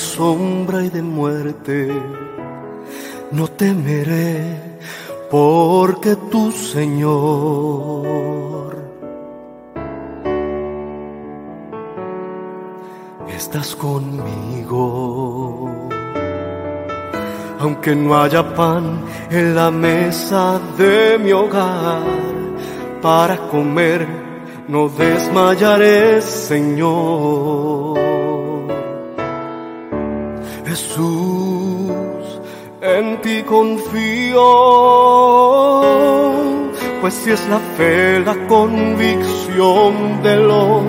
Sombra 0.00 0.82
y 0.82 0.88
de 0.88 1.02
muerte, 1.02 1.88
no 3.30 3.46
temeré 3.48 4.56
porque 5.30 6.16
tu 6.30 6.50
Señor 6.50 8.00
estás 13.28 13.76
conmigo. 13.76 15.70
Aunque 17.60 17.94
no 17.94 18.18
haya 18.18 18.54
pan 18.54 19.04
en 19.30 19.54
la 19.54 19.70
mesa 19.70 20.58
de 20.78 21.18
mi 21.18 21.30
hogar 21.30 22.02
para 23.02 23.36
comer, 23.48 24.06
no 24.66 24.88
desmayaré, 24.88 26.22
Señor. 26.22 28.09
Jesús, 30.70 32.40
en 32.80 33.20
ti 33.22 33.42
confío, 33.42 34.40
pues 37.00 37.14
si 37.14 37.32
es 37.32 37.44
la 37.48 37.58
fe, 37.76 38.20
la 38.20 38.36
convicción 38.46 40.22
de 40.22 40.36
lo 40.36 40.82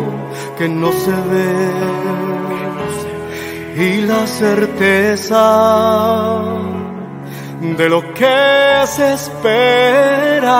que 0.55 0.69
no 0.69 0.91
se 0.91 1.15
ve 1.31 1.65
y 3.75 4.01
la 4.01 4.27
certeza 4.27 5.43
de 7.59 7.89
lo 7.89 8.13
que 8.13 8.85
se 8.85 9.13
espera, 9.13 10.53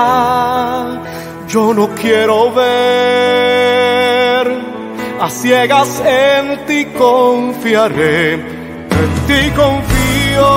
yo 1.48 1.76
no 1.76 1.90
quiero 1.90 2.52
ver. 2.52 2.72
A 5.20 5.30
ciegas 5.30 6.02
en 6.04 6.66
ti 6.66 6.86
confiaré 6.98 8.61
en 9.02 9.14
ti 9.28 9.52
confío, 9.62 10.52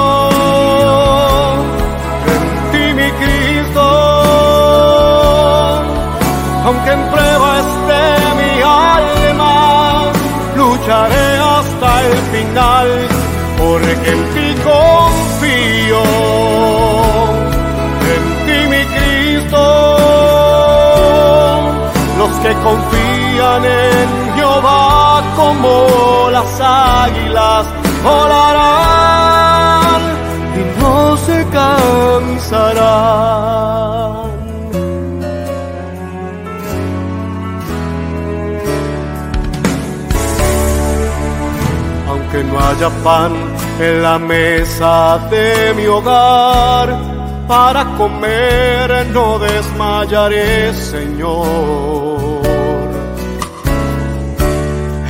en 2.34 2.42
ti 2.72 2.84
mi 2.98 3.10
Cristo, 3.20 3.86
aunque 6.66 6.90
en 6.90 7.02
prueba 7.12 7.48
esté 7.64 8.04
mi 8.40 8.52
alma, 8.62 10.12
lucharé 10.56 11.28
hasta 11.54 11.88
el 12.06 12.16
final, 12.32 12.88
porque 13.56 14.10
en 14.12 14.22
ti 14.34 14.48
confío, 14.70 16.02
en 18.14 18.24
ti 18.46 18.58
mi 18.72 18.82
Cristo, 18.94 19.62
los 22.18 22.32
que 22.42 22.52
confían 22.68 23.64
en 23.64 24.34
Jehová 24.36 25.22
como 25.36 26.28
las 26.30 26.60
águilas 26.60 27.83
volarán 28.04 30.02
y 30.58 30.62
no 30.80 31.16
se 31.16 31.38
cansarán. 31.56 32.84
Aunque 42.08 42.38
no 42.44 42.54
haya 42.66 42.90
pan 43.02 43.32
en 43.80 44.02
la 44.02 44.18
mesa 44.18 45.18
de 45.30 45.74
mi 45.74 45.86
hogar, 45.86 46.88
para 47.48 47.84
comer 47.96 49.06
no 49.12 49.38
desmayaré, 49.38 50.72
Señor. 50.74 52.42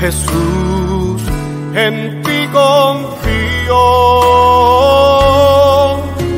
Jesús, 0.01 1.23
en 1.75 2.23
confío, 2.55 3.83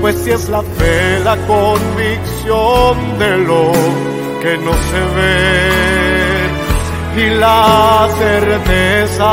pues 0.01 0.17
si 0.23 0.31
es 0.31 0.49
la 0.49 0.63
fe, 0.63 1.21
la 1.23 1.37
convicción 1.47 3.19
de 3.19 3.39
lo 3.39 3.73
que 4.43 4.57
no 4.59 4.73
se 4.89 5.01
ve 5.17 5.67
y 7.23 7.31
la 7.39 8.09
certeza 8.19 9.33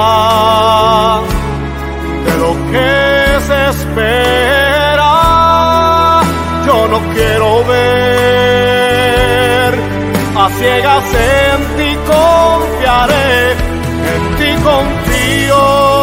de 2.25 2.33
lo 2.43 2.51
que 2.71 2.91
se 3.47 3.59
espera, 3.73 5.13
yo 6.65 6.77
no 6.87 6.99
quiero 7.13 7.49
ver 7.65 8.93
a 10.35 10.49
ciegas 10.59 11.05
en 11.13 11.59
ti 11.77 11.89
confiaré, 12.07 13.51
en 14.13 14.23
ti 14.37 14.49
confío. 14.63 16.02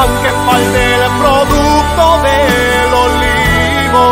aunque 0.01 0.31
falte 0.47 0.83
el 0.95 1.05
producto 1.21 2.05
del 2.23 2.91
olivo 3.05 4.07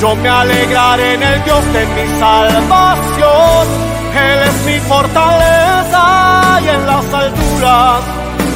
Yo 0.00 0.10
me 0.16 0.28
alegraré 0.28 1.14
en 1.14 1.22
el 1.22 1.44
Dios 1.44 1.64
de 1.72 1.86
mi 1.86 2.06
salvación. 2.18 3.66
Él 4.14 4.38
es 4.48 4.56
mi 4.66 4.78
fortaleza 4.80 6.60
y 6.62 6.68
en 6.68 6.86
las 6.86 7.14
alturas 7.14 8.02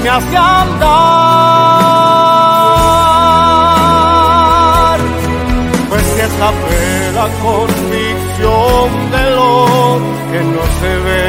me 0.03 0.09
hace 0.11 0.37
andar. 0.37 1.80
Si 6.21 6.27
es 6.27 6.35
la 6.39 6.53
fe, 6.53 7.13
la 7.15 7.29
convicción 7.47 8.87
de 9.11 9.25
lo 9.37 9.51
que 10.31 10.41
no 10.55 10.63
se 10.81 10.93
ve 11.07 11.23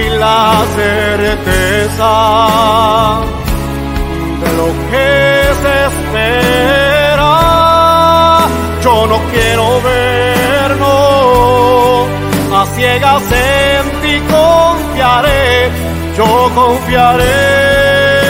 y 0.00 0.04
la 0.18 0.44
certeza 0.80 2.14
de 4.42 4.48
lo 4.56 4.68
que 4.90 5.08
se 5.60 5.72
espera 5.90 7.32
yo 8.82 8.94
no 9.06 9.18
quiero 9.30 9.66
ver, 9.82 10.68
no. 10.78 12.06
A 12.56 12.66
ciegas 12.74 13.22
en 13.30 13.84
ti 14.00 14.14
confiaré, 14.30 15.70
yo 16.16 16.50
confiaré. 16.54 18.21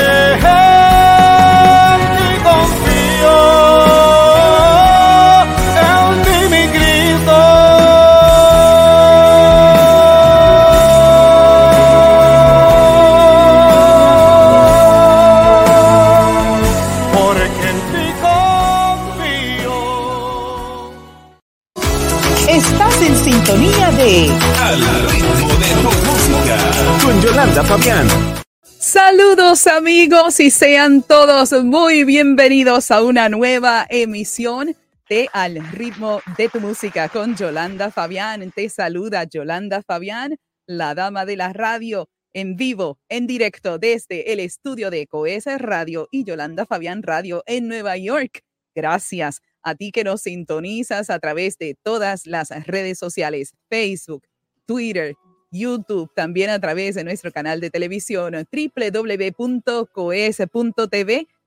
Saludos 28.64 29.66
amigos 29.66 30.38
y 30.38 30.50
sean 30.50 31.02
todos 31.02 31.52
muy 31.64 32.04
bienvenidos 32.04 32.92
a 32.92 33.02
una 33.02 33.28
nueva 33.28 33.88
emisión 33.90 34.76
de 35.08 35.28
Al 35.32 35.56
ritmo 35.72 36.20
de 36.36 36.48
tu 36.48 36.60
música 36.60 37.08
con 37.08 37.34
Yolanda 37.34 37.90
Fabián. 37.90 38.52
Te 38.52 38.68
saluda 38.68 39.24
Yolanda 39.24 39.82
Fabián, 39.82 40.36
la 40.66 40.94
dama 40.94 41.24
de 41.24 41.36
la 41.36 41.52
radio, 41.52 42.08
en 42.32 42.54
vivo, 42.54 43.00
en 43.08 43.26
directo 43.26 43.78
desde 43.78 44.32
el 44.32 44.38
estudio 44.38 44.88
de 44.88 45.08
Coes 45.08 45.46
Radio 45.58 46.06
y 46.12 46.22
Yolanda 46.22 46.66
Fabián 46.66 47.02
Radio 47.02 47.42
en 47.46 47.66
Nueva 47.66 47.96
York. 47.96 48.42
Gracias 48.76 49.40
a 49.60 49.74
ti 49.74 49.90
que 49.90 50.04
nos 50.04 50.22
sintonizas 50.22 51.10
a 51.10 51.18
través 51.18 51.58
de 51.58 51.76
todas 51.82 52.26
las 52.26 52.50
redes 52.64 52.98
sociales, 52.98 53.54
Facebook, 53.68 54.22
Twitter, 54.66 55.14
YouTube, 55.52 56.10
también 56.14 56.50
a 56.50 56.58
través 56.58 56.96
de 56.96 57.04
nuestro 57.04 57.30
canal 57.30 57.60
de 57.60 57.70
televisión 57.70 58.34
www.coes.tv. 58.34 59.68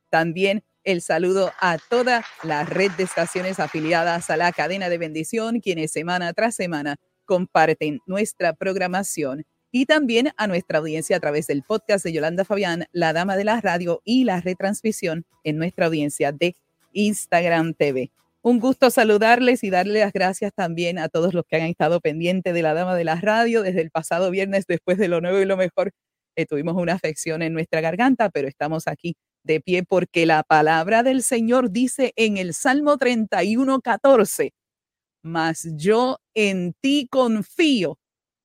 También 0.10 0.64
el 0.86 1.02
saludo 1.02 1.52
a 1.60 1.78
toda 1.90 2.24
la 2.44 2.64
red 2.64 2.92
de 2.92 3.04
estaciones 3.04 3.60
afiliadas 3.60 4.30
a 4.30 4.38
la 4.38 4.54
cadena 4.54 4.88
de 4.88 5.00
bendición, 5.00 5.60
quienes 5.60 5.92
semana 5.92 6.32
tras 6.32 6.56
semana 6.56 6.96
comparten 7.26 8.00
nuestra 8.06 8.54
programación 8.54 9.46
y 9.72 9.88
también 9.88 10.32
a 10.38 10.48
nuestra 10.48 10.80
audiencia 10.80 11.18
a 11.18 11.20
través 11.20 11.48
del 11.48 11.64
podcast 11.64 12.06
de 12.06 12.14
Yolanda 12.14 12.46
Fabián, 12.46 12.86
la 12.94 13.12
dama 13.12 13.36
de 13.36 13.44
la 13.44 13.60
radio 13.60 14.02
y 14.06 14.24
la 14.24 14.40
retransmisión 14.40 15.26
en 15.44 15.58
nuestra 15.58 15.88
audiencia 15.88 16.32
de 16.32 16.56
Instagram 16.94 17.74
TV. 17.74 18.12
Un 18.46 18.60
gusto 18.60 18.92
saludarles 18.92 19.64
y 19.64 19.72
darle 19.72 20.02
las 20.02 20.14
gracias 20.14 20.54
también 20.54 21.00
a 21.00 21.10
todos 21.10 21.34
los 21.34 21.46
que 21.48 21.56
han 21.56 21.64
estado 21.64 22.00
pendientes 22.00 22.54
de 22.54 22.62
la 22.62 22.76
Dama 22.76 22.96
de 22.96 23.04
la 23.04 23.16
Radio 23.20 23.64
desde 23.64 23.82
el 23.82 23.90
pasado 23.90 24.30
viernes, 24.30 24.66
después 24.68 25.00
de 25.00 25.08
lo 25.08 25.20
nuevo 25.20 25.40
y 25.40 25.46
lo 25.46 25.58
mejor. 25.58 25.94
Eh, 26.36 26.46
tuvimos 26.46 26.76
una 26.76 26.94
afección 26.94 27.42
en 27.42 27.54
nuestra 27.54 27.82
garganta, 27.82 28.30
pero 28.30 28.48
estamos 28.48 28.88
aquí 28.88 29.16
de 29.44 29.62
pie 29.62 29.82
porque 29.82 30.28
la 30.28 30.44
palabra 30.44 31.02
del 31.02 31.24
Señor 31.24 31.72
dice 31.72 32.14
en 32.18 32.38
el 32.38 32.54
Salmo 32.54 32.98
31, 32.98 33.82
14, 33.82 34.54
mas 35.24 35.68
yo 35.76 36.20
en 36.36 36.76
ti 36.80 37.08
confío, 37.10 37.98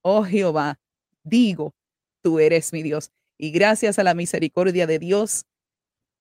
oh 0.03 0.25
Jehová, 0.25 0.79
digo, 1.25 1.75
tú 2.23 2.38
eres 2.38 2.73
mi 2.73 2.82
Dios. 2.82 3.11
Y 3.37 3.50
gracias 3.50 3.99
a 3.99 4.03
la 4.05 4.14
misericordia 4.14 4.87
de 4.87 4.99
Dios, 4.99 5.44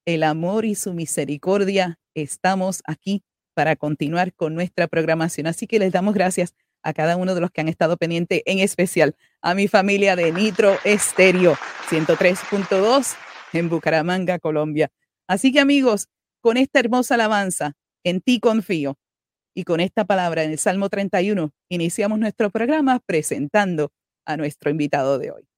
el 0.05 0.23
amor 0.23 0.65
y 0.65 0.75
su 0.75 0.93
misericordia, 0.93 1.97
estamos 2.13 2.81
aquí 2.85 3.23
para 3.59 3.75
continuar 3.75 4.33
con 4.33 4.55
nuestra 4.55 4.87
programación. 4.87 5.45
Así 5.45 5.67
que 5.67 5.79
les 5.79 5.91
damos 5.91 6.13
gracias 6.13 6.55
a 6.81 6.93
cada 6.93 7.17
uno 7.17 7.35
de 7.35 7.41
los 7.41 7.51
que 7.51 7.59
han 7.59 7.67
estado 7.67 7.97
pendientes, 7.97 8.41
en 8.45 8.59
especial 8.59 9.17
a 9.41 9.53
mi 9.53 9.67
familia 9.67 10.15
de 10.15 10.31
Nitro 10.31 10.77
Estéreo 10.85 11.57
103.2 11.89 13.17
en 13.51 13.67
Bucaramanga, 13.67 14.39
Colombia. 14.39 14.89
Así 15.27 15.51
que 15.51 15.59
amigos, 15.59 16.07
con 16.39 16.55
esta 16.55 16.79
hermosa 16.79 17.15
alabanza, 17.15 17.73
en 18.05 18.21
ti 18.21 18.39
confío, 18.39 18.97
y 19.53 19.65
con 19.65 19.81
esta 19.81 20.05
palabra 20.05 20.43
en 20.43 20.51
el 20.51 20.57
Salmo 20.57 20.87
31, 20.87 21.51
iniciamos 21.67 22.17
nuestro 22.17 22.51
programa 22.51 23.01
presentando 23.05 23.91
a 24.25 24.37
nuestro 24.37 24.71
invitado 24.71 25.19
de 25.19 25.31
hoy. 25.31 25.49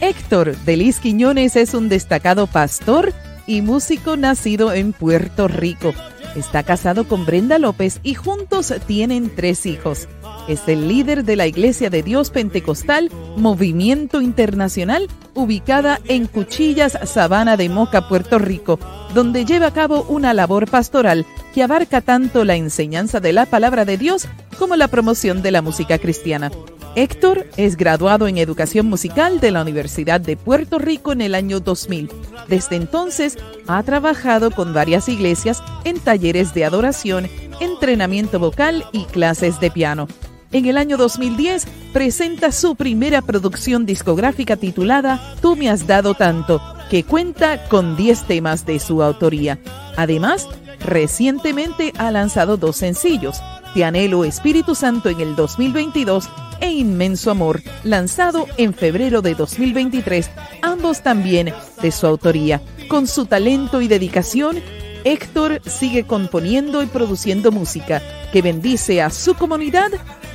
Héctor 0.00 0.56
Delis 0.64 0.98
Quiñones 0.98 1.56
es 1.56 1.74
un 1.74 1.90
destacado 1.90 2.46
pastor 2.46 3.12
y 3.46 3.60
músico 3.60 4.16
nacido 4.16 4.72
en 4.72 4.94
Puerto 4.94 5.46
Rico 5.46 5.92
Está 6.34 6.64
casado 6.64 7.06
con 7.06 7.24
Brenda 7.26 7.58
López 7.58 8.00
y 8.02 8.14
juntos 8.14 8.72
tienen 8.86 9.30
tres 9.34 9.66
hijos. 9.66 10.08
Es 10.48 10.66
el 10.66 10.88
líder 10.88 11.24
de 11.24 11.36
la 11.36 11.46
Iglesia 11.46 11.90
de 11.90 12.02
Dios 12.02 12.30
Pentecostal 12.30 13.10
Movimiento 13.36 14.20
Internacional, 14.20 15.08
ubicada 15.34 16.00
en 16.06 16.26
Cuchillas, 16.26 16.98
Sabana 17.04 17.56
de 17.56 17.68
Moca, 17.68 18.08
Puerto 18.08 18.38
Rico, 18.38 18.78
donde 19.14 19.44
lleva 19.44 19.68
a 19.68 19.72
cabo 19.72 20.04
una 20.08 20.34
labor 20.34 20.68
pastoral 20.68 21.24
que 21.54 21.62
abarca 21.62 22.00
tanto 22.00 22.44
la 22.44 22.56
enseñanza 22.56 23.20
de 23.20 23.32
la 23.32 23.46
palabra 23.46 23.84
de 23.84 23.96
Dios 23.96 24.26
como 24.58 24.76
la 24.76 24.88
promoción 24.88 25.40
de 25.40 25.52
la 25.52 25.62
música 25.62 25.98
cristiana. 25.98 26.50
Héctor 26.96 27.46
es 27.56 27.76
graduado 27.76 28.28
en 28.28 28.38
educación 28.38 28.86
musical 28.86 29.40
de 29.40 29.50
la 29.50 29.62
Universidad 29.62 30.20
de 30.20 30.36
Puerto 30.36 30.78
Rico 30.78 31.10
en 31.10 31.22
el 31.22 31.34
año 31.34 31.58
2000. 31.58 32.08
Desde 32.46 32.76
entonces 32.76 33.36
ha 33.66 33.82
trabajado 33.82 34.52
con 34.52 34.72
varias 34.72 35.08
iglesias 35.08 35.60
en 35.82 35.98
talleres 35.98 36.54
de 36.54 36.64
adoración, 36.64 37.28
entrenamiento 37.58 38.38
vocal 38.38 38.84
y 38.92 39.06
clases 39.06 39.58
de 39.58 39.72
piano. 39.72 40.06
En 40.52 40.66
el 40.66 40.78
año 40.78 40.96
2010 40.96 41.66
presenta 41.92 42.52
su 42.52 42.76
primera 42.76 43.22
producción 43.22 43.86
discográfica 43.86 44.56
titulada 44.56 45.34
Tú 45.42 45.56
me 45.56 45.68
has 45.68 45.88
dado 45.88 46.14
tanto, 46.14 46.62
que 46.90 47.02
cuenta 47.02 47.64
con 47.64 47.96
10 47.96 48.22
temas 48.28 48.66
de 48.66 48.78
su 48.78 49.02
autoría. 49.02 49.58
Además, 49.96 50.46
recientemente 50.78 51.92
ha 51.98 52.12
lanzado 52.12 52.56
dos 52.56 52.76
sencillos, 52.76 53.42
Te 53.74 53.84
anhelo 53.84 54.24
Espíritu 54.24 54.76
Santo 54.76 55.08
en 55.08 55.20
el 55.20 55.34
2022 55.34 56.30
e 56.64 56.70
Inmenso 56.70 57.30
Amor, 57.30 57.62
lanzado 57.82 58.46
en 58.56 58.72
febrero 58.72 59.20
de 59.20 59.34
2023, 59.34 60.30
ambos 60.62 61.02
también 61.02 61.52
de 61.82 61.92
su 61.92 62.06
autoría. 62.06 62.62
Con 62.88 63.06
su 63.06 63.26
talento 63.26 63.82
y 63.82 63.88
dedicación, 63.88 64.62
Héctor 65.04 65.60
sigue 65.66 66.06
componiendo 66.06 66.82
y 66.82 66.86
produciendo 66.86 67.52
música 67.52 68.00
que 68.32 68.40
bendice 68.40 69.02
a 69.02 69.10
su 69.10 69.34
comunidad 69.34 69.90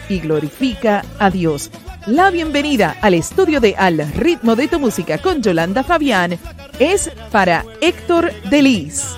y 0.08 0.20
glorifica 0.20 1.04
a 1.18 1.32
Dios. 1.32 1.72
La 2.06 2.30
bienvenida 2.30 2.96
al 3.02 3.16
estudio 3.16 3.60
de 3.60 3.74
Al 3.76 3.98
ritmo 4.14 4.56
de 4.56 4.68
tu 4.68 4.80
música 4.80 5.18
con 5.18 5.42
Yolanda 5.42 5.84
Fabián 5.84 6.38
es 6.78 7.10
para 7.32 7.66
Héctor 7.82 8.32
Delis. 8.52 9.16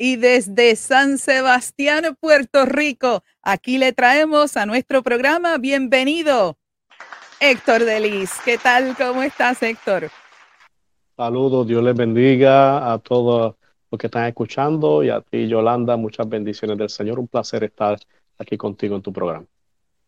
Y 0.00 0.14
desde 0.14 0.76
San 0.76 1.18
Sebastián, 1.18 2.16
Puerto 2.20 2.64
Rico, 2.64 3.24
aquí 3.48 3.78
le 3.78 3.94
traemos 3.94 4.58
a 4.58 4.66
nuestro 4.66 5.02
programa. 5.02 5.56
Bienvenido, 5.56 6.58
Héctor 7.40 7.84
Delis. 7.84 8.30
¿Qué 8.44 8.58
tal? 8.58 8.94
¿Cómo 8.94 9.22
estás, 9.22 9.62
Héctor? 9.62 10.10
Saludos, 11.16 11.66
Dios 11.66 11.82
les 11.82 11.96
bendiga 11.96 12.92
a 12.92 12.98
todos 12.98 13.54
los 13.90 13.98
que 13.98 14.08
están 14.08 14.26
escuchando 14.26 15.02
y 15.02 15.08
a 15.08 15.22
ti, 15.22 15.48
Yolanda, 15.48 15.96
muchas 15.96 16.28
bendiciones 16.28 16.76
del 16.76 16.90
Señor. 16.90 17.18
Un 17.18 17.26
placer 17.26 17.64
estar 17.64 17.98
aquí 18.36 18.58
contigo 18.58 18.96
en 18.96 19.02
tu 19.02 19.14
programa. 19.14 19.46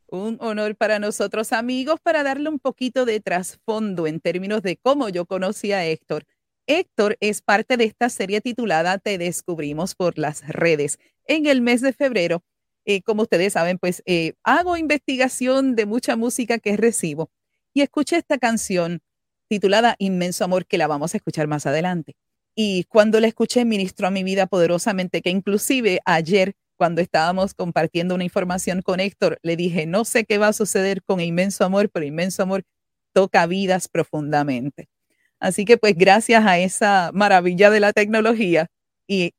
Un 0.09 0.37
honor 0.41 0.77
para 0.77 0.99
nosotros, 0.99 1.55
amigos, 1.55 1.99
para 2.03 2.23
darle 2.23 2.51
un 2.51 2.59
poquito 2.59 3.07
de 3.07 3.21
trasfondo 3.21 4.07
en 4.07 4.21
términos 4.21 4.61
de 4.61 4.77
cómo 4.77 5.09
yo 5.09 5.25
conocí 5.25 5.73
a 5.73 5.87
Héctor. 5.87 6.27
Héctor 6.67 7.17
es 7.21 7.41
parte 7.41 7.79
de 7.79 7.85
esta 7.85 8.11
serie 8.11 8.43
titulada 8.43 8.99
Te 8.99 9.17
descubrimos 9.17 9.95
por 9.95 10.19
las 10.19 10.47
redes. 10.47 10.99
En 11.25 11.47
el 11.47 11.63
mes 11.63 11.81
de 11.81 11.95
febrero, 11.95 12.43
eh, 12.85 13.03
como 13.03 13.23
ustedes 13.23 13.53
saben, 13.53 13.79
pues 13.79 14.03
eh, 14.07 14.35
hago 14.43 14.77
investigación 14.77 15.77
de 15.77 15.87
mucha 15.87 16.17
música 16.17 16.59
que 16.59 16.77
recibo 16.77 17.31
y 17.75 17.83
escuché 17.83 18.17
esta 18.17 18.39
canción 18.39 19.01
titulada 19.49 19.97
Inmenso 19.99 20.45
Amor 20.45 20.67
que 20.67 20.79
la 20.79 20.87
vamos 20.87 21.15
a 21.15 21.19
escuchar 21.19 21.47
más 21.47 21.67
adelante. 21.67 22.15
Y 22.55 22.85
cuando 22.85 23.21
la 23.21 23.27
escuché, 23.27 23.65
ministró 23.65 24.09
a 24.09 24.11
mi 24.11 24.23
vida 24.25 24.47
poderosamente, 24.47 25.23
que 25.23 25.31
inclusive 25.31 26.01
ayer, 26.05 26.55
cuando 26.77 27.01
estábamos 27.01 27.55
compartiendo 27.55 28.15
una 28.15 28.25
información 28.25 28.83
con 28.83 29.01
Héctor, 29.01 29.39
le 29.43 29.57
dije, 29.57 29.87
no 29.87 30.05
sé 30.05 30.25
qué 30.25 30.39
va 30.39 30.49
a 30.49 30.53
suceder 30.53 31.03
con 31.03 31.21
Inmenso 31.21 31.65
Amor, 31.65 31.91
pero 31.91 32.07
Inmenso 32.07 32.43
Amor 32.43 32.65
toca 33.13 33.47
vidas 33.47 33.89
profundamente. 33.89 34.89
Así 35.41 35.65
que 35.65 35.79
pues 35.79 35.95
gracias 35.97 36.45
a 36.47 36.59
esa 36.59 37.11
maravilla 37.15 37.71
de 37.71 37.81
la 37.81 37.93
tecnología 37.93 38.69
y, 39.07 39.33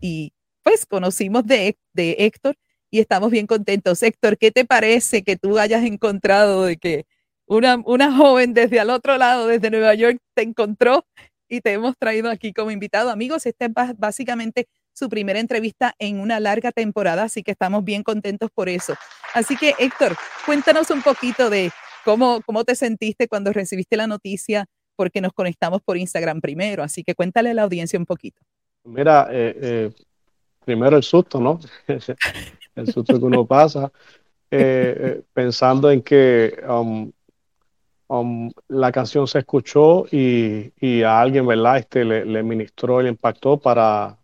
y 0.00 0.32
pues 0.62 0.86
conocimos 0.86 1.46
de, 1.46 1.78
de 1.92 2.16
Héctor 2.18 2.56
y 2.96 3.00
estamos 3.00 3.30
bien 3.30 3.46
contentos. 3.46 4.02
Héctor, 4.02 4.38
¿qué 4.38 4.50
te 4.50 4.64
parece 4.64 5.22
que 5.22 5.36
tú 5.36 5.58
hayas 5.58 5.84
encontrado 5.84 6.64
de 6.64 6.78
que 6.78 7.04
una, 7.44 7.76
una 7.84 8.16
joven 8.16 8.54
desde 8.54 8.80
al 8.80 8.88
otro 8.88 9.18
lado, 9.18 9.46
desde 9.46 9.70
Nueva 9.70 9.94
York, 9.94 10.18
te 10.32 10.42
encontró 10.42 11.04
y 11.46 11.60
te 11.60 11.74
hemos 11.74 11.98
traído 11.98 12.30
aquí 12.30 12.54
como 12.54 12.70
invitado? 12.70 13.10
Amigos, 13.10 13.44
esta 13.44 13.66
es 13.66 13.72
básicamente 13.98 14.66
su 14.94 15.10
primera 15.10 15.38
entrevista 15.38 15.94
en 15.98 16.20
una 16.20 16.40
larga 16.40 16.72
temporada, 16.72 17.24
así 17.24 17.42
que 17.42 17.50
estamos 17.50 17.84
bien 17.84 18.02
contentos 18.02 18.48
por 18.50 18.70
eso. 18.70 18.94
Así 19.34 19.58
que, 19.58 19.74
Héctor, 19.78 20.16
cuéntanos 20.46 20.90
un 20.90 21.02
poquito 21.02 21.50
de 21.50 21.70
cómo, 22.02 22.40
cómo 22.46 22.64
te 22.64 22.74
sentiste 22.74 23.28
cuando 23.28 23.52
recibiste 23.52 23.98
la 23.98 24.06
noticia, 24.06 24.64
porque 24.96 25.20
nos 25.20 25.34
conectamos 25.34 25.82
por 25.82 25.98
Instagram 25.98 26.40
primero, 26.40 26.82
así 26.82 27.04
que 27.04 27.14
cuéntale 27.14 27.50
a 27.50 27.54
la 27.54 27.64
audiencia 27.64 27.98
un 27.98 28.06
poquito. 28.06 28.40
Mira, 28.84 29.28
eh, 29.30 29.58
eh, 29.60 29.90
primero 30.64 30.96
el 30.96 31.02
susto, 31.02 31.38
¿no? 31.38 31.60
el 32.76 32.92
susto 32.92 33.18
que 33.18 33.24
uno 33.24 33.46
pasa, 33.46 33.90
eh, 34.50 35.22
pensando 35.32 35.90
en 35.90 36.02
que 36.02 36.62
um, 36.68 37.10
um, 38.08 38.50
la 38.68 38.92
canción 38.92 39.26
se 39.26 39.40
escuchó 39.40 40.06
y, 40.10 40.72
y, 40.80 41.02
a 41.02 41.20
alguien, 41.20 41.46
¿verdad? 41.46 41.78
Este 41.78 42.04
le, 42.04 42.42
ministró, 42.42 43.02
le 43.02 43.08
impactó 43.08 43.58
para, 43.58 44.18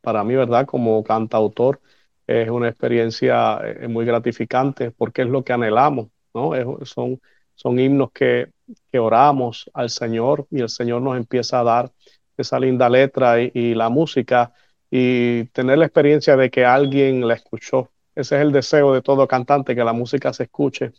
para 0.00 0.24
mí, 0.24 0.34
¿verdad? 0.34 0.66
Como 0.66 1.02
cantautor, 1.04 1.80
es 2.26 2.48
una 2.48 2.68
experiencia 2.68 3.60
eh, 3.64 3.88
muy 3.88 4.04
gratificante 4.04 4.90
porque 4.90 5.22
es 5.22 5.28
lo 5.28 5.44
que 5.44 5.52
anhelamos, 5.52 6.08
¿no? 6.34 6.52
son, 6.84 7.20
son 7.54 7.78
himnos 7.78 8.10
que, 8.12 8.50
que, 8.90 8.98
oramos 8.98 9.70
al 9.74 9.90
Señor 9.90 10.46
y 10.50 10.60
el 10.60 10.68
Señor 10.68 11.02
nos 11.02 11.16
empieza 11.16 11.60
a 11.60 11.64
dar 11.64 11.92
esa 12.36 12.58
linda 12.58 12.88
letra 12.88 13.40
y, 13.40 13.74
la 13.74 13.88
música 13.88 14.52
y 14.90 15.44
tener 15.46 15.78
la 15.78 15.86
experiencia 15.86 16.36
de 16.36 16.50
que 16.50 16.64
alguien 16.64 17.26
la 17.26 17.34
escuchó. 17.34 17.90
Ese 18.16 18.36
es 18.36 18.42
el 18.42 18.50
deseo 18.50 18.94
de 18.94 19.02
todo 19.02 19.28
cantante, 19.28 19.74
que 19.74 19.84
la 19.84 19.92
música 19.92 20.32
se 20.32 20.44
escuche 20.44 20.92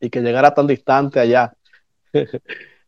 y 0.00 0.10
que 0.10 0.20
llegara 0.20 0.52
tan 0.52 0.66
distante 0.66 1.20
allá. 1.20 1.54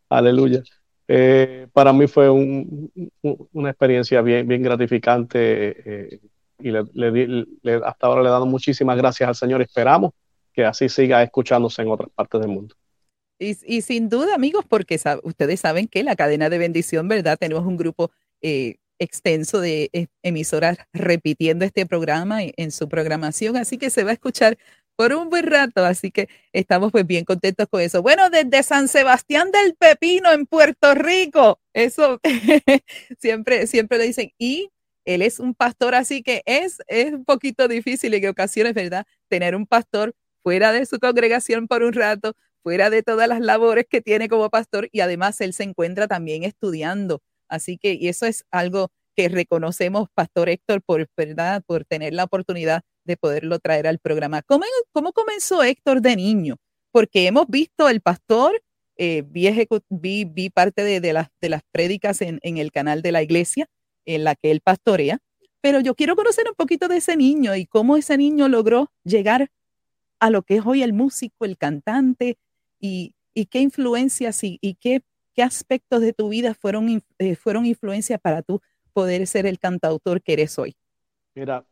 Aleluya. 0.08 0.62
Eh, 1.06 1.68
para 1.73 1.92
mí 1.92 2.08
fue 2.08 2.28
una 2.30 3.70
experiencia 3.70 4.23
bien, 4.23 4.62
gratificante 4.62 5.38
eh, 6.14 6.20
y 6.58 6.70
le, 6.70 7.75
hasta 7.84 8.06
ahora 8.06 8.23
le 8.23 8.28
he 8.28 8.32
dado 8.32 8.46
muchísimas 8.46 8.96
gracias 8.96 9.28
al 9.28 9.37
Señor. 9.37 9.62
Esperamos 9.62 10.11
que 10.52 10.64
así 10.64 10.88
siga 10.88 11.23
escuchándose 11.23 11.82
en 11.82 11.90
otras 11.90 12.11
partes 12.11 12.40
del 12.40 12.50
mundo. 12.50 12.75
Y, 13.38 13.56
y 13.66 13.82
sin 13.82 14.08
duda, 14.08 14.34
amigos, 14.34 14.64
porque 14.68 14.99
ustedes 15.23 15.61
saben 15.61 15.87
que 15.87 16.02
la 16.02 16.16
cadena 16.16 16.50
de 16.50 16.58
bendición, 16.58 17.06
¿verdad? 17.06 17.37
Tenemos 17.38 17.64
un 17.64 17.76
grupo 17.76 18.11
eh, 18.42 18.78
extenso 18.99 19.61
de 19.61 20.09
emisoras 20.23 20.79
repitiendo 20.93 21.65
este 21.65 21.87
programa 21.87 22.41
en 22.43 22.71
su 22.71 22.89
programación, 22.89 23.57
así 23.57 23.79
que 23.79 23.91
se 23.91 24.05
va 24.05 24.11
a 24.11 24.15
escuchar 24.15 24.59
por 24.97 25.13
un 25.13 25.29
buen 25.29 25.47
rato, 25.47 25.85
así 25.85 26.11
que 26.11 26.29
estamos 26.53 26.93
pues 26.93 27.07
bien 27.07 27.25
contentos 27.25 27.67
con 27.69 27.81
eso. 27.81 28.03
Bueno, 28.03 28.31
desde 28.31 28.63
San 28.63 28.89
Sebastián 28.89 29.51
del 29.51 29.75
Pepino 29.75 30.33
en 30.33 30.47
Puerto 30.47 30.95
Rico, 30.95 31.61
eso 31.73 32.21
siempre, 33.19 33.67
siempre 33.67 33.99
le 33.99 34.07
dicen, 34.07 34.31
y 34.39 34.71
él 35.05 35.23
es 35.23 35.41
un 35.41 35.55
pastor, 35.55 35.95
así 35.95 36.23
que 36.23 36.43
es, 36.47 36.79
es 36.87 37.13
un 37.13 37.25
poquito 37.25 37.69
difícil 37.69 38.15
en 38.15 38.29
ocasiones, 38.29 38.75
¿verdad? 38.75 39.07
Tener 39.29 39.57
un 39.57 39.67
pastor 39.67 40.15
fuera 40.43 40.73
de 40.73 40.87
su 40.87 40.99
congregación 40.99 41.69
por 41.69 41.83
un 41.83 41.93
rato, 41.93 42.35
fuera 42.63 42.89
de 42.91 43.03
todas 43.03 43.29
las 43.29 43.41
labores 43.41 43.87
que 43.89 44.01
tiene 44.01 44.29
como 44.29 44.49
pastor 44.51 44.89
y 44.93 45.01
además 45.01 45.41
él 45.41 45.53
se 45.53 45.65
encuentra 45.65 46.09
también 46.09 46.45
estudiando. 46.45 47.21
Así 47.49 47.79
que 47.79 47.95
y 47.95 48.09
eso 48.09 48.27
es 48.27 48.45
algo 48.51 48.91
que 49.17 49.29
reconocemos, 49.29 50.09
Pastor 50.15 50.49
Héctor, 50.49 50.83
por 50.83 51.09
verdad, 51.17 51.63
por 51.67 51.85
tener 51.85 52.15
la 52.15 52.25
oportunidad 52.25 52.83
de 53.05 53.17
poderlo 53.17 53.59
traer 53.59 53.87
al 53.87 53.99
programa. 53.99 54.43
¿Cómo, 54.43 54.65
cómo 54.93 55.13
comenzó 55.13 55.63
Héctor 55.63 56.01
de 56.01 56.17
niño? 56.17 56.57
Porque 56.91 57.27
hemos 57.27 57.47
visto 57.49 57.89
el 57.89 58.01
pastor, 58.01 58.61
eh, 58.97 59.23
vi, 59.27 59.49
vi, 59.91 60.51
parte 60.51 60.83
de, 60.83 61.01
de, 61.01 61.13
las, 61.13 61.29
de 61.41 61.49
las 61.49 61.63
prédicas 61.71 62.23
en, 62.23 62.39
en 62.43 62.59
el 62.59 62.73
canal 62.73 63.03
de 63.03 63.13
la 63.13 63.23
iglesia 63.23 63.67
en 64.05 64.25
la 64.25 64.35
que 64.35 64.51
él 64.51 64.61
pastorea, 64.61 65.19
pero 65.61 65.81
yo 65.81 65.95
quiero 65.95 66.15
conocer 66.15 66.47
un 66.49 66.55
poquito 66.55 66.89
de 66.89 66.99
ese 66.99 67.17
niño 67.17 67.57
y 67.57 67.67
cómo 67.67 67.97
ese 67.97 68.19
niño 68.19 68.49
logró 68.49 68.91
llegar 69.03 69.51
a 70.21 70.31
lo 70.31 70.43
que 70.43 70.57
es 70.57 70.67
hoy 70.67 70.83
el 70.83 70.93
músico, 70.93 71.45
el 71.45 71.57
cantante, 71.57 72.37
y, 72.81 73.15
y 73.33 73.47
qué 73.47 73.61
influencias 73.61 74.45
y, 74.45 74.59
y, 74.61 74.75
qué, 74.75 75.03
qué 75.35 75.43
aspectos 75.43 76.00
de 76.03 76.12
tu 76.12 76.29
vida 76.31 76.55
fueron, 76.55 77.03
eh, 77.19 77.37
fueron 77.37 77.67
influencia 77.67 78.19
para 78.19 78.43
tú 78.43 78.61
poder 78.93 79.26
ser 79.26 79.47
el 79.47 79.59
cantautor 79.59 80.23
que 80.23 80.35
eres 80.35 80.59
hoy. 80.59 80.76
Mira, 81.35 81.67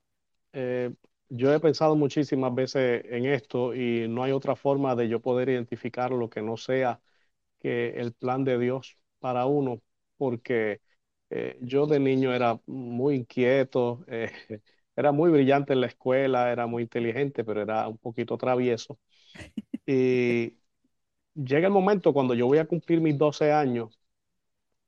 eh, 0.52 0.94
yo 1.28 1.52
he 1.54 1.60
pensado 1.60 1.96
muchísimas 1.96 2.54
veces 2.54 3.04
en 3.06 3.26
esto 3.26 3.74
y 3.74 4.08
no 4.08 4.24
hay 4.24 4.32
otra 4.32 4.56
forma 4.56 4.96
de 4.96 5.08
yo 5.08 5.20
poder 5.22 5.48
identificar 5.50 6.12
lo 6.12 6.30
que 6.30 6.42
no 6.42 6.56
sea 6.56 7.00
que 7.60 7.90
el 8.00 8.12
plan 8.14 8.44
de 8.44 8.58
Dios 8.58 8.98
para 9.20 9.46
uno, 9.46 9.82
porque 10.18 10.80
eh, 11.30 11.58
yo 11.62 11.86
de 11.86 12.00
niño 12.00 12.34
era 12.34 12.60
muy 12.66 13.16
inquieto, 13.16 14.04
eh, 14.08 14.30
era 14.96 15.12
muy 15.12 15.30
brillante 15.30 15.72
en 15.74 15.82
la 15.82 15.88
escuela, 15.88 16.52
era 16.52 16.66
muy 16.66 16.82
inteligente, 16.84 17.44
pero 17.44 17.62
era 17.62 17.88
un 17.88 17.98
poquito 17.98 18.38
travieso. 18.38 18.98
Y 19.86 20.58
llega 21.34 21.66
el 21.66 21.72
momento 21.72 22.12
cuando 22.12 22.34
yo 22.34 22.46
voy 22.46 22.58
a 22.58 22.66
cumplir 22.66 23.00
mis 23.00 23.16
12 23.16 23.52
años, 23.52 23.98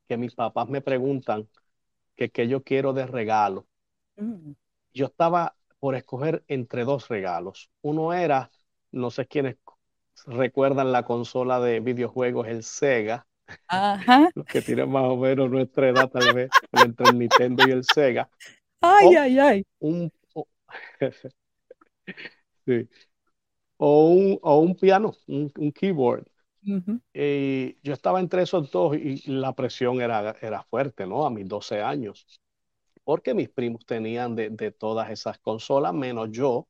que 0.09 0.17
mis 0.17 0.35
papás 0.35 0.69
me 0.69 0.81
preguntan 0.81 1.49
que 2.17 2.31
qué 2.31 2.49
yo 2.49 2.63
quiero 2.63 2.93
de 2.93 3.07
regalo. 3.07 3.67
Mm. 4.17 4.53
Yo 4.93 5.07
estaba 5.07 5.57
por 5.81 5.95
escoger 5.95 6.45
entre 6.49 6.85
dos 6.85 7.09
regalos. 7.09 7.71
Uno 7.83 8.13
era, 8.13 8.51
no 8.93 9.11
sé 9.11 9.27
quiénes 9.27 9.57
recuerdan 10.27 10.93
la 10.93 11.05
consola 11.05 11.61
de 11.61 11.81
videojuegos, 11.81 12.49
el 12.49 12.63
Sega. 12.63 13.27
Ajá. 13.69 14.31
Los 14.35 14.47
que 14.47 14.63
tienen 14.63 14.91
más 14.91 15.05
o 15.05 15.17
menos 15.17 15.51
nuestra 15.51 15.89
edad, 15.89 16.09
tal 16.09 16.35
vez, 16.35 16.51
entre 16.73 17.11
el 17.11 17.19
Nintendo 17.19 17.67
y 17.67 17.73
el 17.73 17.85
Sega. 17.85 18.29
Ay, 18.81 19.17
ay, 19.17 19.39
ay. 19.39 19.65
Un, 19.81 20.11
o, 20.35 20.47
sí. 22.67 22.89
o, 23.79 24.09
un, 24.09 24.39
o 24.43 24.59
un 24.61 24.75
piano, 24.77 25.13
un, 25.27 25.53
un 25.59 25.73
keyboard. 25.73 26.27
Y 27.13 27.81
yo 27.83 27.93
estaba 27.95 28.21
entre 28.21 28.43
esos 28.43 28.71
dos 28.71 28.97
y 28.97 29.23
la 29.31 29.55
presión 29.55 30.01
era, 30.01 30.37
era 30.41 30.63
fuerte, 30.65 31.07
¿no? 31.07 31.25
A 31.27 31.31
mis 31.31 31.47
12 31.49 31.81
años 31.83 32.27
porque 33.05 33.35
mis 33.35 33.51
primos 33.51 33.87
tenían 33.87 34.37
de, 34.37 34.51
de 34.51 34.73
todas 34.73 35.11
esas 35.11 35.39
consolas, 35.41 35.95
menos 35.95 36.31
yo. 36.33 36.69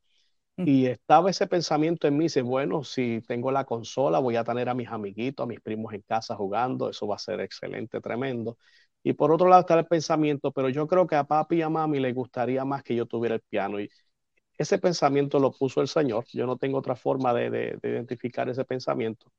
Y 0.65 0.87
estaba 0.87 1.31
ese 1.31 1.47
pensamiento 1.49 2.09
en 2.09 2.17
mí, 2.19 2.25
dice, 2.27 2.43
bueno, 2.43 2.85
si 2.85 3.23
tengo 3.29 3.53
la 3.53 3.65
consola, 3.67 4.19
voy 4.21 4.37
a 4.37 4.45
tener 4.45 4.69
a 4.71 4.75
mis 4.75 4.89
amiguitos, 4.91 5.45
a 5.45 5.49
mis 5.49 5.61
primos 5.61 5.95
en 5.95 6.03
casa 6.03 6.37
jugando, 6.37 6.91
eso 6.91 7.07
va 7.09 7.17
a 7.17 7.19
ser 7.21 7.41
excelente, 7.41 8.01
tremendo. 8.01 8.59
Y 9.03 9.15
por 9.15 9.33
otro 9.33 9.49
lado 9.49 9.63
está 9.63 9.79
el 9.79 9.87
pensamiento, 9.87 10.53
pero 10.53 10.69
yo 10.71 10.87
creo 10.89 11.07
que 11.07 11.17
a 11.17 11.25
papi 11.25 11.59
y 11.59 11.63
a 11.63 11.71
mami 11.71 12.01
le 12.01 12.13
gustaría 12.15 12.65
más 12.65 12.83
que 12.85 12.97
yo 12.97 13.07
tuviera 13.07 13.37
el 13.37 13.43
piano. 13.43 13.81
Y 13.81 13.91
ese 14.59 14.79
pensamiento 14.79 15.39
lo 15.39 15.53
puso 15.53 15.81
el 15.81 15.89
Señor. 15.89 16.25
Yo 16.33 16.47
no 16.47 16.57
tengo 16.57 16.79
otra 16.79 16.97
forma 16.97 17.35
de, 17.35 17.51
de, 17.51 17.79
de 17.83 17.89
identificar 17.91 18.49
ese 18.49 18.65
pensamiento, 18.65 19.33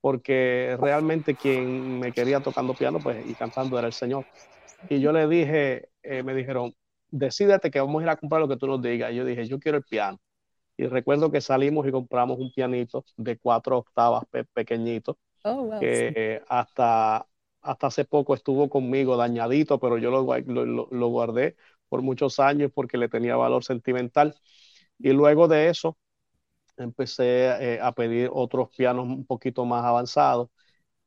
porque 0.00 0.76
realmente 0.80 1.34
quien 1.34 2.00
me 2.00 2.12
quería 2.12 2.40
tocando 2.40 2.74
piano 2.74 2.98
pues, 2.98 3.28
y 3.28 3.34
cantando 3.34 3.78
era 3.78 3.86
el 3.86 3.92
Señor. 3.92 4.24
Y 4.88 5.00
yo 5.00 5.12
le 5.12 5.28
dije, 5.28 5.88
eh, 6.02 6.22
me 6.22 6.34
dijeron, 6.34 6.74
decídete 7.10 7.70
que 7.70 7.80
vamos 7.80 8.00
a 8.00 8.04
ir 8.04 8.10
a 8.10 8.16
comprar 8.16 8.40
lo 8.40 8.48
que 8.48 8.56
tú 8.56 8.66
nos 8.66 8.80
digas. 8.80 9.12
Y 9.12 9.16
yo 9.16 9.24
dije, 9.24 9.46
yo 9.46 9.58
quiero 9.58 9.78
el 9.78 9.84
piano. 9.84 10.18
Y 10.76 10.86
recuerdo 10.86 11.30
que 11.30 11.42
salimos 11.42 11.86
y 11.86 11.90
compramos 11.90 12.38
un 12.38 12.50
pianito 12.52 13.04
de 13.16 13.36
cuatro 13.36 13.78
octavas 13.78 14.24
pequeñito, 14.54 15.18
oh, 15.44 15.78
que 15.78 16.40
hasta, 16.48 17.26
hasta 17.60 17.86
hace 17.86 18.06
poco 18.06 18.34
estuvo 18.34 18.70
conmigo 18.70 19.18
dañadito, 19.18 19.78
pero 19.78 19.98
yo 19.98 20.10
lo, 20.10 20.22
lo, 20.46 20.88
lo, 20.90 21.08
guardé 21.08 21.56
por 21.90 22.00
muchos 22.00 22.40
años 22.40 22.70
porque 22.74 22.96
le 22.96 23.10
tenía 23.10 23.36
valor 23.36 23.62
sentimental. 23.62 24.34
Y 24.98 25.10
luego 25.10 25.48
de 25.48 25.68
eso 25.68 25.98
empecé 26.82 27.74
eh, 27.74 27.80
a 27.80 27.92
pedir 27.92 28.30
otros 28.32 28.68
pianos 28.76 29.06
un 29.06 29.24
poquito 29.26 29.64
más 29.64 29.84
avanzados 29.84 30.48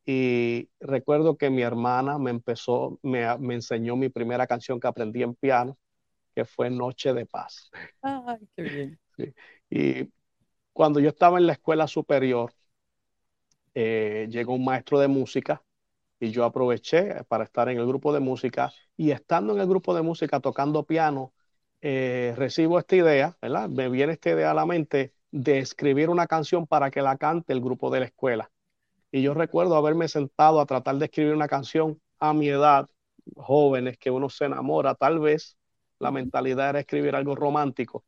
y 0.06 0.70
recuerdo 0.80 1.38
que 1.38 1.50
mi 1.50 1.62
hermana 1.62 2.18
me 2.18 2.32
empezó, 2.32 3.00
me, 3.02 3.38
me, 3.38 3.56
enseñó 3.56 3.96
mi 3.96 4.10
primera 4.10 4.48
canción 4.48 4.80
que 4.80 4.88
aprendí 4.88 5.24
en 5.24 5.34
piano, 5.36 5.78
que 6.36 6.46
fue 6.46 6.70
Noche 6.70 7.14
de 7.14 7.26
Paz. 7.26 7.70
Ay, 8.02 8.40
qué 8.56 8.64
bien. 8.64 9.00
Sí. 9.16 9.32
Y 9.70 10.12
cuando 10.74 11.00
yo 11.00 11.10
estaba 11.10 11.38
en 11.38 11.46
la 11.46 11.54
escuela 11.54 11.88
superior, 11.88 12.52
eh, 13.76 14.28
llegó 14.30 14.56
un 14.56 14.66
maestro 14.66 15.00
de 15.00 15.08
música 15.08 15.64
y 16.20 16.32
yo 16.32 16.46
aproveché 16.46 17.24
para 17.26 17.44
estar 17.44 17.70
en 17.70 17.78
el 17.78 17.86
grupo 17.86 18.14
de 18.14 18.20
música 18.20 18.74
y 18.98 19.12
estando 19.12 19.54
en 19.54 19.62
el 19.62 19.68
grupo 19.68 19.94
de 19.96 20.02
música 20.02 20.40
tocando 20.40 20.86
piano, 20.86 21.34
eh, 21.82 22.34
recibo 22.38 22.80
esta 22.80 22.96
idea, 22.96 23.38
¿verdad? 23.42 23.70
Me 23.70 23.90
viene 23.90 24.14
esta 24.14 24.32
idea 24.32 24.52
a 24.52 24.54
la 24.56 24.66
mente 24.66 25.14
de 25.34 25.58
escribir 25.58 26.12
una 26.12 26.28
canción 26.28 26.68
para 26.68 26.92
que 26.92 27.02
la 27.02 27.18
cante 27.18 27.54
el 27.54 27.60
grupo 27.60 27.90
de 27.90 28.02
la 28.02 28.06
escuela. 28.06 28.52
Y 29.12 29.24
yo 29.24 29.34
recuerdo 29.34 29.76
haberme 29.76 30.08
sentado 30.08 30.62
a 30.62 30.66
tratar 30.68 30.98
de 30.98 31.06
escribir 31.06 31.34
una 31.34 31.48
canción 31.48 32.00
a 32.20 32.34
mi 32.34 32.50
edad, 32.50 32.88
jóvenes, 33.36 33.98
que 33.98 34.12
uno 34.12 34.30
se 34.30 34.46
enamora, 34.46 34.94
tal 34.94 35.20
vez 35.20 35.58
la 35.98 36.12
mentalidad 36.12 36.70
era 36.70 36.80
escribir 36.82 37.16
algo 37.16 37.36
romántico 37.36 38.06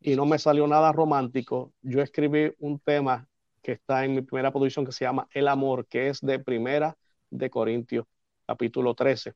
y 0.00 0.14
no 0.14 0.24
me 0.24 0.38
salió 0.38 0.68
nada 0.68 0.92
romántico. 0.92 1.72
Yo 1.82 2.00
escribí 2.00 2.52
un 2.60 2.78
tema 2.78 3.28
que 3.60 3.72
está 3.72 4.04
en 4.04 4.14
mi 4.14 4.22
primera 4.22 4.52
posición 4.52 4.86
que 4.86 4.92
se 4.92 5.04
llama 5.04 5.26
El 5.32 5.48
amor, 5.48 5.84
que 5.88 6.08
es 6.08 6.20
de 6.20 6.38
primera 6.38 6.96
de 7.28 7.50
Corintios, 7.50 8.06
capítulo 8.46 8.94
13. 8.94 9.34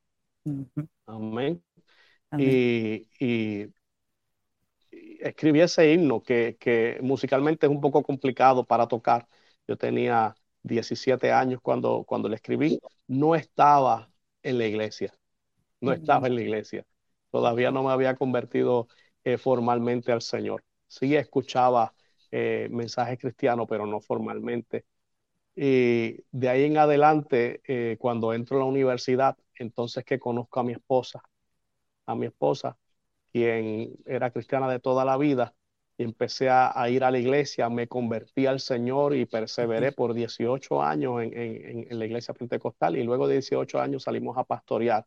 Amén. 1.07 1.61
y, 2.37 3.67
escribí 5.23 5.61
ese 5.61 5.91
himno 5.91 6.21
que, 6.21 6.57
que, 6.59 6.99
musicalmente 7.01 7.65
es 7.65 7.71
un 7.71 7.81
poco 7.81 8.03
complicado 8.03 8.65
para 8.65 8.87
tocar. 8.87 9.27
Yo 9.67 9.77
tenía 9.77 10.35
17 10.63 11.31
años 11.31 11.61
cuando, 11.61 12.03
cuando 12.03 12.29
le 12.29 12.35
escribí. 12.35 12.79
No 13.07 13.35
estaba 13.35 14.11
en 14.41 14.57
la 14.57 14.65
iglesia, 14.65 15.13
no 15.81 15.93
estaba 15.93 16.27
en 16.27 16.35
la 16.35 16.41
iglesia. 16.41 16.85
Todavía 17.31 17.71
no 17.71 17.83
me 17.83 17.91
había 17.91 18.15
convertido 18.15 18.87
eh, 19.23 19.37
formalmente 19.37 20.11
al 20.11 20.21
Señor. 20.21 20.63
Sí 20.87 21.15
escuchaba 21.15 21.93
eh, 22.31 22.67
mensajes 22.71 23.17
cristianos, 23.19 23.65
pero 23.69 23.85
no 23.85 24.01
formalmente. 24.01 24.85
Y 25.55 26.23
de 26.31 26.49
ahí 26.49 26.65
en 26.65 26.77
adelante, 26.77 27.61
eh, 27.65 27.97
cuando 27.99 28.33
entro 28.33 28.57
a 28.57 28.59
la 28.61 28.65
universidad, 28.65 29.37
entonces 29.55 30.03
que 30.03 30.19
conozco 30.19 30.59
a 30.59 30.63
mi 30.63 30.73
esposa, 30.73 31.23
a 32.05 32.15
mi 32.15 32.25
esposa, 32.27 32.77
quien 33.33 33.95
era 34.05 34.31
cristiana 34.31 34.69
de 34.71 34.79
toda 34.79 35.05
la 35.05 35.17
vida, 35.17 35.55
y 35.97 36.03
empecé 36.03 36.49
a, 36.49 36.73
ir 36.89 37.03
a 37.03 37.11
la 37.11 37.19
iglesia, 37.19 37.69
me 37.69 37.87
convertí 37.87 38.45
al 38.47 38.59
Señor 38.59 39.15
y 39.15 39.25
perseveré 39.25 39.91
por 39.91 40.13
18 40.13 40.81
años 40.81 41.21
en, 41.21 41.37
en, 41.37 41.87
en, 41.89 41.99
la 41.99 42.05
iglesia 42.05 42.33
pentecostal 42.33 42.97
y 42.97 43.03
luego 43.03 43.27
de 43.27 43.35
18 43.35 43.79
años 43.79 44.03
salimos 44.03 44.37
a 44.37 44.43
pastorear. 44.43 45.05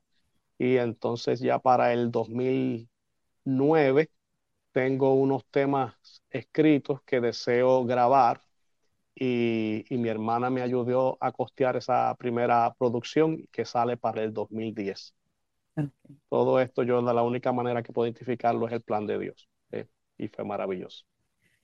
Y 0.59 0.77
entonces 0.77 1.41
ya 1.41 1.59
para 1.59 1.93
el 1.93 2.11
2009 2.11 4.11
tengo 4.73 5.15
unos 5.15 5.45
temas 5.51 5.95
escritos 6.31 7.03
que 7.03 7.21
deseo 7.21 7.85
grabar 7.85 8.41
y, 9.17 9.85
mi 9.91 10.09
hermana 10.09 10.51
me 10.51 10.63
ayudó 10.63 11.17
a 11.21 11.33
costear 11.33 11.77
esa 11.77 12.15
primera 12.17 12.75
producción 12.79 13.47
que 13.51 13.65
sale 13.65 13.97
para 13.97 14.23
el 14.23 14.33
2010. 14.35 15.15
Todo 16.29 16.61
esto 16.61 16.83
yo 16.83 17.01
la 17.01 17.23
única 17.23 17.53
manera 17.53 17.83
que 17.83 17.93
puedo 17.93 18.07
identificarlo 18.07 18.67
es 18.67 18.73
el 18.73 18.81
plan 18.81 19.07
de 19.07 19.19
Dios 19.19 19.49
eh, 19.73 19.87
y 20.19 20.29
fue 20.29 20.45
maravilloso. 20.45 21.05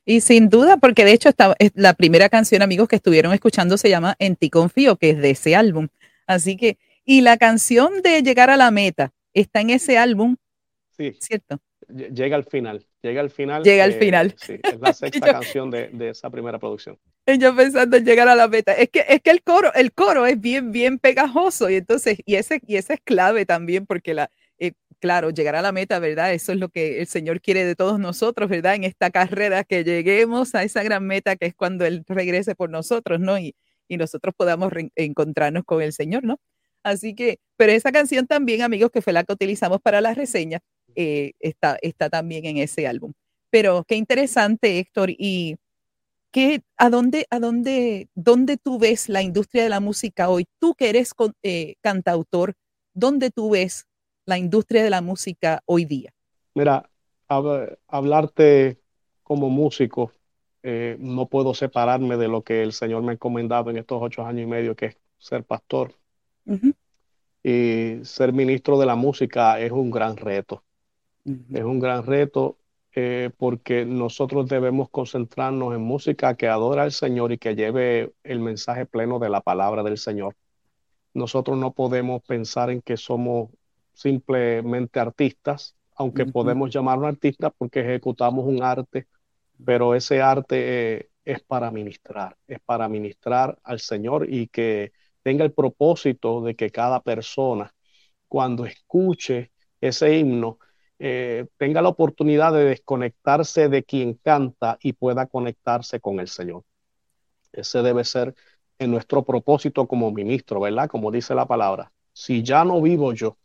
Y 0.04 0.20
sin 0.20 0.48
duda, 0.48 0.76
porque 0.78 1.04
de 1.04 1.12
hecho 1.12 1.28
esta, 1.28 1.54
la 1.74 1.94
primera 1.94 2.28
canción, 2.28 2.62
amigos, 2.62 2.88
que 2.88 2.96
estuvieron 2.96 3.32
escuchando 3.32 3.78
se 3.78 3.88
llama 3.88 4.16
En 4.18 4.36
ti 4.36 4.50
confío, 4.50 4.96
que 4.96 5.10
es 5.10 5.18
de 5.18 5.30
ese 5.30 5.54
álbum. 5.54 5.88
Así 6.26 6.56
que, 6.56 6.78
y 7.04 7.20
la 7.20 7.36
canción 7.36 8.02
de 8.02 8.22
Llegar 8.22 8.50
a 8.50 8.56
la 8.56 8.70
meta 8.70 9.12
está 9.32 9.60
en 9.60 9.70
ese 9.70 9.98
álbum. 9.98 10.36
Sí. 10.96 11.16
¿Cierto? 11.20 11.60
Llega 11.92 12.36
al 12.36 12.44
final. 12.44 12.86
Llega 13.02 13.20
al 13.20 13.30
final. 13.30 13.62
Llega 13.62 13.84
al 13.84 13.92
eh, 13.92 13.98
final. 13.98 14.34
Sí, 14.36 14.58
es 14.62 14.80
la 14.80 14.92
sexta 14.92 15.32
canción 15.32 15.70
de, 15.70 15.88
de, 15.88 16.10
esa 16.10 16.30
primera 16.30 16.58
producción. 16.58 16.98
Yo 17.26 17.54
pensando 17.54 17.96
en 17.96 18.04
llegar 18.04 18.28
a 18.28 18.34
la 18.34 18.48
meta. 18.48 18.72
Es 18.72 18.88
que, 18.88 19.04
es 19.08 19.20
que 19.20 19.30
el 19.30 19.42
coro, 19.42 19.72
el 19.74 19.92
coro 19.92 20.26
es 20.26 20.40
bien, 20.40 20.72
bien 20.72 20.98
pegajoso. 20.98 21.68
Y 21.68 21.76
entonces, 21.76 22.18
y 22.24 22.36
ese, 22.36 22.60
y 22.66 22.76
ese 22.76 22.94
es 22.94 23.00
clave 23.04 23.44
también, 23.44 23.86
porque 23.86 24.14
la, 24.14 24.30
eh, 24.58 24.72
claro, 25.00 25.30
llegar 25.30 25.56
a 25.56 25.62
la 25.62 25.72
meta, 25.72 25.98
¿verdad? 25.98 26.32
Eso 26.32 26.52
es 26.52 26.58
lo 26.58 26.68
que 26.68 27.00
el 27.00 27.06
Señor 27.06 27.40
quiere 27.40 27.64
de 27.64 27.74
todos 27.74 27.98
nosotros, 27.98 28.48
¿verdad? 28.48 28.74
En 28.74 28.84
esta 28.84 29.10
carrera, 29.10 29.64
que 29.64 29.84
lleguemos 29.84 30.54
a 30.54 30.62
esa 30.62 30.82
gran 30.82 31.06
meta 31.06 31.36
que 31.36 31.46
es 31.46 31.54
cuando 31.54 31.84
Él 31.84 32.04
regrese 32.08 32.54
por 32.54 32.70
nosotros, 32.70 33.20
¿no? 33.20 33.38
Y, 33.38 33.54
y 33.88 33.96
nosotros 33.96 34.34
podamos 34.36 34.72
encontrarnos 34.96 35.64
con 35.64 35.82
el 35.82 35.92
Señor, 35.92 36.24
¿no? 36.24 36.40
Así 36.82 37.14
que, 37.14 37.38
pero 37.56 37.72
esa 37.72 37.92
canción 37.92 38.26
también, 38.26 38.62
amigos, 38.62 38.90
que 38.90 39.02
fue 39.02 39.12
la 39.12 39.24
que 39.24 39.32
utilizamos 39.32 39.80
para 39.80 40.00
la 40.00 40.14
reseña, 40.14 40.60
eh, 40.96 41.32
está, 41.40 41.78
está 41.82 42.10
también 42.10 42.44
en 42.46 42.58
ese 42.58 42.86
álbum. 42.86 43.12
Pero 43.50 43.84
qué 43.84 43.96
interesante, 43.96 44.78
Héctor, 44.78 45.10
y 45.10 45.56
qué, 46.32 46.62
a 46.78 46.90
dónde, 46.90 47.26
a 47.30 47.38
dónde, 47.38 48.08
dónde 48.14 48.56
tú 48.56 48.78
ves 48.78 49.08
la 49.08 49.22
industria 49.22 49.62
de 49.62 49.68
la 49.68 49.80
música 49.80 50.28
hoy. 50.30 50.46
Tú 50.58 50.74
que 50.74 50.88
eres 50.88 51.12
eh, 51.42 51.74
cantautor, 51.82 52.54
¿dónde 52.94 53.30
tú 53.30 53.50
ves 53.50 53.86
la 54.24 54.38
industria 54.38 54.82
de 54.82 54.90
la 54.90 55.02
música 55.02 55.62
hoy 55.66 55.84
día? 55.84 56.10
Mira, 56.54 56.88
hablarte 57.88 58.80
como 59.22 59.50
músico, 59.50 60.12
eh, 60.62 60.96
no 60.98 61.26
puedo 61.26 61.54
separarme 61.54 62.16
de 62.16 62.28
lo 62.28 62.42
que 62.42 62.62
el 62.62 62.72
Señor 62.72 63.02
me 63.02 63.10
ha 63.10 63.14
encomendado 63.14 63.70
en 63.70 63.78
estos 63.78 64.00
ocho 64.00 64.24
años 64.24 64.42
y 64.42 64.46
medio, 64.46 64.76
que 64.76 64.86
es 64.86 64.96
ser 65.18 65.44
pastor. 65.44 65.94
Y 67.44 67.98
ser 68.04 68.32
ministro 68.32 68.78
de 68.78 68.86
la 68.86 68.94
música 68.94 69.58
es 69.60 69.72
un 69.72 69.90
gran 69.90 70.16
reto. 70.16 70.64
Es 71.24 71.62
un 71.62 71.78
gran 71.78 72.04
reto 72.04 72.58
eh, 72.94 73.30
porque 73.38 73.84
nosotros 73.84 74.48
debemos 74.48 74.90
concentrarnos 74.90 75.74
en 75.74 75.80
música 75.80 76.36
que 76.36 76.48
adora 76.48 76.82
al 76.82 76.92
Señor 76.92 77.32
y 77.32 77.38
que 77.38 77.54
lleve 77.54 78.12
el 78.24 78.40
mensaje 78.40 78.86
pleno 78.86 79.18
de 79.18 79.30
la 79.30 79.40
palabra 79.40 79.82
del 79.82 79.98
Señor. 79.98 80.34
Nosotros 81.14 81.56
no 81.58 81.72
podemos 81.72 82.22
pensar 82.22 82.70
en 82.70 82.82
que 82.82 82.96
somos 82.96 83.50
simplemente 83.92 84.98
artistas, 84.98 85.76
aunque 85.94 86.26
podemos 86.26 86.70
llamarnos 86.70 87.08
artistas 87.08 87.52
porque 87.56 87.80
ejecutamos 87.80 88.44
un 88.46 88.62
arte, 88.62 89.06
pero 89.64 89.94
ese 89.94 90.20
arte 90.20 90.96
eh, 90.96 91.10
es 91.24 91.40
para 91.42 91.70
ministrar, 91.70 92.36
es 92.48 92.58
para 92.60 92.88
ministrar 92.88 93.58
al 93.62 93.78
Señor 93.78 94.26
y 94.28 94.48
que 94.48 94.92
tenga 95.22 95.44
el 95.44 95.52
propósito 95.52 96.42
de 96.42 96.56
que 96.56 96.70
cada 96.70 97.00
persona, 97.00 97.72
cuando 98.26 98.66
escuche 98.66 99.52
ese 99.80 100.18
himno, 100.18 100.58
eh, 101.04 101.46
tenga 101.56 101.82
la 101.82 101.88
oportunidad 101.88 102.52
de 102.52 102.64
desconectarse 102.64 103.68
de 103.68 103.82
quien 103.82 104.14
canta 104.14 104.78
y 104.80 104.92
pueda 104.92 105.26
conectarse 105.26 105.98
con 105.98 106.20
el 106.20 106.28
Señor. 106.28 106.62
Ese 107.52 107.82
debe 107.82 108.04
ser 108.04 108.36
en 108.78 108.92
nuestro 108.92 109.24
propósito 109.24 109.88
como 109.88 110.12
ministro, 110.12 110.60
¿verdad? 110.60 110.88
Como 110.88 111.10
dice 111.10 111.34
la 111.34 111.44
palabra. 111.44 111.90
Si 112.12 112.44
ya 112.44 112.64
no 112.64 112.80
vivo 112.80 113.12
yo 113.14 113.36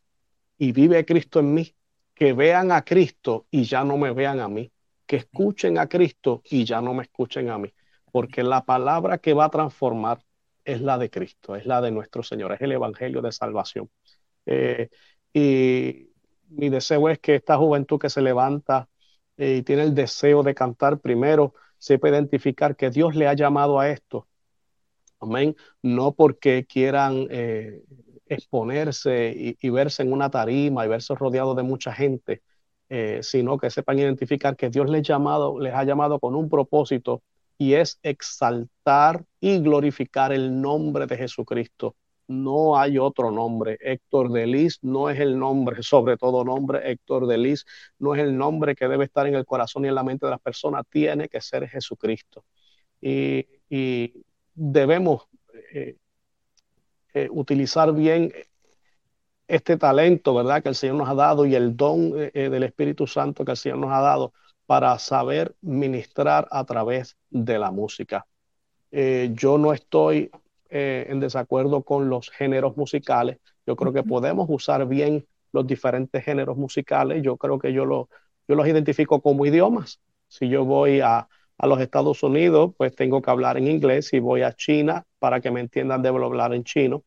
y 0.60 0.72
vive 0.72 1.04
Cristo 1.04 1.40
en 1.40 1.56
mí, 1.56 1.74
que 2.14 2.34
vean 2.34 2.72
a 2.72 2.84
Cristo 2.84 3.48
y 3.50 3.64
ya 3.64 3.84
no 3.84 3.98
me 3.98 4.12
vean 4.12 4.40
a 4.40 4.48
mí, 4.48 4.72
que 5.08 5.16
escuchen 5.16 5.80
a 5.80 5.90
Cristo 5.90 6.44
y 6.46 6.64
ya 6.64 6.80
no 6.80 6.94
me 6.94 7.06
escuchen 7.06 7.50
a 7.50 7.58
mí, 7.58 7.74
porque 8.12 8.44
la 8.44 8.66
palabra 8.66 9.18
que 9.18 9.34
va 9.34 9.46
a 9.46 9.50
transformar 9.50 10.20
es 10.64 10.80
la 10.82 11.00
de 11.00 11.10
Cristo, 11.10 11.56
es 11.56 11.66
la 11.66 11.82
de 11.82 11.90
nuestro 11.90 12.22
Señor, 12.22 12.54
es 12.54 12.62
el 12.62 12.74
Evangelio 12.74 13.24
de 13.24 13.32
salvación. 13.32 13.90
Eh, 14.46 14.90
y 15.34 16.12
mi 16.50 16.70
deseo 16.70 17.10
es 17.10 17.20
que 17.20 17.36
esta 17.36 17.58
juventud 17.58 18.00
que 18.00 18.10
se 18.10 18.22
levanta 18.22 18.90
eh, 19.38 19.58
y 19.58 19.64
tiene 19.64 19.84
el 19.84 19.96
deseo 19.96 20.44
de 20.44 20.56
cantar 20.56 21.00
primero, 21.00 21.54
sepa 21.78 22.10
identificar 22.10 22.76
que 22.76 22.90
Dios 22.90 23.16
le 23.16 23.28
ha 23.28 23.34
llamado 23.34 23.80
a 23.80 23.90
esto. 23.90 24.28
Amén. 25.20 25.56
No 25.82 26.14
porque 26.14 26.66
quieran 26.66 27.28
eh, 27.30 27.84
exponerse 28.26 29.56
y, 29.60 29.70
verse 29.70 30.04
en 30.04 30.14
una 30.14 30.30
tarima 30.30 30.86
y 30.86 30.90
verse 30.90 31.16
rodeado 31.16 31.56
de 31.56 31.64
mucha 31.64 31.94
gente, 31.94 32.42
eh, 32.90 33.20
sino 33.24 33.58
que 33.58 33.70
sepan 33.70 34.00
identificar 34.00 34.56
que 34.56 34.70
Dios 34.70 34.90
les, 34.90 35.04
llamado, 35.08 35.60
les 35.60 35.74
ha 35.74 35.84
llamado 35.84 36.20
con 36.20 36.36
un 36.36 36.50
propósito 36.50 37.24
y 37.58 37.74
es 37.74 38.00
exaltar 38.04 39.26
y 39.40 39.60
glorificar 39.60 40.32
el 40.32 40.62
nombre 40.62 41.08
de 41.08 41.18
Jesucristo 41.18 41.96
no 42.28 42.78
hay 42.78 42.98
otro 42.98 43.32
nombre. 43.32 43.78
Héctor 43.82 44.32
Delis 44.32 44.80
no 44.82 45.10
es 45.10 45.20
el 45.20 45.38
nombre, 45.40 45.82
sobre 45.82 46.18
todo 46.18 46.44
nombre. 46.44 46.92
Héctor 46.92 47.28
Delis 47.28 47.66
no 48.00 48.16
es 48.16 48.22
el 48.22 48.38
nombre 48.38 48.76
que 48.76 48.88
debe 48.88 49.06
estar 49.06 49.28
en 49.28 49.36
el 49.36 49.46
corazón 49.46 49.86
y 49.86 49.88
en 49.88 49.96
la 49.96 50.04
mente 50.04 50.26
de 50.26 50.32
las 50.32 50.42
personas. 50.42 50.86
Tiene 50.90 51.30
que 51.30 51.42
ser 51.42 51.68
Jesucristo. 51.68 52.44
Y, 53.02 53.46
debemos 54.60 55.28
eh, 55.72 55.98
eh, 57.14 57.28
utilizar 57.32 57.94
bien 57.94 58.34
este 59.48 59.78
talento, 59.78 60.34
¿verdad? 60.34 60.64
Que 60.64 60.70
el 60.70 60.76
Señor 60.76 60.96
nos 60.96 61.10
ha 61.10 61.14
dado 61.14 61.46
y 61.46 61.54
el 61.54 61.78
don 61.78 62.14
eh, 62.16 62.50
del 62.50 62.64
Espíritu 62.64 63.06
Santo 63.06 63.46
que 63.46 63.52
el 63.52 63.58
Señor 63.58 63.78
nos 63.78 63.92
ha 63.92 64.02
dado 64.02 64.34
para 64.66 64.98
saber 65.00 65.56
ministrar 65.62 66.48
a 66.50 66.66
través 66.66 67.18
de 67.30 67.60
la 67.60 67.72
música. 67.72 68.26
yo 68.92 69.58
no 69.58 69.74
estoy 69.74 70.32
eh, 70.70 71.06
en 71.10 71.20
desacuerdo 71.20 71.84
con 71.84 72.10
los 72.10 72.30
géneros 72.30 72.78
musicales. 72.78 73.38
Yo 73.66 73.76
creo 73.76 73.94
que 73.94 74.04
podemos 74.04 74.48
usar 74.50 74.86
bien 74.88 75.26
los 75.52 75.68
diferentes 75.68 76.24
géneros 76.24 76.58
musicales. 76.58 77.22
Yo 77.24 77.38
creo 77.38 77.60
que 77.60 77.74
yo, 77.74 77.86
lo, 77.86 78.10
yo 78.48 78.56
los 78.56 78.68
identifico 78.68 79.22
como 79.22 79.46
idiomas. 79.46 80.00
Si 80.28 80.50
yo 80.50 80.66
voy 80.66 81.02
a, 81.02 81.28
a 81.58 81.68
los 81.68 81.80
Estados 81.82 82.24
Unidos, 82.24 82.74
pues 82.78 82.96
tengo 82.96 83.22
que 83.22 83.32
hablar 83.32 83.58
en 83.58 83.68
inglés. 83.68 84.08
Si 84.08 84.20
voy 84.20 84.42
a 84.42 84.54
China, 84.54 85.04
para 85.20 85.42
que 85.42 85.52
me 85.52 85.62
entiendan, 85.62 86.02
debo 86.02 86.24
hablar 86.24 86.54
en 86.54 86.64
chino. 86.64 87.04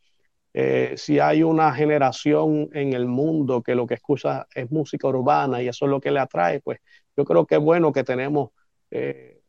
Eh, 0.53 0.95
si 0.97 1.21
hay 1.21 1.43
una 1.45 1.73
generación 1.73 2.69
en 2.73 2.93
el 2.93 3.07
mundo 3.07 3.63
que 3.63 3.75
lo 3.77 3.87
que 3.87 3.95
escucha 3.95 4.47
es 4.55 4.71
música 4.71 5.07
urbana 5.09 5.63
y 5.63 5.69
eso 5.69 5.85
es 5.85 5.91
lo 5.91 6.01
que 6.01 6.11
le 6.11 6.19
atrae, 6.19 6.61
pues 6.61 6.81
yo 7.17 7.25
creo 7.25 7.47
que 7.47 7.57
es 7.57 7.61
bueno 7.61 7.93
que 7.93 8.03
tenemos 8.03 8.51
eh, 8.91 9.41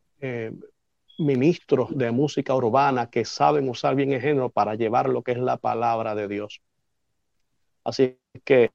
ministros 1.21 1.95
de 1.97 2.11
música 2.11 2.53
urbana 2.55 3.09
que 3.09 3.25
saben 3.25 3.69
usar 3.69 3.95
bien 3.95 4.11
el 4.11 4.21
género 4.21 4.49
para 4.49 4.75
llevar 4.75 5.09
lo 5.09 5.23
que 5.23 5.31
es 5.33 5.37
la 5.37 5.57
palabra 5.57 6.15
de 6.15 6.27
Dios. 6.27 6.61
Así 7.83 8.17
que 8.43 8.71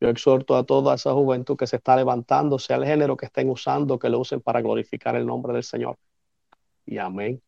yo 0.00 0.08
exhorto 0.08 0.56
a 0.56 0.64
toda 0.64 0.94
esa 0.94 1.12
juventud 1.12 1.56
que 1.56 1.66
se 1.66 1.76
está 1.76 1.96
levantando, 1.96 2.58
sea 2.58 2.76
el 2.76 2.84
género 2.84 3.16
que 3.16 3.26
estén 3.26 3.48
usando, 3.48 3.98
que 3.98 4.08
lo 4.08 4.18
usen 4.18 4.40
para 4.40 4.60
glorificar 4.60 5.16
el 5.16 5.26
nombre 5.26 5.52
del 5.52 5.64
Señor. 5.64 5.96
Y 6.86 6.98
amén. 6.98 7.40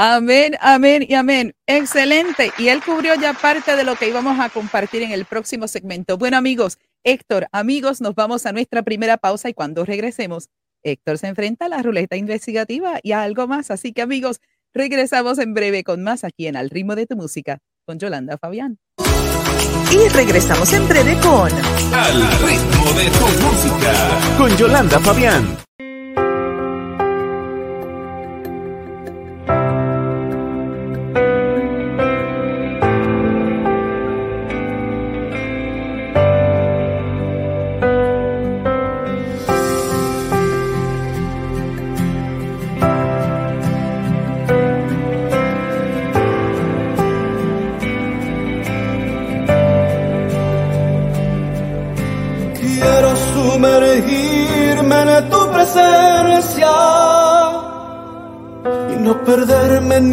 Amén, 0.00 0.54
amén 0.60 1.04
y 1.08 1.14
amén. 1.14 1.54
Excelente. 1.66 2.52
Y 2.56 2.68
él 2.68 2.80
cubrió 2.84 3.16
ya 3.16 3.34
parte 3.34 3.74
de 3.74 3.82
lo 3.82 3.96
que 3.96 4.08
íbamos 4.08 4.38
a 4.38 4.48
compartir 4.48 5.02
en 5.02 5.10
el 5.10 5.24
próximo 5.24 5.66
segmento. 5.66 6.16
Bueno, 6.16 6.36
amigos, 6.36 6.78
Héctor, 7.02 7.48
amigos, 7.50 8.00
nos 8.00 8.14
vamos 8.14 8.46
a 8.46 8.52
nuestra 8.52 8.82
primera 8.82 9.16
pausa 9.16 9.48
y 9.48 9.54
cuando 9.54 9.84
regresemos, 9.84 10.50
Héctor 10.82 11.18
se 11.18 11.28
enfrenta 11.28 11.66
a 11.66 11.68
la 11.68 11.82
ruleta 11.82 12.16
investigativa 12.16 13.00
y 13.02 13.12
a 13.12 13.22
algo 13.22 13.46
más. 13.46 13.70
Así 13.70 13.92
que 13.92 14.02
amigos, 14.02 14.40
regresamos 14.72 15.38
en 15.38 15.54
breve 15.54 15.84
con 15.84 16.02
más 16.02 16.24
aquí 16.24 16.46
en 16.46 16.56
Al 16.56 16.70
ritmo 16.70 16.94
de 16.94 17.06
tu 17.06 17.16
música 17.16 17.58
con 17.84 17.98
Yolanda 17.98 18.38
Fabián. 18.38 18.78
Y 19.90 20.08
regresamos 20.10 20.72
en 20.72 20.86
breve 20.86 21.16
con 21.20 21.50
Al 21.94 22.22
ritmo 22.42 22.92
de 22.92 23.10
tu 23.10 23.26
música 23.42 24.36
con 24.36 24.56
Yolanda 24.56 25.00
Fabián. 25.00 25.67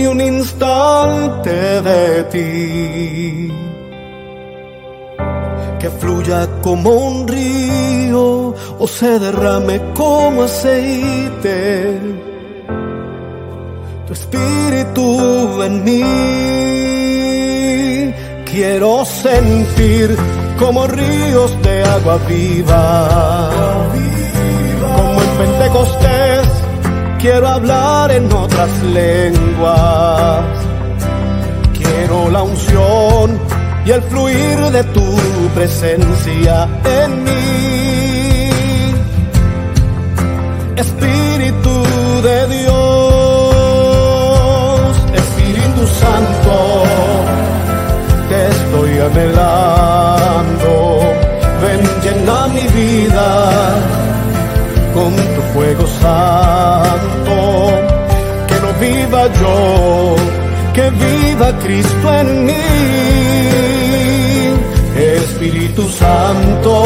Un 0.07 0.21
instante 0.21 1.81
de 1.81 2.23
ti. 2.31 3.51
Que 5.79 5.89
fluya 5.89 6.47
como 6.61 6.89
un 6.89 7.27
río 7.27 8.53
o 8.79 8.87
se 8.87 9.19
derrame 9.19 9.81
como 9.93 10.43
aceite. 10.43 11.99
Tu 14.07 14.13
espíritu 14.13 15.63
en 15.63 15.83
mí. 15.83 16.03
Quiero 18.51 19.05
sentir 19.05 20.15
como 20.57 20.87
ríos 20.87 21.51
de 21.61 21.83
agua 21.83 22.17
viva. 22.27 23.49
Como 24.81 25.21
en 25.21 25.29
Pentecostés 25.37 26.24
quiero 27.19 27.47
hablar 27.47 28.11
en 28.11 28.31
otras 28.31 28.69
lenguas. 28.83 30.43
Quiero 31.77 32.29
la 32.31 32.43
unción 32.43 33.39
y 33.85 33.91
el 33.91 34.01
fluir 34.03 34.57
de 34.71 34.83
tu 34.85 35.17
presencia 35.53 36.67
en 36.83 37.23
mí. 37.23 38.49
Espíritu 40.75 41.83
de 42.23 42.47
Dios, 42.47 42.75
Espíritu 45.13 45.87
Santo, 46.01 46.83
te 48.29 48.47
estoy 48.55 48.91
anhelando. 49.07 50.71
Ven, 51.61 51.81
llena 52.03 52.47
mi 52.47 52.65
vida 52.79 53.29
con 54.93 55.11
tu 55.15 55.41
fuego 55.53 55.85
santo. 55.87 56.44
Que 59.25 59.31
no 59.31 59.35
yo, 59.41 60.15
que 60.73 60.89
viva 60.91 61.51
Cristo 61.63 62.13
en 62.13 62.45
mí. 62.45 62.53
Espíritu 64.95 65.89
Santo, 65.89 66.83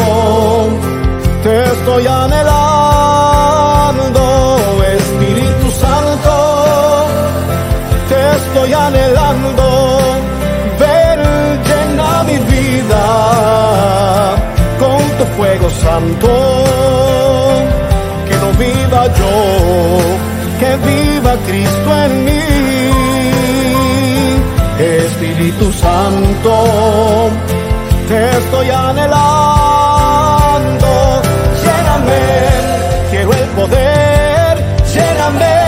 te 1.42 1.64
estoy 1.64 2.06
anhelando. 2.06 2.56
Espíritu 4.96 5.70
Santo, 5.70 7.06
te 8.08 8.36
estoy 8.36 8.72
anhelando. 8.72 9.98
Ven, 10.80 11.20
llena 11.66 12.22
mi 12.24 12.38
vida 12.38 13.04
con 14.78 15.00
tu 15.18 15.24
fuego 15.36 15.68
santo 15.68 16.30
viva 18.60 19.06
yo, 19.18 20.39
que 20.60 20.76
viva 20.76 21.32
Cristo 21.46 21.88
en 22.04 22.24
mí. 22.24 22.42
Espíritu 24.78 25.72
Santo, 25.72 26.52
te 28.08 28.30
estoy 28.38 28.70
anhelando, 28.70 29.22
lléname, 31.64 32.20
quiero 33.10 33.32
el 33.32 33.48
poder, 33.58 34.52
lléname, 34.94 35.59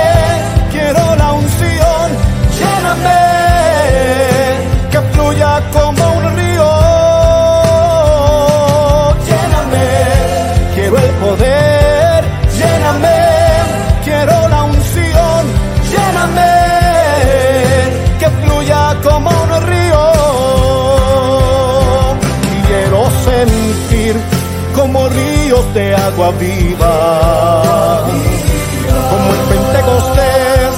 ríos 25.52 25.74
de 25.74 25.94
agua 25.94 26.30
viva. 26.32 28.02
Como 29.10 29.34
en 29.34 29.40
Pentecostés, 29.50 30.74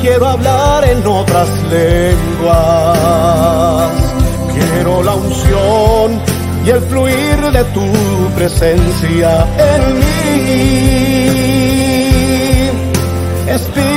quiero 0.00 0.26
hablar 0.26 0.84
en 0.84 1.06
otras 1.06 1.48
lenguas. 1.70 2.98
Quiero 4.54 5.02
la 5.02 5.14
unción 5.14 6.20
y 6.64 6.70
el 6.70 6.80
fluir 6.82 7.52
de 7.52 7.64
tu 7.64 7.86
presencia 8.36 9.46
en 9.58 9.98
mí. 9.98 10.06
Espíritu 13.48 13.95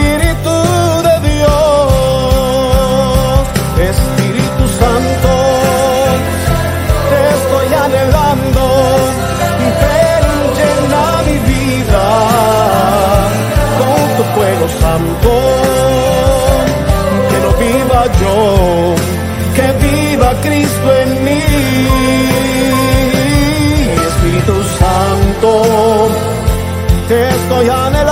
te 27.60 28.09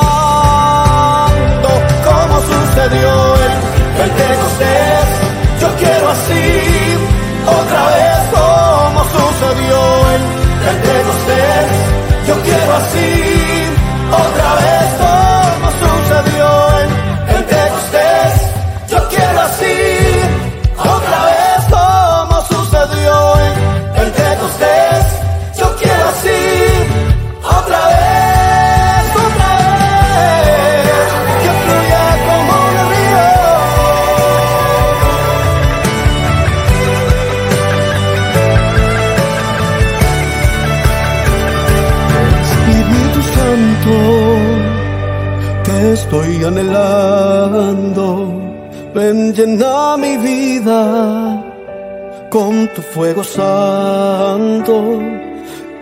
fuego 52.97 53.23
santo. 53.23 54.75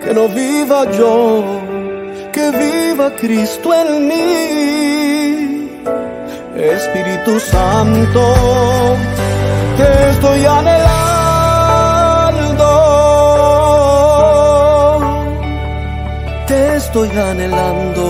Que 0.02 0.14
no 0.14 0.28
viva 0.28 0.80
yo, 0.92 1.16
que 2.34 2.46
viva 2.64 3.06
Cristo 3.22 3.68
en 3.74 3.90
mí. 4.10 5.72
Espíritu 6.76 7.40
Santo, 7.40 8.24
te 9.78 9.88
estoy 10.12 10.46
anhelando. 10.46 11.06
estoy 16.78 17.10
anhelando. 17.32 18.05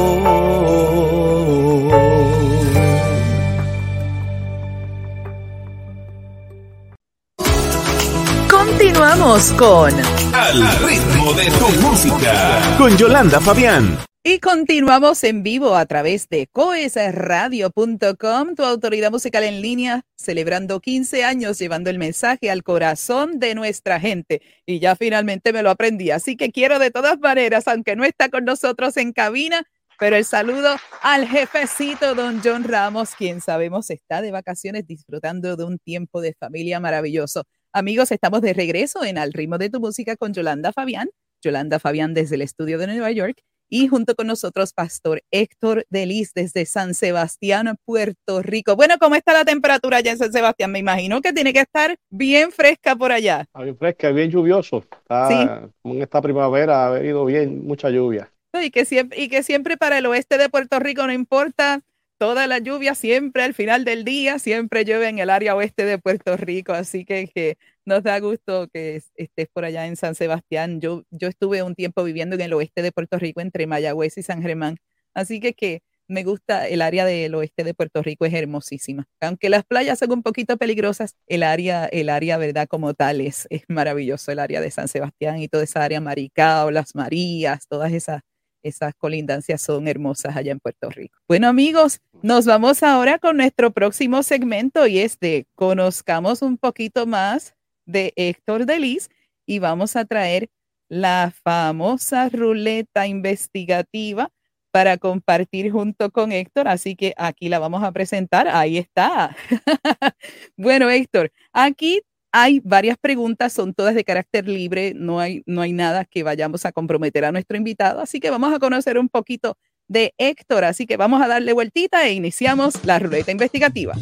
Con 9.25 9.91
Al 10.35 10.87
ritmo 10.87 11.33
de 11.33 11.49
tu 11.57 11.81
música 11.81 12.61
con 12.77 12.95
Yolanda 12.95 13.41
Fabián. 13.41 13.97
Y 14.23 14.37
continuamos 14.37 15.23
en 15.23 15.41
vivo 15.41 15.75
a 15.75 15.87
través 15.87 16.29
de 16.29 16.45
coesradio.com, 16.45 18.55
tu 18.55 18.63
autoridad 18.63 19.09
musical 19.09 19.43
en 19.43 19.63
línea, 19.63 20.03
celebrando 20.15 20.79
15 20.79 21.23
años, 21.23 21.57
llevando 21.57 21.89
el 21.89 21.97
mensaje 21.97 22.51
al 22.51 22.61
corazón 22.61 23.39
de 23.39 23.55
nuestra 23.55 23.99
gente. 23.99 24.43
Y 24.67 24.77
ya 24.77 24.95
finalmente 24.95 25.53
me 25.53 25.63
lo 25.63 25.71
aprendí, 25.71 26.11
así 26.11 26.37
que 26.37 26.51
quiero 26.51 26.77
de 26.77 26.91
todas 26.91 27.17
maneras, 27.17 27.67
aunque 27.67 27.95
no 27.95 28.03
está 28.03 28.29
con 28.29 28.45
nosotros 28.45 28.95
en 28.97 29.11
cabina, 29.11 29.63
pero 29.97 30.17
el 30.17 30.25
saludo 30.25 30.75
al 31.01 31.27
jefecito 31.27 32.13
don 32.13 32.41
John 32.43 32.63
Ramos, 32.63 33.15
quien 33.15 33.41
sabemos 33.41 33.89
está 33.89 34.21
de 34.21 34.29
vacaciones 34.29 34.85
disfrutando 34.85 35.55
de 35.55 35.63
un 35.63 35.79
tiempo 35.79 36.21
de 36.21 36.33
familia 36.33 36.79
maravilloso. 36.79 37.45
Amigos, 37.77 38.13
estamos 38.13 38.39
de 38.39 38.53
regreso 38.53 39.03
en 39.03 39.17
Al 39.17 39.33
ritmo 39.33 39.57
de 39.57 39.69
tu 39.69 39.81
música 39.81 40.15
con 40.15 40.31
Yolanda 40.31 40.71
Fabián. 40.71 41.09
Yolanda 41.43 41.77
Fabián 41.77 42.13
desde 42.13 42.35
el 42.35 42.41
estudio 42.41 42.77
de 42.77 42.87
Nueva 42.87 43.11
York 43.11 43.41
y 43.69 43.89
junto 43.89 44.15
con 44.15 44.27
nosotros, 44.27 44.71
Pastor 44.71 45.23
Héctor 45.29 45.85
Delis 45.89 46.31
desde 46.33 46.65
San 46.65 46.93
Sebastián, 46.93 47.75
Puerto 47.83 48.41
Rico. 48.41 48.77
Bueno, 48.77 48.95
¿cómo 48.97 49.15
está 49.15 49.33
la 49.33 49.43
temperatura 49.43 49.97
allá 49.97 50.13
en 50.13 50.17
San 50.19 50.31
Sebastián? 50.31 50.71
Me 50.71 50.79
imagino 50.79 51.19
que 51.19 51.33
tiene 51.33 51.51
que 51.51 51.59
estar 51.59 51.97
bien 52.09 52.53
fresca 52.53 52.95
por 52.95 53.11
allá. 53.11 53.41
Está 53.41 53.63
bien 53.63 53.77
fresca, 53.77 54.09
bien 54.11 54.31
lluvioso. 54.31 54.77
Está, 54.77 55.69
Como 55.81 55.95
en 55.95 56.01
esta 56.01 56.21
primavera 56.21 56.87
ha 56.87 56.91
venido 56.91 57.25
bien, 57.25 57.67
mucha 57.67 57.89
lluvia. 57.89 58.31
Y 58.53 58.71
que, 58.71 58.85
siempre, 58.85 59.19
y 59.19 59.27
que 59.27 59.43
siempre 59.43 59.75
para 59.75 59.97
el 59.97 60.05
oeste 60.05 60.37
de 60.37 60.47
Puerto 60.47 60.79
Rico 60.79 61.05
no 61.05 61.11
importa 61.11 61.81
toda 62.17 62.47
la 62.47 62.59
lluvia, 62.59 62.95
siempre 62.95 63.43
al 63.43 63.53
final 63.53 63.85
del 63.85 64.03
día, 64.05 64.39
siempre 64.39 64.85
llueve 64.85 65.09
en 65.09 65.19
el 65.19 65.29
área 65.29 65.55
oeste 65.55 65.85
de 65.85 65.97
Puerto 65.97 66.37
Rico. 66.37 66.73
Así 66.73 67.05
que, 67.05 67.27
que 67.27 67.57
nos 67.85 68.03
da 68.03 68.19
gusto 68.19 68.67
que 68.73 69.01
estés 69.15 69.47
por 69.53 69.65
allá 69.65 69.85
en 69.87 69.95
San 69.95 70.15
Sebastián. 70.15 70.81
Yo, 70.81 71.03
yo 71.11 71.27
estuve 71.27 71.63
un 71.63 71.75
tiempo 71.75 72.03
viviendo 72.03 72.35
en 72.35 72.41
el 72.41 72.53
oeste 72.53 72.81
de 72.81 72.91
Puerto 72.91 73.19
Rico, 73.19 73.41
entre 73.41 73.67
Mayagüez 73.67 74.17
y 74.17 74.23
San 74.23 74.41
Germán. 74.41 74.77
Así 75.13 75.39
que, 75.39 75.53
que 75.53 75.81
me 76.07 76.23
gusta 76.23 76.67
el 76.67 76.81
área 76.81 77.05
del 77.05 77.33
oeste 77.35 77.63
de 77.63 77.73
Puerto 77.73 78.01
Rico, 78.03 78.25
es 78.25 78.33
hermosísima. 78.33 79.07
Aunque 79.21 79.49
las 79.49 79.63
playas 79.65 79.99
son 79.99 80.11
un 80.11 80.23
poquito 80.23 80.57
peligrosas, 80.57 81.15
el 81.27 81.43
área, 81.43 81.85
el 81.85 82.09
área, 82.09 82.37
verdad, 82.37 82.67
como 82.67 82.93
tal, 82.93 83.21
es, 83.21 83.47
es 83.49 83.63
maravilloso, 83.67 84.31
el 84.31 84.39
área 84.39 84.61
de 84.61 84.71
San 84.71 84.87
Sebastián 84.87 85.39
y 85.39 85.47
toda 85.47 85.63
esa 85.63 85.83
área 85.83 86.01
Maricao, 86.01 86.71
las 86.71 86.95
Marías, 86.95 87.67
todas 87.67 87.91
esas, 87.93 88.21
esas 88.65 88.95
colindancias 88.95 89.61
son 89.61 89.87
hermosas 89.87 90.35
allá 90.35 90.51
en 90.51 90.59
Puerto 90.59 90.89
Rico. 90.89 91.19
Bueno, 91.27 91.47
amigos, 91.47 92.01
nos 92.23 92.45
vamos 92.45 92.81
ahora 92.81 93.19
con 93.19 93.37
nuestro 93.37 93.71
próximo 93.71 94.23
segmento 94.23 94.87
y 94.87 94.99
es 94.99 95.19
de 95.19 95.47
conozcamos 95.55 96.41
un 96.41 96.57
poquito 96.57 97.05
más 97.05 97.55
de 97.85 98.11
Héctor 98.15 98.65
Delis 98.65 99.09
y 99.45 99.59
vamos 99.59 99.95
a 99.95 100.05
traer 100.05 100.49
la 100.89 101.31
famosa 101.43 102.29
ruleta 102.29 103.05
investigativa 103.07 104.31
para 104.71 104.97
compartir 104.97 105.71
junto 105.71 106.11
con 106.11 106.31
Héctor. 106.31 106.67
Así 106.67 106.95
que 106.95 107.13
aquí 107.17 107.49
la 107.49 107.59
vamos 107.59 107.83
a 107.83 107.91
presentar. 107.91 108.47
Ahí 108.47 108.77
está. 108.77 109.35
bueno, 110.57 110.89
Héctor, 110.89 111.31
aquí 111.53 112.01
hay 112.37 112.59
varias 112.65 112.97
preguntas, 112.97 113.53
son 113.53 113.73
todas 113.73 113.95
de 113.95 114.03
carácter 114.03 114.45
libre, 114.45 114.91
no 114.93 115.21
hay, 115.21 115.41
no 115.45 115.61
hay 115.61 115.71
nada 115.71 116.03
que 116.03 116.21
vayamos 116.21 116.65
a 116.65 116.73
comprometer 116.73 117.23
a 117.23 117.31
nuestro 117.31 117.55
invitado, 117.55 118.01
así 118.01 118.19
que 118.19 118.29
vamos 118.29 118.53
a 118.53 118.59
conocer 118.59 118.99
un 118.99 119.07
poquito 119.07 119.57
de 119.87 120.13
Héctor, 120.17 120.65
así 120.65 120.85
que 120.85 120.97
vamos 120.97 121.21
a 121.21 121.29
darle 121.29 121.53
vueltita 121.53 122.05
e 122.05 122.11
iniciamos 122.11 122.83
la 122.83 122.99
ruleta 122.99 123.31
investigativa. 123.31 123.93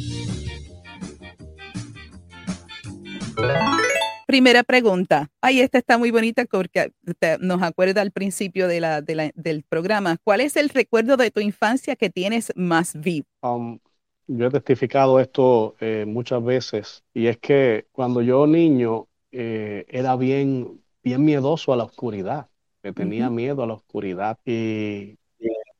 Primera 4.26 4.64
pregunta. 4.64 5.30
Ay, 5.40 5.60
esta 5.60 5.78
está 5.78 6.00
muy 6.00 6.10
bonita 6.10 6.46
porque 6.46 6.92
nos 7.40 7.62
acuerda 7.62 8.02
al 8.02 8.10
principio 8.10 8.68
del 8.68 9.64
programa. 9.70 10.18
¿Cuál 10.24 10.42
es 10.42 10.56
el 10.56 10.70
recuerdo 10.70 11.18
de 11.18 11.30
tu 11.30 11.40
infancia 11.40 11.96
que 11.96 12.10
tienes 12.10 12.52
más 12.56 13.00
vivo? 13.00 13.28
Um, 13.42 13.78
yo 14.28 14.48
he 14.48 14.50
testificado 14.52 15.20
esto 15.20 15.76
eh, 15.80 16.06
muchas 16.08 16.44
veces 16.44 17.04
y 17.14 17.28
es 17.28 17.38
que 17.40 17.88
cuando 17.92 18.22
yo 18.22 18.48
niño 18.48 19.08
eh, 19.32 19.86
era 19.90 20.16
bien, 20.16 20.84
bien 21.04 21.24
miedoso 21.26 21.74
a 21.74 21.78
la 21.78 21.84
oscuridad, 21.86 22.50
que 22.82 22.94
tenía 22.94 23.30
miedo 23.30 23.64
a 23.64 23.68
la 23.68 23.74
oscuridad 23.76 24.38
y 24.46 25.18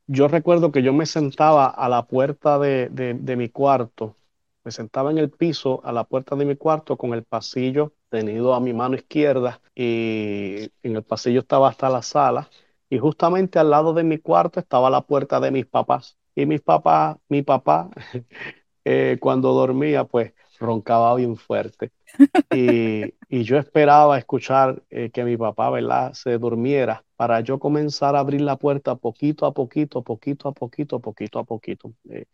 yo 0.06 0.28
recuerdo 0.28 0.72
que 0.72 0.82
yo 0.82 0.92
me 0.92 1.06
sentaba 1.06 1.66
a 1.68 1.88
la 1.88 2.06
puerta 2.06 2.58
de, 2.58 2.88
de 2.90 3.36
mi 3.36 3.48
cuarto 3.48 4.16
me 4.64 4.70
sentaba 4.72 5.10
en 5.10 5.18
el 5.18 5.30
piso 5.30 5.80
a 5.84 5.92
la 5.92 6.04
puerta 6.04 6.36
de 6.36 6.44
mi 6.46 6.56
cuarto 6.56 6.96
con 6.96 7.12
el 7.14 7.24
pasillo 7.24 7.94
tenido 8.08 8.54
a 8.54 8.60
mi 8.60 8.72
mano 8.72 8.96
izquierda 8.96 9.60
y 9.74 10.70
en 10.82 10.96
el 10.96 11.02
pasillo 11.02 11.40
estaba 11.40 11.68
hasta 11.68 11.90
la 11.90 12.02
sala 12.02 12.48
y 12.90 12.98
justamente 12.98 13.58
al 13.58 13.70
lado 13.70 13.92
de 13.94 14.04
mi 14.04 14.18
cuarto 14.18 14.60
estaba 14.60 14.90
la 14.90 15.02
puerta 15.02 15.40
de 15.40 15.50
mis 15.50 15.66
papás 15.66 16.16
y 16.34 16.46
mis 16.46 16.60
papás, 16.60 17.16
mi 17.28 17.42
papá 17.42 17.90
eh, 18.84 19.18
cuando 19.20 19.52
dormía 19.52 20.04
pues 20.04 20.32
roncaba 20.58 21.14
bien 21.16 21.36
fuerte 21.36 21.92
y, 22.50 23.14
yo 23.44 23.58
esperaba 23.58 24.18
escuchar 24.18 24.82
eh, 24.90 25.10
que 25.10 25.24
mi 25.24 25.36
papá, 25.36 25.68
¿verdad? 25.70 26.12
Se 26.14 26.38
durmiera 26.38 27.04
para 27.16 27.40
yo 27.40 27.58
comenzar 27.58 28.16
a 28.16 28.20
abrir 28.20 28.40
la 28.40 28.56
puerta 28.56 28.94
poquito 28.94 29.46
a 29.46 29.52
poquito, 29.52 30.02
poquito 30.02 30.48
a 30.48 30.52
poquito, 30.52 31.00
poquito 31.00 31.38
a 31.40 31.44
poquito. 31.44 31.92
Eh, 32.08 32.26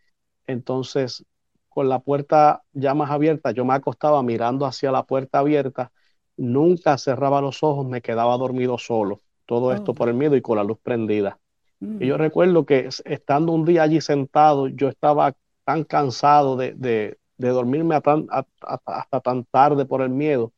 entonces 0.47 1.25
con 1.69 1.89
la 1.89 2.01
puerta 2.01 2.63
ya 2.73 2.95
más 2.95 3.11
abierta, 3.11 3.53
yo 3.53 3.65
me 3.65 3.75
acostaba 3.75 4.23
mirando 4.23 4.67
hacia 4.67 4.93
la 4.93 5.05
puerta 5.05 5.39
abierta, 5.39 5.93
nunca 6.37 6.99
cerraba 6.99 7.41
los 7.41 7.63
ojos, 7.63 7.87
me 7.87 8.03
quedaba 8.03 8.37
dormido 8.37 8.77
solo. 8.77 9.21
Todo 9.47 9.73
esto 9.73 9.93
oh. 9.93 9.95
por 9.95 10.09
el 10.09 10.15
miedo 10.15 10.37
y 10.37 10.43
con 10.43 10.57
la 10.57 10.65
luz 10.65 10.79
prendida. 10.83 11.39
Y 11.81 12.07
yo 12.07 12.17
mm. 12.17 12.19
recuerdo 12.19 12.67
que 12.67 12.89
estando 13.05 13.53
un 13.53 13.65
día 13.65 13.83
allí 13.83 14.01
sentado, 14.01 14.69
yo 14.69 14.89
estaba 14.89 15.35
tan 15.65 15.85
cansado 15.85 16.57
de, 16.57 16.75
de, 16.75 17.17
dormirme 17.39 17.95
hasta 17.97 19.21
tan 19.23 19.45
tarde 19.45 19.87
por 19.87 20.03
el 20.03 20.11
miedo, 20.11 20.53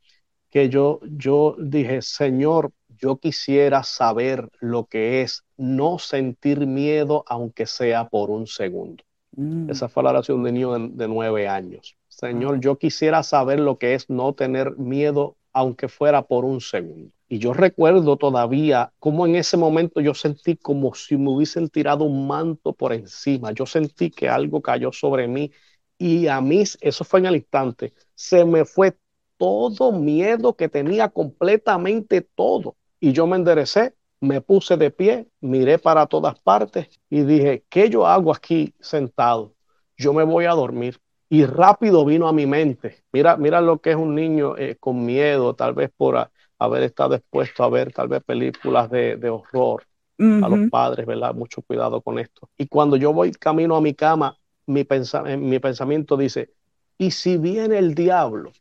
que 0.50 0.68
yo, 0.68 1.00
yo 1.04 1.56
dije, 1.58 2.02
Señor, 2.02 2.72
yo 2.88 3.16
quisiera 3.16 3.82
saber 3.82 4.48
lo 4.60 4.86
que 4.86 5.22
es 5.22 5.44
no 5.56 5.98
sentir 5.98 6.66
miedo, 6.66 7.24
aunque 7.26 7.66
sea 7.66 8.08
por 8.08 8.30
un 8.30 8.46
segundo. 8.46 9.04
Mm. 9.36 9.70
Esa 9.70 9.88
fue 9.88 10.02
la 10.02 10.10
oración 10.10 10.42
de 10.42 10.52
niño 10.52 10.78
de, 10.78 11.08
nueve 11.08 11.48
años. 11.48 11.96
Señor, 12.08 12.60
yo 12.60 12.76
quisiera 12.76 13.22
saber 13.22 13.60
lo 13.60 13.78
que 13.78 13.94
es 13.94 14.10
no 14.10 14.34
tener 14.34 14.76
miedo, 14.76 15.36
aunque 15.52 15.88
fuera 15.88 16.22
por 16.22 16.44
un 16.44 16.60
segundo. 16.60 17.10
Y 17.32 17.38
yo 17.38 17.54
recuerdo 17.54 18.18
todavía 18.18 18.92
cómo 18.98 19.26
en 19.26 19.36
ese 19.36 19.56
momento 19.56 20.02
yo 20.02 20.12
sentí 20.12 20.54
como 20.54 20.94
si 20.94 21.16
me 21.16 21.30
hubiesen 21.30 21.70
tirado 21.70 22.04
un 22.04 22.26
manto 22.26 22.74
por 22.74 22.92
encima. 22.92 23.52
Yo 23.52 23.64
sentí 23.64 24.10
que 24.10 24.28
algo 24.28 24.60
cayó 24.60 24.92
sobre 24.92 25.26
mí 25.26 25.50
y 25.96 26.26
a 26.26 26.42
mí, 26.42 26.62
eso 26.82 27.04
fue 27.04 27.20
en 27.20 27.26
el 27.26 27.36
instante, 27.36 27.94
se 28.14 28.44
me 28.44 28.66
fue 28.66 28.98
todo 29.38 29.92
miedo 29.92 30.54
que 30.54 30.68
tenía 30.68 31.08
completamente 31.08 32.20
todo. 32.20 32.76
Y 33.00 33.12
yo 33.12 33.26
me 33.26 33.36
enderecé 33.36 33.94
me 34.20 34.42
puse 34.42 34.76
de 34.76 34.90
pie, 34.90 35.26
miré 35.40 35.78
para 35.78 36.06
todas 36.06 36.38
partes 36.38 36.88
y 37.08 37.22
dije, 37.22 37.64
¿qué 37.70 37.88
yo 37.88 38.06
hago 38.06 38.30
aquí 38.30 38.74
sentado? 38.78 39.54
Yo 39.96 40.12
me 40.12 40.22
voy 40.22 40.44
a 40.44 40.50
dormir. 40.52 41.00
Y 41.30 41.46
rápido 41.46 42.04
vino 42.04 42.28
a 42.28 42.32
mi 42.34 42.44
mente, 42.46 43.04
mira, 43.10 43.38
mira 43.38 43.62
lo 43.62 43.80
que 43.80 43.92
es 43.92 43.96
un 43.96 44.14
niño 44.14 44.54
eh, 44.58 44.76
con 44.78 45.06
miedo, 45.06 45.54
tal 45.54 45.72
vez 45.72 45.90
por 45.96 46.30
haber 46.64 46.82
estado 46.82 47.14
expuesto 47.14 47.64
a 47.64 47.70
ver 47.70 47.92
tal 47.92 48.08
vez 48.08 48.22
películas 48.22 48.90
de, 48.90 49.28
horror. 49.28 49.84
A 50.18 50.48
los 50.48 50.70
padres, 50.70 51.04
¿verdad? 51.04 51.34
Mucho 51.34 51.62
cuidado 51.62 52.00
con 52.00 52.16
esto. 52.20 52.48
Y 52.56 52.68
cuando 52.68 52.94
yo 52.94 53.12
voy 53.12 53.32
camino 53.32 53.74
a 53.74 53.80
mi 53.80 53.92
cama, 53.92 54.38
mi, 54.66 54.86
eh, 54.88 55.36
mi 55.36 55.58
pensamiento 55.58 56.16
dice, 56.16 56.50
¿y 56.96 57.10
si 57.10 57.38
viene 57.38 57.78
el 57.78 57.92
diablo? 57.96 58.52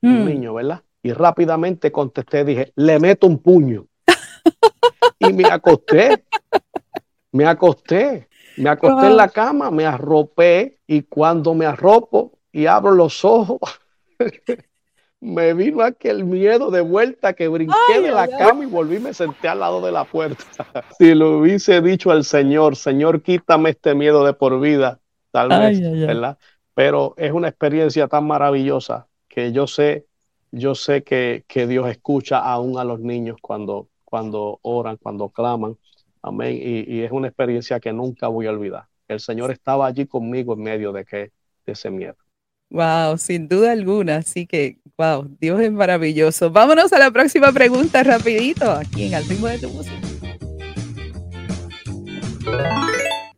Un 0.00 0.22
mm. 0.22 0.26
niño, 0.26 0.54
¿verdad? 0.54 0.82
Y 1.02 1.12
rápidamente 1.12 1.92
contesté, 1.92 2.42
dije, 2.44 2.72
le 2.76 2.98
meto 2.98 3.26
un 3.26 3.38
puño 3.38 3.86
y 5.18 5.32
me 5.32 5.44
acosté. 5.44 6.24
Me 7.32 7.44
acosté. 7.46 8.28
Me 8.56 8.70
acosté 8.70 9.06
en 9.06 9.16
la 9.16 9.28
cama, 9.28 9.70
me 9.70 9.84
arropé 9.84 10.78
y 10.86 11.02
cuando 11.02 11.54
me 11.54 11.66
arropo 11.66 12.38
y 12.52 12.66
abro 12.66 12.92
los 12.92 13.24
ojos, 13.24 13.58
me 15.24 15.54
vino 15.54 15.82
aquel 15.82 16.24
miedo 16.24 16.70
de 16.70 16.82
vuelta 16.82 17.32
que 17.32 17.48
brinqué 17.48 18.00
de 18.02 18.10
la 18.10 18.28
cama 18.28 18.62
y 18.64 18.66
volví 18.66 18.96
y 18.96 19.00
me 19.00 19.14
senté 19.14 19.48
al 19.48 19.60
lado 19.60 19.80
de 19.80 19.90
la 19.90 20.04
puerta. 20.04 20.44
si 20.98 21.14
lo 21.14 21.38
hubiese 21.38 21.80
dicho 21.80 22.10
al 22.10 22.24
Señor, 22.24 22.76
Señor, 22.76 23.22
quítame 23.22 23.70
este 23.70 23.94
miedo 23.94 24.24
de 24.24 24.34
por 24.34 24.60
vida, 24.60 25.00
tal 25.30 25.48
vez, 25.48 25.80
¿verdad? 25.80 26.38
Pero 26.74 27.14
es 27.16 27.32
una 27.32 27.48
experiencia 27.48 28.06
tan 28.06 28.26
maravillosa 28.26 29.06
que 29.26 29.50
yo 29.52 29.66
sé, 29.66 30.06
yo 30.52 30.74
sé 30.74 31.02
que, 31.02 31.44
que 31.48 31.66
Dios 31.66 31.88
escucha 31.88 32.40
aún 32.40 32.78
a 32.78 32.84
los 32.84 33.00
niños 33.00 33.38
cuando, 33.40 33.88
cuando 34.04 34.58
oran, 34.62 34.98
cuando 34.98 35.30
claman. 35.30 35.78
Amén. 36.20 36.58
Y, 36.60 37.00
es 37.00 37.12
una 37.12 37.28
experiencia 37.28 37.80
que 37.80 37.92
nunca 37.92 38.28
voy 38.28 38.46
a 38.46 38.50
olvidar. 38.50 38.88
El 39.08 39.20
Señor 39.20 39.50
estaba 39.50 39.86
allí 39.86 40.06
conmigo 40.06 40.52
en 40.52 40.62
medio 40.62 40.92
de, 40.92 41.04
que, 41.04 41.32
de 41.64 41.72
ese 41.72 41.90
miedo. 41.90 42.16
Wow, 42.74 43.18
sin 43.18 43.46
duda 43.46 43.70
alguna. 43.70 44.16
Así 44.16 44.48
que, 44.48 44.78
wow, 44.98 45.28
Dios 45.40 45.60
es 45.60 45.70
maravilloso. 45.70 46.50
Vámonos 46.50 46.92
a 46.92 46.98
la 46.98 47.12
próxima 47.12 47.52
pregunta 47.52 48.02
rapidito, 48.02 48.68
aquí 48.68 49.04
en 49.04 49.14
Al 49.14 49.24
ritmo 49.26 49.46
de 49.46 49.58
tu 49.60 49.68
música. 49.68 49.96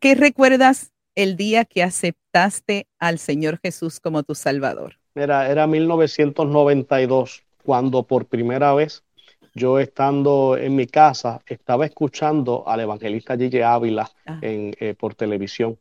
¿Qué 0.01 0.15
recuerdas 0.15 0.95
el 1.15 1.37
día 1.37 1.67
que 1.67 1.83
aceptaste 1.83 2.87
al 2.99 3.19
Señor 3.19 3.59
Jesús 3.63 4.01
como 4.01 4.23
tu 4.23 4.35
Salvador? 4.35 4.95
Era, 5.15 5.51
era 5.51 5.67
1992, 5.67 7.43
cuando 7.63 8.05
por 8.05 8.25
primera 8.25 8.73
vez 8.73 9.05
yo 9.55 9.79
estando 9.79 10.57
en 10.57 10.77
mi 10.77 10.87
casa 10.87 11.43
estaba 11.45 11.85
escuchando 11.85 12.67
al 12.67 12.81
evangelista 12.81 13.37
Gigi 13.37 13.61
Ávila 13.61 14.11
ah. 14.25 14.39
en, 14.41 14.75
eh, 14.81 14.95
por 14.95 15.15
televisión 15.15 15.77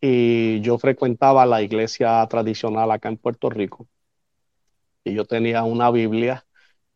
y 0.00 0.60
yo 0.62 0.78
frecuentaba 0.78 1.46
la 1.46 1.62
iglesia 1.62 2.26
tradicional 2.28 2.90
acá 2.90 3.08
en 3.08 3.18
Puerto 3.18 3.50
Rico 3.50 3.88
y 5.04 5.14
yo 5.14 5.24
tenía 5.26 5.64
una 5.64 5.90
Biblia 5.90 6.46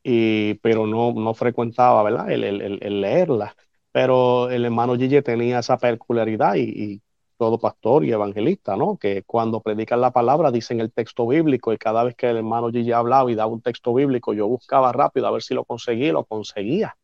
y 0.02 0.54
pero 0.54 0.86
no, 0.86 1.12
no 1.12 1.34
frecuentaba 1.34 2.02
¿verdad? 2.02 2.30
El, 2.30 2.44
el, 2.44 2.78
el 2.82 3.00
leerla 3.00 3.56
pero 3.94 4.50
el 4.50 4.64
hermano 4.64 4.96
Gigi 4.96 5.22
tenía 5.22 5.60
esa 5.60 5.78
peculiaridad 5.78 6.56
y, 6.56 7.00
todo 7.36 7.58
pastor 7.58 8.04
y 8.04 8.12
evangelista, 8.12 8.76
¿no? 8.76 8.96
Que 8.96 9.22
cuando 9.24 9.60
predican 9.60 10.00
la 10.00 10.12
palabra 10.12 10.50
dicen 10.50 10.80
el 10.80 10.92
texto 10.92 11.26
bíblico 11.26 11.72
y 11.72 11.78
cada 11.78 12.04
vez 12.04 12.14
que 12.16 12.30
el 12.30 12.38
hermano 12.38 12.70
Gigi 12.70 12.92
hablaba 12.92 13.30
y 13.30 13.34
daba 13.34 13.52
un 13.52 13.60
texto 13.60 13.94
bíblico, 13.94 14.34
yo 14.34 14.48
buscaba 14.48 14.92
rápido 14.92 15.26
a 15.26 15.30
ver 15.32 15.42
si 15.42 15.54
lo 15.54 15.64
conseguía, 15.64 16.12
lo 16.12 16.24
conseguía. 16.24 16.96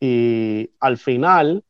Y 0.00 0.70
al 0.80 0.98
final, 0.98 1.64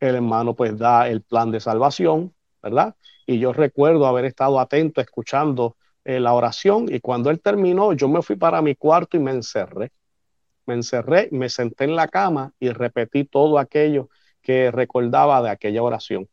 el 0.00 0.14
hermano 0.16 0.54
pues 0.54 0.78
da 0.78 1.08
el 1.08 1.22
plan 1.22 1.50
de 1.50 1.60
salvación, 1.60 2.34
¿verdad? 2.62 2.94
Y 3.26 3.38
yo 3.38 3.52
recuerdo 3.52 4.06
haber 4.06 4.24
estado 4.24 4.60
atento 4.60 5.00
escuchando 5.00 5.76
eh, 6.04 6.20
la 6.20 6.34
oración 6.34 6.86
y 6.92 7.00
cuando 7.00 7.30
él 7.30 7.40
terminó, 7.40 7.92
yo 7.92 8.08
me 8.08 8.22
fui 8.22 8.36
para 8.36 8.62
mi 8.62 8.74
cuarto 8.74 9.16
y 9.16 9.20
me 9.20 9.32
encerré 9.32 9.92
me 10.66 10.74
encerré, 10.74 11.28
me 11.32 11.48
senté 11.48 11.84
en 11.84 11.96
la 11.96 12.08
cama 12.08 12.52
y 12.60 12.70
repetí 12.70 13.24
todo 13.24 13.58
aquello 13.58 14.08
que 14.40 14.70
recordaba 14.70 15.42
de 15.42 15.50
aquella 15.50 15.82
oración. 15.82 16.28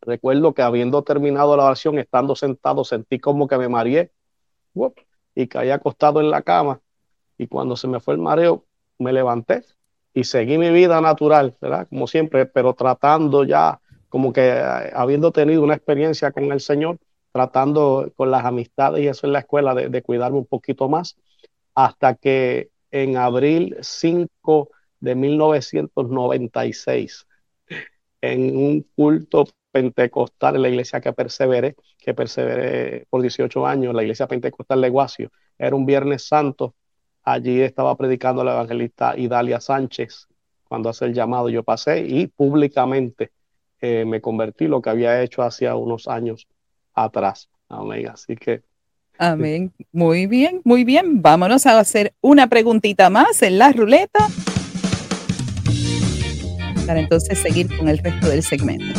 Recuerdo 0.00 0.54
que 0.54 0.62
habiendo 0.62 1.02
terminado 1.02 1.56
la 1.56 1.64
oración, 1.64 1.98
estando 1.98 2.36
sentado, 2.36 2.84
sentí 2.84 3.18
como 3.18 3.48
que 3.48 3.56
me 3.58 3.68
mareé 3.68 4.12
y 5.34 5.46
caí 5.48 5.70
acostado 5.70 6.20
en 6.20 6.30
la 6.30 6.42
cama. 6.42 6.80
Y 7.38 7.46
cuando 7.46 7.76
se 7.76 7.88
me 7.88 8.00
fue 8.00 8.14
el 8.14 8.20
mareo, 8.20 8.64
me 8.98 9.12
levanté 9.12 9.64
y 10.12 10.24
seguí 10.24 10.58
mi 10.58 10.70
vida 10.70 11.00
natural, 11.00 11.56
¿verdad? 11.60 11.88
Como 11.88 12.06
siempre, 12.06 12.46
pero 12.46 12.74
tratando 12.74 13.44
ya, 13.44 13.80
como 14.14 14.32
que 14.32 14.46
eh, 14.46 14.92
habiendo 14.94 15.32
tenido 15.32 15.64
una 15.64 15.74
experiencia 15.74 16.30
con 16.30 16.52
el 16.52 16.60
Señor, 16.60 16.98
tratando 17.32 18.12
con 18.14 18.30
las 18.30 18.44
amistades 18.44 19.02
y 19.02 19.08
eso 19.08 19.26
en 19.26 19.32
la 19.32 19.40
escuela 19.40 19.74
de, 19.74 20.02
cuidarme 20.02 20.38
un 20.38 20.46
poquito 20.46 20.88
más, 20.88 21.16
hasta 21.74 22.14
que 22.14 22.70
en 22.92 23.16
abril 23.16 23.76
5 23.80 24.70
de 25.00 25.16
1996 25.16 27.26
en 28.20 28.56
un 28.56 28.86
culto 28.94 29.46
pentecostal 29.72 30.54
en 30.54 30.62
la 30.62 30.68
iglesia 30.68 31.00
que 31.00 31.12
perseveré, 31.12 31.74
que 31.98 32.14
perseveré 32.14 33.06
por 33.10 33.20
18 33.20 33.66
años, 33.66 33.96
la 33.96 34.02
iglesia 34.02 34.28
pentecostal 34.28 34.80
de 34.80 34.90
Guasio. 34.90 35.32
Era 35.58 35.74
un 35.74 35.86
viernes 35.86 36.28
santo. 36.28 36.76
Allí 37.24 37.62
estaba 37.62 37.96
predicando 37.96 38.44
la 38.44 38.52
evangelista 38.52 39.18
Idalia 39.18 39.60
Sánchez. 39.60 40.28
Cuando 40.68 40.90
hace 40.90 41.06
el 41.06 41.14
llamado 41.14 41.48
yo 41.48 41.64
pasé 41.64 42.06
y 42.06 42.28
públicamente 42.28 43.32
eh, 43.80 44.04
me 44.04 44.20
convertí 44.20 44.66
lo 44.66 44.80
que 44.80 44.90
había 44.90 45.22
hecho 45.22 45.42
hacía 45.42 45.76
unos 45.76 46.08
años 46.08 46.48
atrás. 46.94 47.48
Amén. 47.68 48.08
Así 48.08 48.36
que 48.36 48.62
Amén. 49.18 49.72
Muy 49.92 50.26
bien, 50.26 50.60
muy 50.64 50.84
bien. 50.84 51.22
Vámonos 51.22 51.66
a 51.66 51.78
hacer 51.78 52.14
una 52.20 52.48
preguntita 52.48 53.10
más 53.10 53.42
en 53.42 53.58
la 53.58 53.72
ruleta 53.72 54.28
para 56.86 57.00
entonces 57.00 57.38
seguir 57.38 57.74
con 57.76 57.88
el 57.88 57.98
resto 57.98 58.28
del 58.28 58.42
segmento. 58.42 58.98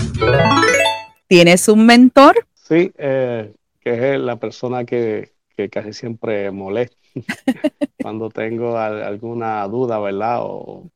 ¿Tienes 1.28 1.68
un 1.68 1.86
mentor? 1.86 2.48
Sí, 2.54 2.92
eh, 2.98 3.54
que 3.80 4.14
es 4.14 4.20
la 4.20 4.38
persona 4.38 4.86
que, 4.86 5.34
casi 5.72 5.94
siempre 5.94 6.52
molesta 6.52 6.98
cuando 8.02 8.30
tengo 8.30 8.78
alguna 8.78 9.68
duda, 9.68 10.00
¿verdad? 10.00 10.40
O, 10.42 10.92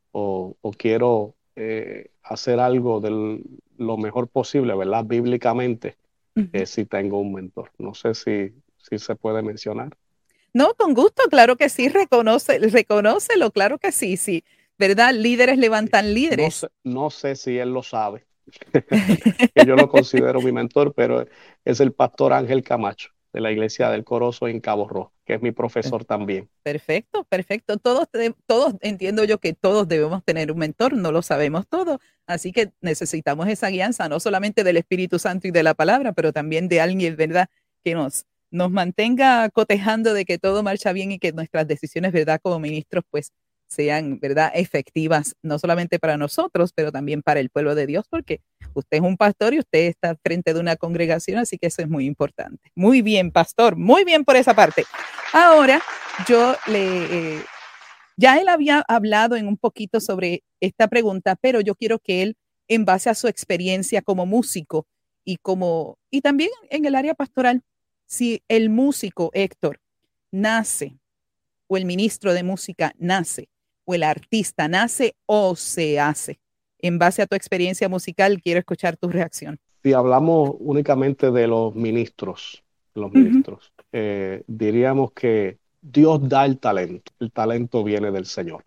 quiero 0.78 1.36
eh, 1.56 2.12
hacer 2.24 2.60
algo 2.60 3.00
de 3.00 3.42
lo 3.80 3.98
mejor 3.98 4.28
posible, 4.28 4.76
¿verdad? 4.76 5.04
Bíblicamente, 5.06 5.98
eh, 6.54 6.66
si 6.66 6.86
tengo 6.86 7.20
un 7.20 7.34
mentor. 7.34 7.72
No 7.78 7.94
sé 7.94 8.14
si 8.14 8.54
si 8.90 8.98
se 8.98 9.16
puede 9.16 9.42
mencionar. 9.42 9.96
No, 10.54 10.74
con 10.76 10.94
gusto, 10.94 11.24
claro 11.30 11.58
que 11.58 11.70
sí, 11.70 11.90
reconoce, 11.90 12.58
reconócelo, 12.60 13.52
claro 13.52 13.78
que 13.78 13.92
sí, 13.92 14.18
sí, 14.18 14.44
¿verdad? 14.78 15.14
Líderes 15.14 15.58
levantan 15.58 16.14
líderes. 16.14 16.66
No 16.84 17.10
sé, 17.10 17.36
si 17.36 17.58
él 17.58 17.72
lo 17.72 17.84
sabe, 17.84 18.26
que 18.74 19.66
yo 19.66 19.76
lo 19.76 19.90
considero 19.90 20.42
mi 20.42 20.52
mentor, 20.52 20.94
pero 20.96 21.26
es 21.64 21.80
el 21.80 21.94
pastor 21.94 22.34
Ángel 22.34 22.64
Camacho 22.64 23.10
de 23.32 23.42
la 23.42 23.52
iglesia 23.52 23.92
del 23.92 24.04
Corozo 24.04 24.48
en 24.48 24.60
Cabo 24.60 24.88
Rojo, 24.88 25.14
que 25.24 25.36
es 25.36 25.42
mi 25.44 25.52
profesor 25.52 26.04
también. 26.04 26.50
Perfecto, 26.64 27.26
perfecto. 27.26 27.78
Todos, 27.78 28.08
todos, 28.48 28.74
entiendo 28.82 29.24
yo 29.24 29.38
que 29.38 29.54
todos 29.54 29.88
debemos 29.88 30.24
tener 30.24 30.52
un 30.52 30.58
mentor, 30.58 30.94
no 30.94 31.12
lo 31.12 31.22
sabemos 31.22 31.68
todos, 31.68 32.00
así 32.30 32.52
que 32.52 32.72
necesitamos 32.82 33.48
esa 33.50 33.70
guianza, 33.70 34.08
no 34.10 34.20
solamente 34.20 34.64
del 34.64 34.78
Espíritu 34.78 35.20
Santo 35.20 35.48
y 35.48 35.52
de 35.52 35.64
la 35.64 35.74
palabra, 35.74 36.14
pero 36.14 36.32
también 36.32 36.70
de 36.70 36.82
alguien, 36.82 37.16
¿verdad? 37.18 37.50
Que 37.84 37.96
nos 37.96 38.26
nos 38.52 38.72
mantenga 38.72 39.50
cotejando 39.50 40.14
de 40.14 40.26
que 40.26 40.38
todo 40.38 40.64
marcha 40.64 40.92
bien 40.92 41.12
y 41.12 41.20
que 41.20 41.32
nuestras 41.34 41.68
decisiones, 41.68 42.12
¿verdad? 42.12 42.40
Como 42.42 42.60
ministros, 42.60 43.04
pues 43.10 43.32
sean, 43.68 44.20
¿verdad? 44.20 44.52
Efectivas, 44.56 45.36
no 45.44 45.60
solamente 45.60 46.00
para 46.00 46.18
nosotros, 46.18 46.72
pero 46.74 46.92
también 46.92 47.22
para 47.22 47.40
el 47.40 47.52
pueblo 47.52 47.76
de 47.76 47.86
Dios, 47.86 48.06
porque 48.10 48.42
usted 48.74 48.98
es 48.98 49.04
un 49.04 49.16
pastor 49.16 49.54
y 49.54 49.60
usted 49.60 49.88
está 49.88 50.16
frente 50.24 50.54
de 50.56 50.60
una 50.60 50.76
congregación, 50.76 51.38
así 51.38 51.60
que 51.60 51.68
eso 51.68 51.84
es 51.84 51.90
muy 51.90 52.06
importante. 52.06 52.72
Muy 52.74 53.04
bien, 53.04 53.32
pastor, 53.32 53.76
muy 53.76 54.04
bien 54.06 54.26
por 54.26 54.36
esa 54.38 54.56
parte. 54.56 54.86
Ahora, 55.34 55.82
yo 56.28 56.56
le, 56.68 57.36
eh, 57.38 57.44
ya 58.20 58.38
él 58.38 58.50
había 58.50 58.84
hablado 58.90 59.38
en 59.38 59.48
un 59.48 59.56
poquito 59.56 60.02
sobre 60.02 60.44
esta 60.60 60.90
pregunta, 60.90 61.38
pero 61.40 61.62
yo 61.62 61.74
quiero 61.74 62.00
que 62.00 62.22
él, 62.22 62.36
en 62.68 62.84
base 62.84 63.10
a 63.10 63.16
su 63.16 63.30
experiencia 63.30 64.02
como 64.02 64.26
músico 64.26 64.86
y 65.24 65.38
como, 65.38 65.98
y 66.12 66.20
también 66.20 66.50
en 66.70 66.84
el 66.84 66.96
área 66.96 67.14
pastoral, 67.14 67.64
si 68.06 68.44
el 68.50 68.70
músico 68.70 69.32
Héctor 69.34 69.80
nace, 70.32 71.00
o 71.68 71.78
el 71.78 71.86
ministro 71.86 72.34
de 72.34 72.44
música 72.44 72.94
nace, 72.98 73.48
o 73.86 73.94
el 73.94 74.04
artista 74.04 74.68
nace 74.68 75.16
o 75.26 75.56
se 75.56 75.98
hace. 75.98 76.42
En 76.80 77.00
base 77.00 77.22
a 77.22 77.26
tu 77.26 77.38
experiencia 77.38 77.88
musical, 77.88 78.42
quiero 78.42 78.60
escuchar 78.60 78.98
tu 78.98 79.08
reacción. 79.08 79.60
Si 79.82 79.94
hablamos 79.94 80.56
únicamente 80.60 81.32
de 81.32 81.48
los 81.48 81.74
ministros, 81.74 82.66
los 82.96 83.14
ministros, 83.14 83.72
eh, 83.94 84.44
diríamos 84.46 85.14
que 85.14 85.58
Dios 85.82 86.28
da 86.28 86.46
el 86.46 86.60
talento, 86.60 87.12
el 87.20 87.32
talento 87.32 87.84
viene 87.84 88.12
del 88.12 88.26
Señor. 88.26 88.64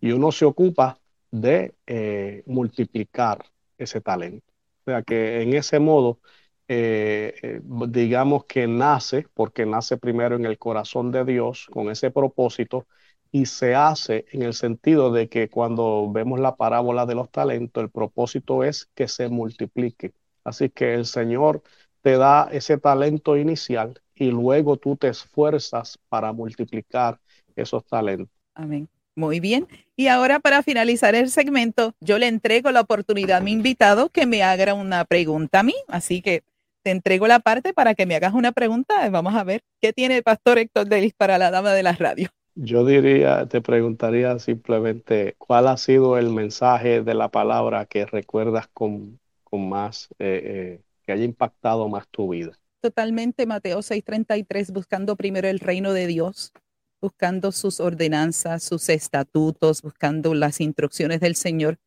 Y 0.00 0.12
uno 0.12 0.32
se 0.32 0.44
ocupa 0.44 0.98
de 1.30 1.74
eh, 1.86 2.42
multiplicar 2.46 3.44
ese 3.78 4.00
talento. 4.00 4.46
O 4.86 4.90
sea 4.90 5.02
que 5.02 5.42
en 5.42 5.54
ese 5.54 5.80
modo 5.80 6.20
eh, 6.68 7.34
eh, 7.42 7.60
digamos 7.88 8.44
que 8.46 8.66
nace, 8.66 9.26
porque 9.34 9.66
nace 9.66 9.96
primero 9.98 10.36
en 10.36 10.46
el 10.46 10.58
corazón 10.58 11.10
de 11.12 11.24
Dios 11.24 11.66
con 11.72 11.90
ese 11.90 12.10
propósito 12.10 12.86
y 13.30 13.46
se 13.46 13.74
hace 13.74 14.26
en 14.32 14.42
el 14.42 14.54
sentido 14.54 15.12
de 15.12 15.28
que 15.28 15.50
cuando 15.50 16.10
vemos 16.12 16.40
la 16.40 16.56
parábola 16.56 17.04
de 17.06 17.14
los 17.16 17.30
talentos, 17.30 17.82
el 17.82 17.90
propósito 17.90 18.64
es 18.64 18.86
que 18.94 19.08
se 19.08 19.28
multiplique. 19.28 20.12
Así 20.44 20.70
que 20.70 20.94
el 20.94 21.06
Señor 21.06 21.62
te 22.02 22.16
da 22.16 22.48
ese 22.52 22.78
talento 22.78 23.36
inicial 23.36 24.00
y 24.14 24.30
luego 24.30 24.76
tú 24.76 24.96
te 24.96 25.08
esfuerzas 25.08 25.98
para 26.08 26.32
multiplicar 26.32 27.18
esos 27.56 27.84
talentos. 27.84 28.28
Amén. 28.54 28.88
Muy 29.16 29.38
bien. 29.38 29.68
Y 29.96 30.08
ahora 30.08 30.40
para 30.40 30.62
finalizar 30.62 31.14
el 31.14 31.30
segmento, 31.30 31.94
yo 32.00 32.18
le 32.18 32.26
entrego 32.26 32.72
la 32.72 32.80
oportunidad 32.80 33.38
a 33.38 33.40
mi 33.40 33.52
invitado 33.52 34.08
que 34.08 34.26
me 34.26 34.42
haga 34.42 34.74
una 34.74 35.04
pregunta 35.04 35.60
a 35.60 35.62
mí. 35.62 35.74
Así 35.88 36.20
que 36.20 36.42
te 36.82 36.90
entrego 36.90 37.26
la 37.28 37.38
parte 37.40 37.72
para 37.72 37.94
que 37.94 38.06
me 38.06 38.16
hagas 38.16 38.34
una 38.34 38.52
pregunta. 38.52 39.08
Vamos 39.10 39.34
a 39.34 39.44
ver 39.44 39.62
qué 39.80 39.92
tiene 39.92 40.16
el 40.16 40.22
pastor 40.22 40.58
Héctor 40.58 40.86
Delis 40.88 41.14
para 41.14 41.38
la 41.38 41.50
dama 41.50 41.72
de 41.72 41.82
la 41.82 41.92
radio. 41.92 42.28
Yo 42.56 42.84
diría, 42.84 43.46
te 43.48 43.60
preguntaría 43.60 44.38
simplemente, 44.38 45.34
¿cuál 45.38 45.66
ha 45.66 45.76
sido 45.76 46.18
el 46.18 46.30
mensaje 46.30 47.02
de 47.02 47.14
la 47.14 47.28
palabra 47.28 47.86
que 47.86 48.06
recuerdas 48.06 48.68
con, 48.72 49.18
con 49.42 49.68
más, 49.68 50.08
eh, 50.20 50.42
eh, 50.80 50.82
que 51.02 51.12
haya 51.12 51.24
impactado 51.24 51.88
más 51.88 52.06
tu 52.08 52.28
vida? 52.28 52.56
Totalmente, 52.84 53.46
Mateo 53.46 53.80
6:33, 53.80 54.70
buscando 54.70 55.16
primero 55.16 55.48
el 55.48 55.58
reino 55.58 55.94
de 55.94 56.06
Dios, 56.06 56.52
buscando 57.00 57.50
sus 57.50 57.80
ordenanzas, 57.80 58.62
sus 58.62 58.90
estatutos, 58.90 59.80
buscando 59.80 60.34
las 60.34 60.60
instrucciones 60.60 61.20
del 61.20 61.34
Señor 61.34 61.78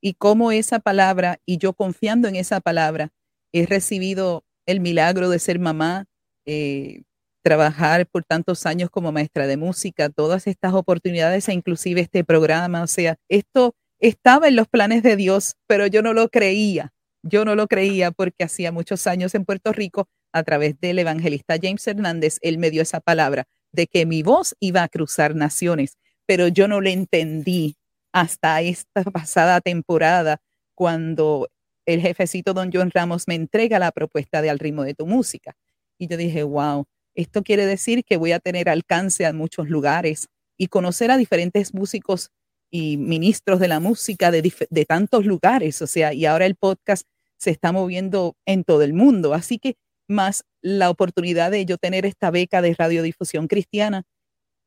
y 0.00 0.14
cómo 0.14 0.52
esa 0.52 0.78
palabra 0.78 1.40
y 1.44 1.58
yo 1.58 1.72
confiando 1.72 2.28
en 2.28 2.36
esa 2.36 2.60
palabra 2.60 3.10
he 3.52 3.66
recibido 3.66 4.44
el 4.64 4.78
milagro 4.78 5.28
de 5.28 5.40
ser 5.40 5.58
mamá, 5.58 6.04
eh, 6.46 7.02
trabajar 7.42 8.06
por 8.06 8.22
tantos 8.22 8.64
años 8.64 8.90
como 8.90 9.10
maestra 9.10 9.48
de 9.48 9.56
música, 9.56 10.08
todas 10.08 10.46
estas 10.46 10.72
oportunidades 10.72 11.48
e 11.48 11.52
inclusive 11.52 12.00
este 12.00 12.22
programa, 12.22 12.84
o 12.84 12.86
sea, 12.86 13.16
esto 13.28 13.74
estaba 13.98 14.46
en 14.46 14.54
los 14.54 14.68
planes 14.68 15.02
de 15.02 15.16
Dios, 15.16 15.56
pero 15.66 15.88
yo 15.88 16.00
no 16.00 16.12
lo 16.12 16.28
creía. 16.28 16.92
Yo 17.26 17.46
no 17.46 17.54
lo 17.54 17.66
creía 17.68 18.10
porque 18.10 18.44
hacía 18.44 18.70
muchos 18.70 19.06
años 19.06 19.34
en 19.34 19.46
Puerto 19.46 19.72
Rico, 19.72 20.08
a 20.34 20.42
través 20.42 20.78
del 20.80 20.98
evangelista 20.98 21.56
James 21.62 21.86
Hernández, 21.86 22.38
él 22.42 22.58
me 22.58 22.70
dio 22.70 22.82
esa 22.82 23.00
palabra 23.00 23.46
de 23.72 23.86
que 23.86 24.04
mi 24.04 24.22
voz 24.24 24.56
iba 24.58 24.82
a 24.82 24.88
cruzar 24.88 25.36
naciones, 25.36 25.96
pero 26.26 26.48
yo 26.48 26.66
no 26.66 26.80
le 26.80 26.92
entendí 26.92 27.76
hasta 28.12 28.60
esta 28.60 29.04
pasada 29.12 29.60
temporada 29.60 30.40
cuando 30.74 31.48
el 31.86 32.00
jefecito 32.00 32.52
don 32.52 32.70
John 32.72 32.90
Ramos 32.92 33.28
me 33.28 33.36
entrega 33.36 33.78
la 33.78 33.92
propuesta 33.92 34.42
de 34.42 34.50
Al 34.50 34.58
ritmo 34.58 34.82
de 34.82 34.94
tu 34.94 35.06
música. 35.06 35.54
Y 35.98 36.08
yo 36.08 36.16
dije, 36.16 36.42
wow, 36.42 36.86
esto 37.14 37.44
quiere 37.44 37.64
decir 37.64 38.04
que 38.04 38.16
voy 38.16 38.32
a 38.32 38.40
tener 38.40 38.68
alcance 38.68 39.26
a 39.26 39.32
muchos 39.32 39.68
lugares 39.68 40.26
y 40.58 40.66
conocer 40.66 41.12
a 41.12 41.16
diferentes 41.16 41.74
músicos 41.74 42.30
y 42.72 42.96
ministros 42.96 43.60
de 43.60 43.68
la 43.68 43.78
música 43.78 44.32
de, 44.32 44.52
de 44.68 44.84
tantos 44.84 45.26
lugares. 45.26 45.80
O 45.80 45.86
sea, 45.86 46.12
y 46.12 46.26
ahora 46.26 46.46
el 46.46 46.56
podcast 46.56 47.06
se 47.36 47.50
está 47.50 47.70
moviendo 47.70 48.34
en 48.46 48.64
todo 48.64 48.82
el 48.82 48.94
mundo. 48.94 49.32
Así 49.32 49.58
que 49.58 49.76
más 50.08 50.44
la 50.60 50.90
oportunidad 50.90 51.50
de 51.50 51.64
yo 51.64 51.78
tener 51.78 52.06
esta 52.06 52.30
beca 52.30 52.62
de 52.62 52.74
radiodifusión 52.74 53.48
cristiana 53.48 54.04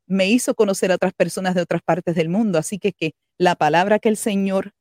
me 0.08 0.28
hizo 0.28 0.56
conocer 0.56 0.92
a 0.92 0.96
otras 0.96 1.14
personas 1.14 1.54
de 1.56 1.62
otras 1.62 1.82
partes 1.84 2.16
del 2.16 2.30
mundo. 2.30 2.58
Así 2.58 2.80
que 2.80 2.94
la 3.38 3.56
palabra 3.56 4.00
que 4.00 4.10
el 4.10 4.18
Señor 4.18 4.74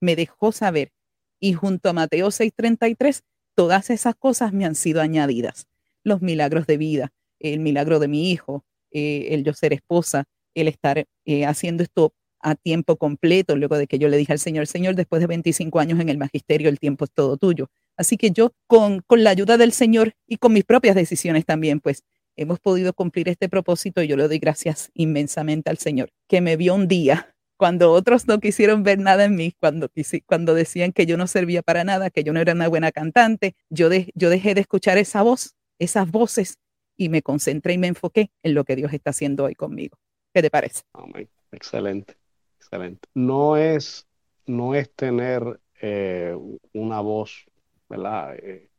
me 0.00 0.14
dejó 0.14 0.52
saber 0.52 0.92
y 1.40 1.54
junto 1.54 1.88
a 1.88 1.92
Mateo 1.92 2.30
6:33, 2.30 3.22
todas 3.54 3.90
esas 3.90 4.14
cosas 4.14 4.52
me 4.52 4.64
han 4.64 4.74
sido 4.74 5.00
añadidas. 5.00 5.66
Los 6.04 6.22
milagros 6.22 6.66
de 6.66 6.76
vida, 6.76 7.12
el 7.40 7.60
milagro 7.60 7.98
de 7.98 8.08
mi 8.08 8.30
hijo, 8.30 8.64
eh, 8.90 9.28
el 9.30 9.44
yo 9.44 9.52
ser 9.52 9.72
esposa, 9.72 10.24
el 10.54 10.68
estar 10.68 11.04
eh, 11.24 11.46
haciendo 11.46 11.82
esto 11.82 12.12
a 12.40 12.54
tiempo 12.54 12.96
completo, 12.96 13.56
luego 13.56 13.76
de 13.78 13.86
que 13.86 13.98
yo 13.98 14.08
le 14.08 14.16
dije 14.16 14.32
al 14.32 14.38
Señor, 14.38 14.66
Señor, 14.66 14.94
después 14.94 15.20
de 15.20 15.26
25 15.26 15.80
años 15.80 16.00
en 16.00 16.08
el 16.08 16.18
magisterio, 16.18 16.68
el 16.68 16.78
tiempo 16.78 17.04
es 17.04 17.10
todo 17.12 17.36
tuyo. 17.36 17.68
Así 17.96 18.16
que 18.16 18.30
yo, 18.30 18.52
con, 18.66 19.00
con 19.00 19.24
la 19.24 19.30
ayuda 19.30 19.56
del 19.56 19.72
Señor 19.72 20.14
y 20.26 20.36
con 20.36 20.52
mis 20.52 20.64
propias 20.64 20.94
decisiones 20.94 21.44
también, 21.44 21.80
pues 21.80 22.04
hemos 22.36 22.60
podido 22.60 22.92
cumplir 22.92 23.28
este 23.28 23.48
propósito 23.48 24.02
y 24.02 24.08
yo 24.08 24.16
le 24.16 24.28
doy 24.28 24.38
gracias 24.38 24.90
inmensamente 24.94 25.70
al 25.70 25.78
Señor, 25.78 26.10
que 26.28 26.40
me 26.40 26.56
vio 26.56 26.74
un 26.74 26.86
día 26.86 27.34
cuando 27.56 27.90
otros 27.90 28.28
no 28.28 28.38
quisieron 28.38 28.84
ver 28.84 29.00
nada 29.00 29.24
en 29.24 29.34
mí, 29.34 29.52
cuando, 29.58 29.90
cuando 30.26 30.54
decían 30.54 30.92
que 30.92 31.06
yo 31.06 31.16
no 31.16 31.26
servía 31.26 31.62
para 31.62 31.82
nada, 31.82 32.08
que 32.08 32.22
yo 32.22 32.32
no 32.32 32.40
era 32.40 32.52
una 32.52 32.68
buena 32.68 32.92
cantante, 32.92 33.56
yo, 33.68 33.88
yo 34.14 34.30
dejé 34.30 34.54
de 34.54 34.60
escuchar 34.60 34.96
esa 34.96 35.22
voz, 35.22 35.56
esas 35.80 36.08
voces, 36.08 36.58
y 36.96 37.08
me 37.08 37.20
concentré 37.20 37.72
y 37.72 37.78
me 37.78 37.88
enfoqué 37.88 38.30
en 38.44 38.54
lo 38.54 38.64
que 38.64 38.76
Dios 38.76 38.92
está 38.92 39.10
haciendo 39.10 39.44
hoy 39.44 39.56
conmigo. 39.56 39.98
¿Qué 40.32 40.40
te 40.40 40.50
parece? 40.50 40.82
Amén. 40.92 41.28
Excelente, 41.50 42.14
excelente. 42.68 43.08
No 43.14 43.56
es, 43.56 44.06
no 44.46 44.74
es 44.74 44.92
tener 44.94 45.60
eh, 45.80 46.36
una 46.72 47.00
voz, 47.00 47.46
¿verdad? 47.88 48.36
Eh, 48.36 48.70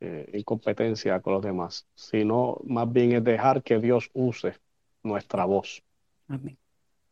eh, 0.00 0.30
en 0.32 0.42
competencia 0.44 1.20
con 1.20 1.34
los 1.34 1.42
demás, 1.42 1.86
sino 1.94 2.60
más 2.64 2.90
bien 2.92 3.12
es 3.12 3.24
dejar 3.24 3.62
que 3.62 3.78
Dios 3.78 4.10
use 4.12 4.54
nuestra 5.02 5.44
voz. 5.44 5.82
Amén. 6.28 6.56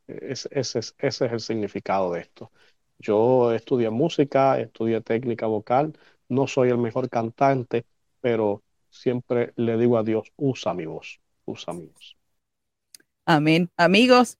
ese, 0.06 0.48
es, 0.52 0.76
ese 0.76 0.94
es 0.98 1.20
el 1.20 1.40
significado 1.40 2.12
de 2.12 2.20
esto. 2.20 2.52
Yo 2.98 3.52
estudié 3.52 3.90
música, 3.90 4.58
estudié 4.60 5.00
técnica 5.00 5.46
vocal, 5.46 5.98
no 6.28 6.46
soy 6.46 6.70
el 6.70 6.78
mejor 6.78 7.08
cantante, 7.10 7.84
pero 8.20 8.62
siempre 8.88 9.52
le 9.56 9.76
digo 9.76 9.98
a 9.98 10.02
Dios, 10.02 10.32
usa 10.36 10.72
mi 10.74 10.86
voz, 10.86 11.20
usa 11.44 11.72
mi 11.72 11.86
voz. 11.86 12.16
Amén. 13.26 13.70
Amigos, 13.76 14.38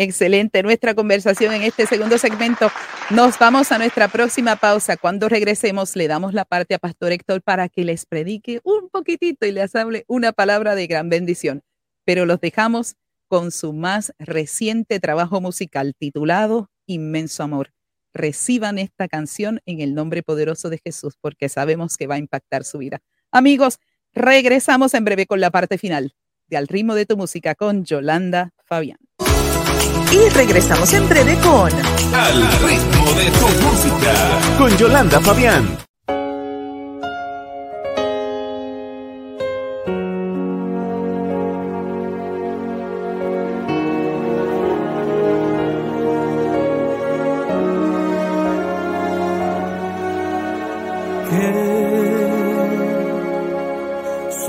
Excelente 0.00 0.62
nuestra 0.62 0.94
conversación 0.94 1.52
en 1.54 1.62
este 1.62 1.84
segundo 1.84 2.18
segmento. 2.18 2.70
Nos 3.10 3.36
vamos 3.36 3.72
a 3.72 3.78
nuestra 3.78 4.06
próxima 4.06 4.54
pausa. 4.54 4.96
Cuando 4.96 5.28
regresemos, 5.28 5.96
le 5.96 6.06
damos 6.06 6.34
la 6.34 6.44
parte 6.44 6.76
a 6.76 6.78
Pastor 6.78 7.10
Héctor 7.10 7.42
para 7.42 7.68
que 7.68 7.82
les 7.82 8.06
predique 8.06 8.60
un 8.62 8.90
poquitito 8.90 9.44
y 9.44 9.50
les 9.50 9.74
hable 9.74 10.04
una 10.06 10.30
palabra 10.30 10.76
de 10.76 10.86
gran 10.86 11.08
bendición. 11.08 11.64
Pero 12.04 12.26
los 12.26 12.38
dejamos 12.38 12.94
con 13.26 13.50
su 13.50 13.72
más 13.72 14.12
reciente 14.20 15.00
trabajo 15.00 15.40
musical 15.40 15.96
titulado 15.98 16.70
Inmenso 16.86 17.42
Amor. 17.42 17.72
Reciban 18.14 18.78
esta 18.78 19.08
canción 19.08 19.60
en 19.66 19.80
el 19.80 19.96
nombre 19.96 20.22
poderoso 20.22 20.70
de 20.70 20.78
Jesús 20.78 21.14
porque 21.20 21.48
sabemos 21.48 21.96
que 21.96 22.06
va 22.06 22.14
a 22.14 22.18
impactar 22.18 22.62
su 22.62 22.78
vida. 22.78 23.00
Amigos, 23.32 23.80
regresamos 24.12 24.94
en 24.94 25.04
breve 25.04 25.26
con 25.26 25.40
la 25.40 25.50
parte 25.50 25.76
final 25.76 26.14
de 26.46 26.56
Al 26.56 26.68
ritmo 26.68 26.94
de 26.94 27.04
tu 27.04 27.16
música 27.16 27.56
con 27.56 27.84
Yolanda 27.84 28.52
Fabián. 28.64 29.07
Y 30.10 30.28
regresamos 30.30 30.92
en 30.94 31.08
breve 31.08 31.36
con 31.36 31.70
Al 32.14 32.52
ritmo 32.62 33.12
de 33.12 33.30
tu 33.30 33.46
música. 33.64 34.58
Con 34.58 34.76
Yolanda 34.76 35.20
Fabián. 35.20 35.78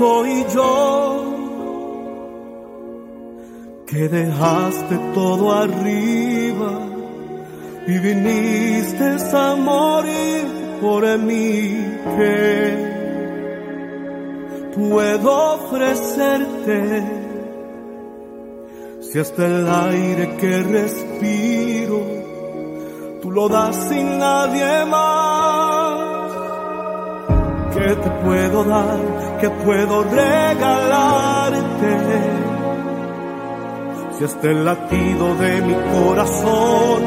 soy 0.00 0.46
yo 0.54 1.29
que 3.90 4.08
dejaste 4.08 4.96
todo 5.14 5.52
arriba 5.52 6.70
y 7.88 7.98
viniste 7.98 9.16
a 9.32 9.56
morir 9.56 10.46
por 10.80 11.18
mí 11.18 11.76
que 12.16 12.90
puedo 14.76 15.54
ofrecerte. 15.54 17.02
Si 19.00 19.18
hasta 19.18 19.44
el 19.44 19.68
aire 19.68 20.36
que 20.36 20.62
respiro 20.62 22.00
tú 23.20 23.32
lo 23.32 23.48
das 23.48 23.74
sin 23.88 24.18
nadie 24.18 24.84
más. 24.86 26.30
Que 27.74 27.96
te 27.96 28.10
puedo 28.24 28.64
dar 28.64 28.98
que 29.40 29.50
puedo 29.50 30.04
regalarte 30.04 30.80
hasta 34.24 34.50
el 34.50 34.64
latido 34.64 35.34
de 35.36 35.62
mi 35.62 35.74
corazón 35.74 37.02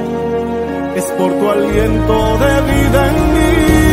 es 0.95 1.05
por 1.11 1.31
tu 1.31 1.49
aliento 1.49 2.37
de 2.39 2.61
vida 2.61 3.07
en 3.07 3.33
mí. 3.33 3.92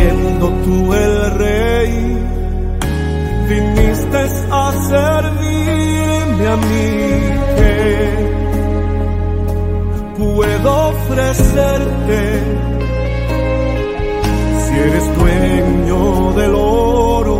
siendo 0.00 0.48
tú 0.64 0.94
el 0.94 1.30
rey, 1.32 1.92
viniste 3.48 4.22
a 4.50 4.72
servirme 4.92 6.46
a 6.48 6.56
mí. 6.56 6.90
¿Qué 7.58 7.82
puedo 10.18 10.70
ofrecerte 10.94 12.20
si 14.62 14.72
eres 14.88 15.06
dueño 15.18 16.00
del 16.38 16.52
oro 16.54 17.38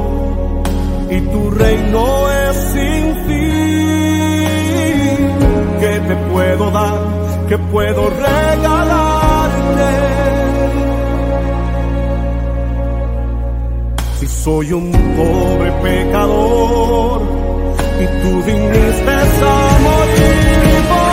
y 1.11 1.19
tu 1.33 1.43
reino 1.51 2.05
es 2.43 2.57
sin 2.75 3.05
fin? 3.27 5.21
¿Qué 5.81 5.95
te 6.09 6.15
puedo 6.33 6.65
dar? 6.71 6.99
¿Qué 7.49 7.57
puedo 7.59 8.03
regalarte? 8.11 10.20
Soy 14.45 14.73
un 14.73 14.91
pobre 14.91 15.71
pecador. 15.83 17.23
Y 18.01 18.07
tú 18.23 18.43
viniste 18.45 19.11
a 19.11 19.79
morir 19.85 21.10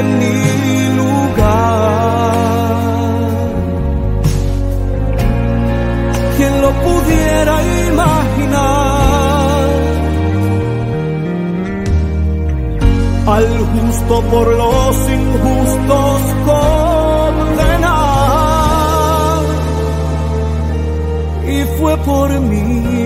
en 0.00 0.08
mi 0.20 0.36
lugar. 1.00 2.34
¿Quién 6.36 6.54
lo 6.64 6.70
pudiera 6.86 7.54
imaginar? 7.88 9.66
Al 13.36 13.48
justo 13.72 14.14
por 14.32 14.46
los 14.62 14.96
injustos 15.20 16.20
condenar. 16.48 17.90
Y 21.54 21.56
fue 21.78 21.94
por 21.98 22.28
mí, 22.50 22.99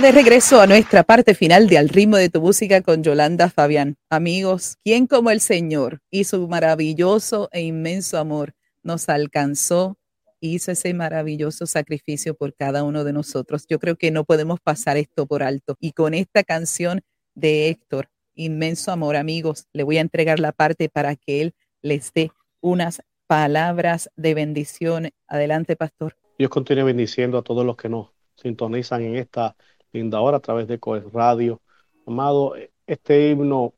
de 0.00 0.12
regreso 0.12 0.60
a 0.62 0.66
nuestra 0.66 1.02
parte 1.02 1.34
final 1.34 1.68
de 1.68 1.76
Al 1.76 1.90
ritmo 1.90 2.16
de 2.16 2.30
tu 2.30 2.40
música 2.40 2.80
con 2.80 3.02
Yolanda 3.02 3.50
Fabián. 3.50 3.96
Amigos, 4.08 4.76
¿quién 4.82 5.06
como 5.06 5.30
el 5.30 5.40
Señor 5.40 6.00
y 6.10 6.24
su 6.24 6.48
maravilloso 6.48 7.50
e 7.52 7.60
inmenso 7.60 8.16
amor 8.16 8.54
nos 8.82 9.10
alcanzó 9.10 9.98
hizo 10.40 10.72
ese 10.72 10.94
maravilloso 10.94 11.66
sacrificio 11.66 12.34
por 12.34 12.54
cada 12.54 12.82
uno 12.82 13.04
de 13.04 13.12
nosotros. 13.12 13.66
Yo 13.68 13.78
creo 13.78 13.96
que 13.96 14.10
no 14.10 14.24
podemos 14.24 14.58
pasar 14.58 14.96
esto 14.96 15.26
por 15.26 15.42
alto. 15.42 15.76
Y 15.80 15.92
con 15.92 16.14
esta 16.14 16.44
canción 16.44 17.02
de 17.34 17.68
Héctor, 17.68 18.08
Inmenso 18.34 18.92
Amor, 18.92 19.16
amigos, 19.16 19.66
le 19.74 19.82
voy 19.82 19.98
a 19.98 20.00
entregar 20.00 20.40
la 20.40 20.52
parte 20.52 20.88
para 20.88 21.14
que 21.14 21.42
él 21.42 21.54
les 21.82 22.10
dé 22.14 22.30
unas 22.62 23.02
palabras 23.26 24.10
de 24.16 24.32
bendición. 24.32 25.10
Adelante, 25.28 25.76
pastor. 25.76 26.16
Dios 26.38 26.50
continúe 26.50 26.86
bendiciendo 26.86 27.36
a 27.36 27.42
todos 27.42 27.66
los 27.66 27.76
que 27.76 27.90
nos 27.90 28.08
sintonizan 28.36 29.02
en 29.02 29.16
esta 29.16 29.54
linda 29.92 30.20
hora 30.20 30.38
a 30.38 30.40
través 30.40 30.68
de 30.68 30.78
Coes 30.78 31.04
Radio. 31.12 31.60
Amado, 32.06 32.54
este 32.86 33.30
himno, 33.30 33.74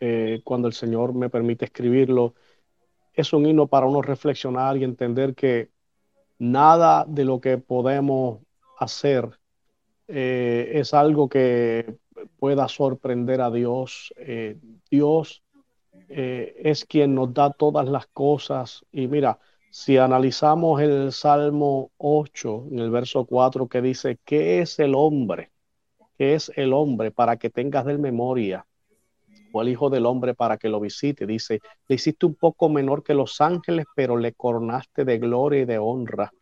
eh, 0.00 0.40
cuando 0.44 0.68
el 0.68 0.74
Señor 0.74 1.14
me 1.14 1.30
permite 1.30 1.66
escribirlo, 1.66 2.34
es 3.12 3.32
un 3.32 3.46
himno 3.46 3.66
para 3.66 3.86
uno 3.86 4.02
reflexionar 4.02 4.76
y 4.76 4.84
entender 4.84 5.34
que 5.34 5.70
nada 6.38 7.04
de 7.06 7.24
lo 7.24 7.40
que 7.40 7.58
podemos 7.58 8.40
hacer 8.78 9.38
eh, 10.08 10.72
es 10.74 10.92
algo 10.94 11.28
que 11.28 11.96
pueda 12.38 12.68
sorprender 12.68 13.40
a 13.40 13.50
Dios. 13.50 14.12
Eh, 14.16 14.58
Dios 14.90 15.42
es 16.06 16.84
quien 16.84 17.14
nos 17.14 17.32
da 17.32 17.50
todas 17.50 17.88
las 17.88 18.06
cosas. 18.08 18.84
Y 18.92 19.08
mira, 19.08 19.38
si 19.76 19.96
analizamos 19.96 20.80
el 20.80 21.10
Salmo 21.10 21.90
8, 21.96 22.68
en 22.70 22.78
el 22.78 22.92
verso 22.92 23.24
4, 23.24 23.66
que 23.66 23.82
dice, 23.82 24.20
¿qué 24.24 24.60
es 24.60 24.78
el 24.78 24.94
hombre? 24.94 25.50
¿Qué 26.16 26.34
es 26.34 26.52
el 26.54 26.72
hombre 26.72 27.10
para 27.10 27.38
que 27.38 27.50
tengas 27.50 27.84
de 27.84 27.98
memoria? 27.98 28.66
O 29.52 29.62
el 29.62 29.70
Hijo 29.70 29.90
del 29.90 30.06
Hombre 30.06 30.32
para 30.32 30.58
que 30.58 30.68
lo 30.68 30.78
visite. 30.78 31.26
Dice, 31.26 31.60
le 31.88 31.96
hiciste 31.96 32.24
un 32.24 32.36
poco 32.36 32.68
menor 32.68 33.02
que 33.02 33.14
los 33.14 33.40
ángeles, 33.40 33.86
pero 33.96 34.16
le 34.16 34.32
coronaste 34.32 35.04
de 35.04 35.18
gloria 35.18 35.62
y 35.62 35.64
de 35.64 35.78
honra. 35.78 36.32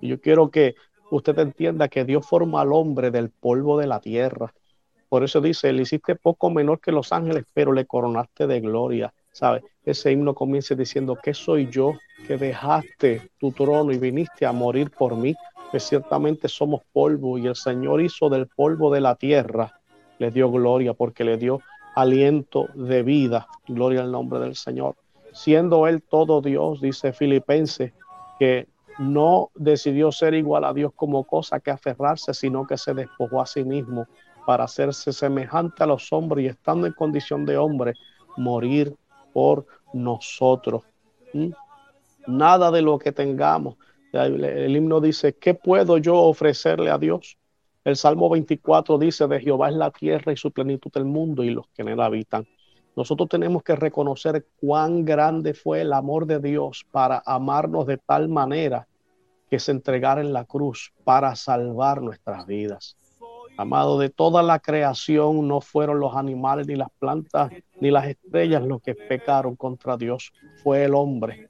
Y 0.00 0.08
yo 0.08 0.20
quiero 0.20 0.50
que 0.50 0.74
usted 1.12 1.38
entienda 1.38 1.86
que 1.86 2.04
Dios 2.04 2.26
forma 2.26 2.62
al 2.62 2.72
hombre 2.72 3.12
del 3.12 3.30
polvo 3.30 3.78
de 3.78 3.86
la 3.86 4.00
tierra 4.00 4.52
por 5.12 5.24
eso 5.24 5.42
dice, 5.42 5.70
le 5.74 5.82
hiciste 5.82 6.16
poco 6.16 6.48
menor 6.48 6.80
que 6.80 6.90
los 6.90 7.12
ángeles, 7.12 7.44
pero 7.52 7.74
le 7.74 7.84
coronaste 7.84 8.46
de 8.46 8.60
gloria. 8.60 9.12
¿Sabe? 9.32 9.62
Ese 9.84 10.12
himno 10.12 10.34
comienza 10.34 10.74
diciendo, 10.74 11.18
¿qué 11.20 11.34
soy 11.34 11.68
yo 11.68 11.94
que 12.26 12.36
dejaste 12.36 13.30
tu 13.38 13.50
trono 13.50 13.90
y 13.90 13.98
viniste 13.98 14.46
a 14.46 14.52
morir 14.52 14.90
por 14.90 15.16
mí? 15.16 15.34
Pues 15.70 15.84
ciertamente 15.84 16.48
somos 16.48 16.82
polvo 16.92 17.38
y 17.38 17.46
el 17.46 17.56
Señor 17.56 18.02
hizo 18.02 18.28
del 18.28 18.46
polvo 18.46 18.92
de 18.92 19.00
la 19.00 19.14
tierra, 19.14 19.80
le 20.18 20.30
dio 20.30 20.50
gloria 20.50 20.92
porque 20.92 21.24
le 21.24 21.38
dio 21.38 21.60
aliento 21.94 22.68
de 22.74 23.02
vida. 23.02 23.48
Gloria 23.66 24.02
al 24.02 24.12
nombre 24.12 24.38
del 24.38 24.54
Señor. 24.54 24.96
Siendo 25.32 25.86
Él 25.86 26.02
todo 26.02 26.42
Dios, 26.42 26.80
dice 26.80 27.12
Filipenses, 27.12 27.92
que 28.38 28.68
no 28.98 29.50
decidió 29.54 30.12
ser 30.12 30.34
igual 30.34 30.64
a 30.64 30.74
Dios 30.74 30.92
como 30.94 31.24
cosa 31.24 31.60
que 31.60 31.70
aferrarse, 31.70 32.34
sino 32.34 32.66
que 32.66 32.76
se 32.76 32.92
despojó 32.92 33.40
a 33.40 33.46
sí 33.46 33.64
mismo 33.64 34.06
para 34.46 34.64
hacerse 34.64 35.12
semejante 35.12 35.82
a 35.82 35.86
los 35.86 36.12
hombres 36.12 36.44
y 36.44 36.48
estando 36.48 36.86
en 36.86 36.92
condición 36.92 37.46
de 37.46 37.56
hombre, 37.56 37.94
morir 38.36 38.94
por 39.32 39.66
nosotros. 39.92 40.82
Nada 42.26 42.70
de 42.70 42.82
lo 42.82 42.98
que 42.98 43.12
tengamos. 43.12 43.76
El, 44.12 44.76
himno 44.76 45.00
dice, 45.00 45.34
¿qué 45.34 45.54
puedo 45.54 45.98
yo 45.98 46.16
ofrecerle 46.16 46.90
a 46.90 46.98
Dios? 46.98 47.38
El 47.84 47.96
Salmo 47.96 48.28
24 48.28 48.98
dice, 48.98 49.26
de 49.26 49.40
Jehová 49.40 49.70
es 49.70 49.74
la 49.74 49.90
tierra 49.90 50.32
y 50.32 50.36
su 50.36 50.50
plenitud 50.50 50.92
el 50.94 51.04
mundo 51.04 51.42
y 51.42 51.50
los 51.50 51.66
que 51.68 51.82
en 51.82 51.88
él 51.88 52.00
habitan. 52.00 52.46
Nosotros 52.94 53.28
tenemos 53.28 53.62
que 53.62 53.74
reconocer 53.74 54.46
cuán 54.60 55.04
grande 55.04 55.54
fue 55.54 55.80
el 55.80 55.94
amor 55.94 56.26
de 56.26 56.40
Dios 56.40 56.84
para 56.90 57.22
amarnos 57.24 57.86
de 57.86 57.96
tal 57.96 58.28
manera 58.28 58.86
que 59.48 59.58
se 59.58 59.72
entregara 59.72 60.20
en 60.20 60.32
la 60.32 60.44
cruz 60.44 60.92
para 61.04 61.34
salvar 61.34 62.02
nuestras 62.02 62.46
vidas. 62.46 62.96
Amado, 63.56 63.98
de 63.98 64.08
toda 64.08 64.42
la 64.42 64.58
creación 64.58 65.46
no 65.46 65.60
fueron 65.60 66.00
los 66.00 66.16
animales, 66.16 66.66
ni 66.66 66.74
las 66.74 66.90
plantas, 66.98 67.52
ni 67.80 67.90
las 67.90 68.06
estrellas 68.06 68.62
los 68.62 68.80
que 68.80 68.94
pecaron 68.94 69.56
contra 69.56 69.96
Dios. 69.96 70.32
Fue 70.62 70.84
el 70.84 70.94
hombre. 70.94 71.48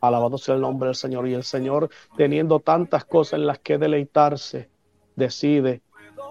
Alabado 0.00 0.38
sea 0.38 0.54
el 0.54 0.60
nombre 0.60 0.86
del 0.86 0.94
Señor. 0.94 1.28
Y 1.28 1.34
el 1.34 1.42
Señor, 1.42 1.90
teniendo 2.16 2.60
tantas 2.60 3.04
cosas 3.04 3.40
en 3.40 3.46
las 3.46 3.58
que 3.58 3.78
deleitarse, 3.78 4.68
decide 5.16 5.82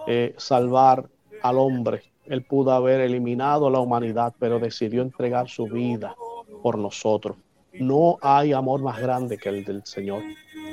eh, 0.06 0.34
salvar 0.38 1.08
al 1.42 1.58
hombre. 1.58 2.02
Él 2.24 2.42
pudo 2.42 2.72
haber 2.72 3.00
eliminado 3.00 3.68
la 3.70 3.80
humanidad, 3.80 4.34
pero 4.38 4.58
decidió 4.58 5.02
entregar 5.02 5.48
su 5.48 5.66
vida 5.66 6.14
por 6.62 6.78
nosotros. 6.78 7.36
No 7.74 8.18
hay 8.22 8.52
amor 8.52 8.82
más 8.82 9.00
grande 9.00 9.36
que 9.38 9.48
el 9.50 9.64
del 9.64 9.84
Señor. 9.84 10.22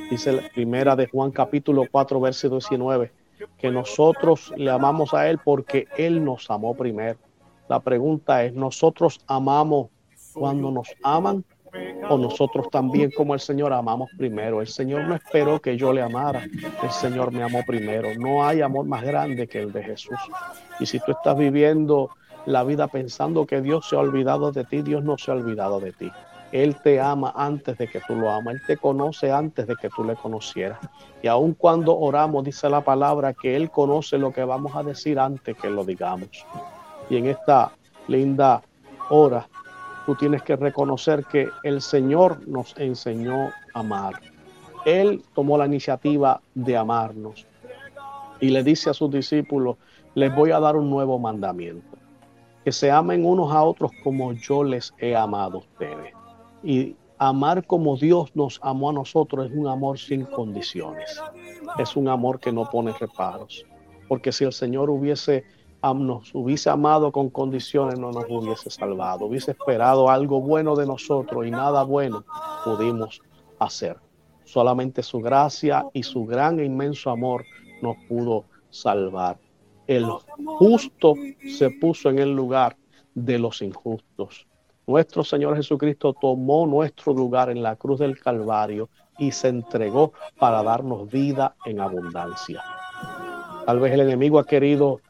Dice 0.09 0.31
la 0.31 0.49
primera 0.49 0.95
de 0.95 1.07
Juan 1.07 1.31
capítulo 1.31 1.83
4, 1.91 2.19
verso 2.19 2.49
19 2.49 3.11
que 3.57 3.71
nosotros 3.71 4.53
le 4.55 4.69
amamos 4.69 5.13
a 5.13 5.29
Él 5.29 5.39
porque 5.43 5.87
Él 5.97 6.23
nos 6.23 6.49
amó 6.49 6.75
primero. 6.75 7.17
La 7.67 7.79
pregunta 7.79 8.43
es, 8.43 8.53
¿nosotros 8.53 9.19
amamos 9.27 9.89
cuando 10.33 10.71
nos 10.71 10.89
aman 11.03 11.43
o 12.09 12.17
nosotros 12.17 12.69
también 12.71 13.11
como 13.11 13.33
el 13.33 13.39
Señor 13.39 13.73
amamos 13.73 14.09
primero? 14.17 14.61
El 14.61 14.67
Señor 14.67 15.05
no 15.05 15.15
esperó 15.15 15.59
que 15.59 15.75
yo 15.75 15.91
le 15.91 16.01
amara, 16.01 16.43
el 16.83 16.91
Señor 16.91 17.31
me 17.31 17.43
amó 17.43 17.63
primero. 17.65 18.09
No 18.17 18.45
hay 18.45 18.61
amor 18.61 18.85
más 18.85 19.03
grande 19.03 19.47
que 19.47 19.61
el 19.61 19.73
de 19.73 19.83
Jesús. 19.83 20.17
Y 20.79 20.85
si 20.85 20.99
tú 20.99 21.11
estás 21.11 21.37
viviendo 21.37 22.11
la 22.45 22.63
vida 22.63 22.87
pensando 22.87 23.45
que 23.45 23.61
Dios 23.61 23.89
se 23.89 23.97
ha 23.97 23.99
olvidado 23.99 24.51
de 24.53 24.63
ti, 24.63 24.81
Dios 24.81 25.03
no 25.03 25.17
se 25.17 25.31
ha 25.31 25.33
olvidado 25.33 25.81
de 25.81 25.91
ti. 25.91 26.09
Él 26.51 26.75
te 26.81 26.99
ama 27.01 27.33
antes 27.35 27.77
de 27.77 27.87
que 27.87 27.99
tú 28.07 28.15
lo 28.15 28.31
amas. 28.31 28.55
Él 28.55 28.61
te 28.65 28.77
conoce 28.77 29.31
antes 29.31 29.67
de 29.67 29.75
que 29.75 29.89
tú 29.89 30.03
le 30.03 30.15
conocieras. 30.15 30.79
Y 31.21 31.27
aun 31.27 31.53
cuando 31.53 31.97
oramos, 31.97 32.43
dice 32.43 32.69
la 32.69 32.81
palabra 32.81 33.33
que 33.33 33.55
Él 33.55 33.69
conoce 33.69 34.17
lo 34.17 34.31
que 34.31 34.43
vamos 34.43 34.75
a 34.75 34.83
decir 34.83 35.19
antes 35.19 35.57
que 35.57 35.69
lo 35.69 35.83
digamos. 35.83 36.29
Y 37.09 37.17
en 37.17 37.27
esta 37.27 37.71
linda 38.07 38.61
hora, 39.09 39.47
tú 40.05 40.15
tienes 40.15 40.41
que 40.43 40.55
reconocer 40.55 41.25
que 41.25 41.49
el 41.63 41.81
Señor 41.81 42.47
nos 42.47 42.77
enseñó 42.77 43.47
a 43.73 43.79
amar. 43.79 44.21
Él 44.85 45.21
tomó 45.35 45.57
la 45.57 45.65
iniciativa 45.65 46.39
de 46.55 46.77
amarnos. 46.77 47.45
Y 48.39 48.49
le 48.49 48.63
dice 48.63 48.89
a 48.89 48.93
sus 48.93 49.11
discípulos, 49.11 49.75
les 50.15 50.33
voy 50.33 50.51
a 50.51 50.59
dar 50.59 50.77
un 50.77 50.89
nuevo 50.89 51.19
mandamiento. 51.19 51.97
Que 52.63 52.71
se 52.71 52.89
amen 52.89 53.25
unos 53.25 53.53
a 53.53 53.63
otros 53.63 53.91
como 54.03 54.31
yo 54.33 54.63
les 54.63 54.93
he 54.97 55.15
amado 55.15 55.57
a 55.57 55.61
ustedes. 55.61 56.16
Y 56.63 56.95
amar 57.17 57.65
como 57.65 57.97
Dios 57.97 58.35
nos 58.35 58.59
amó 58.61 58.89
a 58.89 58.93
nosotros 58.93 59.49
es 59.49 59.57
un 59.57 59.67
amor 59.67 59.99
sin 59.99 60.25
condiciones. 60.25 61.21
Es 61.77 61.95
un 61.95 62.07
amor 62.07 62.39
que 62.39 62.51
no 62.51 62.69
pone 62.69 62.93
reparos. 62.93 63.65
Porque 64.07 64.31
si 64.31 64.43
el 64.43 64.53
Señor 64.53 64.89
hubiese 64.89 65.43
nos 65.83 66.33
hubiese 66.33 66.69
amado 66.69 67.11
con 67.11 67.29
condiciones, 67.29 67.99
no 67.99 68.11
nos 68.11 68.25
hubiese 68.29 68.69
salvado. 68.69 69.25
Hubiese 69.25 69.51
esperado 69.51 70.09
algo 70.09 70.41
bueno 70.41 70.75
de 70.75 70.85
nosotros 70.85 71.45
y 71.45 71.51
nada 71.51 71.83
bueno 71.83 72.25
pudimos 72.63 73.21
hacer. 73.59 73.97
Solamente 74.43 75.03
su 75.03 75.19
gracia 75.19 75.85
y 75.93 76.03
su 76.03 76.25
gran 76.25 76.59
e 76.59 76.65
inmenso 76.65 77.09
amor 77.09 77.45
nos 77.81 77.95
pudo 78.07 78.45
salvar. 78.69 79.39
El 79.85 80.05
justo 80.45 81.13
se 81.47 81.69
puso 81.69 82.09
en 82.09 82.19
el 82.19 82.35
lugar 82.35 82.75
de 83.13 83.39
los 83.39 83.61
injustos 83.61 84.46
nuestro 84.87 85.23
Señor 85.25 85.57
Jesucristo 85.57 86.13
tomó 86.13 86.65
nuestro 86.65 87.13
lugar 87.13 87.49
en 87.49 87.61
la 87.61 87.75
cruz 87.75 87.99
del 87.99 88.19
Calvario 88.19 88.89
y 89.17 89.31
se 89.31 89.49
entregó 89.49 90.13
para 90.39 90.63
darnos 90.63 91.11
vida 91.11 91.55
en 91.65 91.81
abundancia. 91.81 92.63
Tal 93.65 93.79
vez 93.81 93.91
el 93.91 93.99
enemigo 93.99 94.39
ha 94.39 94.45
querido 94.45 95.01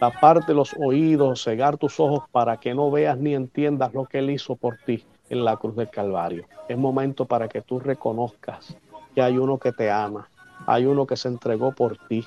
taparte 0.00 0.54
los 0.54 0.74
oídos, 0.80 1.44
cegar 1.44 1.76
tus 1.76 2.00
ojos 2.00 2.24
para 2.32 2.56
que 2.56 2.74
no 2.74 2.90
veas 2.90 3.18
ni 3.18 3.34
entiendas 3.34 3.92
lo 3.92 4.06
que 4.06 4.18
Él 4.18 4.30
hizo 4.30 4.56
por 4.56 4.78
ti 4.86 5.04
en 5.28 5.44
la 5.44 5.58
cruz 5.58 5.76
del 5.76 5.90
Calvario. 5.90 6.46
Es 6.66 6.78
momento 6.78 7.26
para 7.26 7.48
que 7.48 7.60
tú 7.60 7.80
reconozcas 7.80 8.76
que 9.14 9.20
hay 9.20 9.36
uno 9.36 9.58
que 9.58 9.72
te 9.72 9.90
ama, 9.90 10.30
hay 10.66 10.86
uno 10.86 11.06
que 11.06 11.16
se 11.16 11.28
entregó 11.28 11.72
por 11.72 11.98
ti 12.08 12.24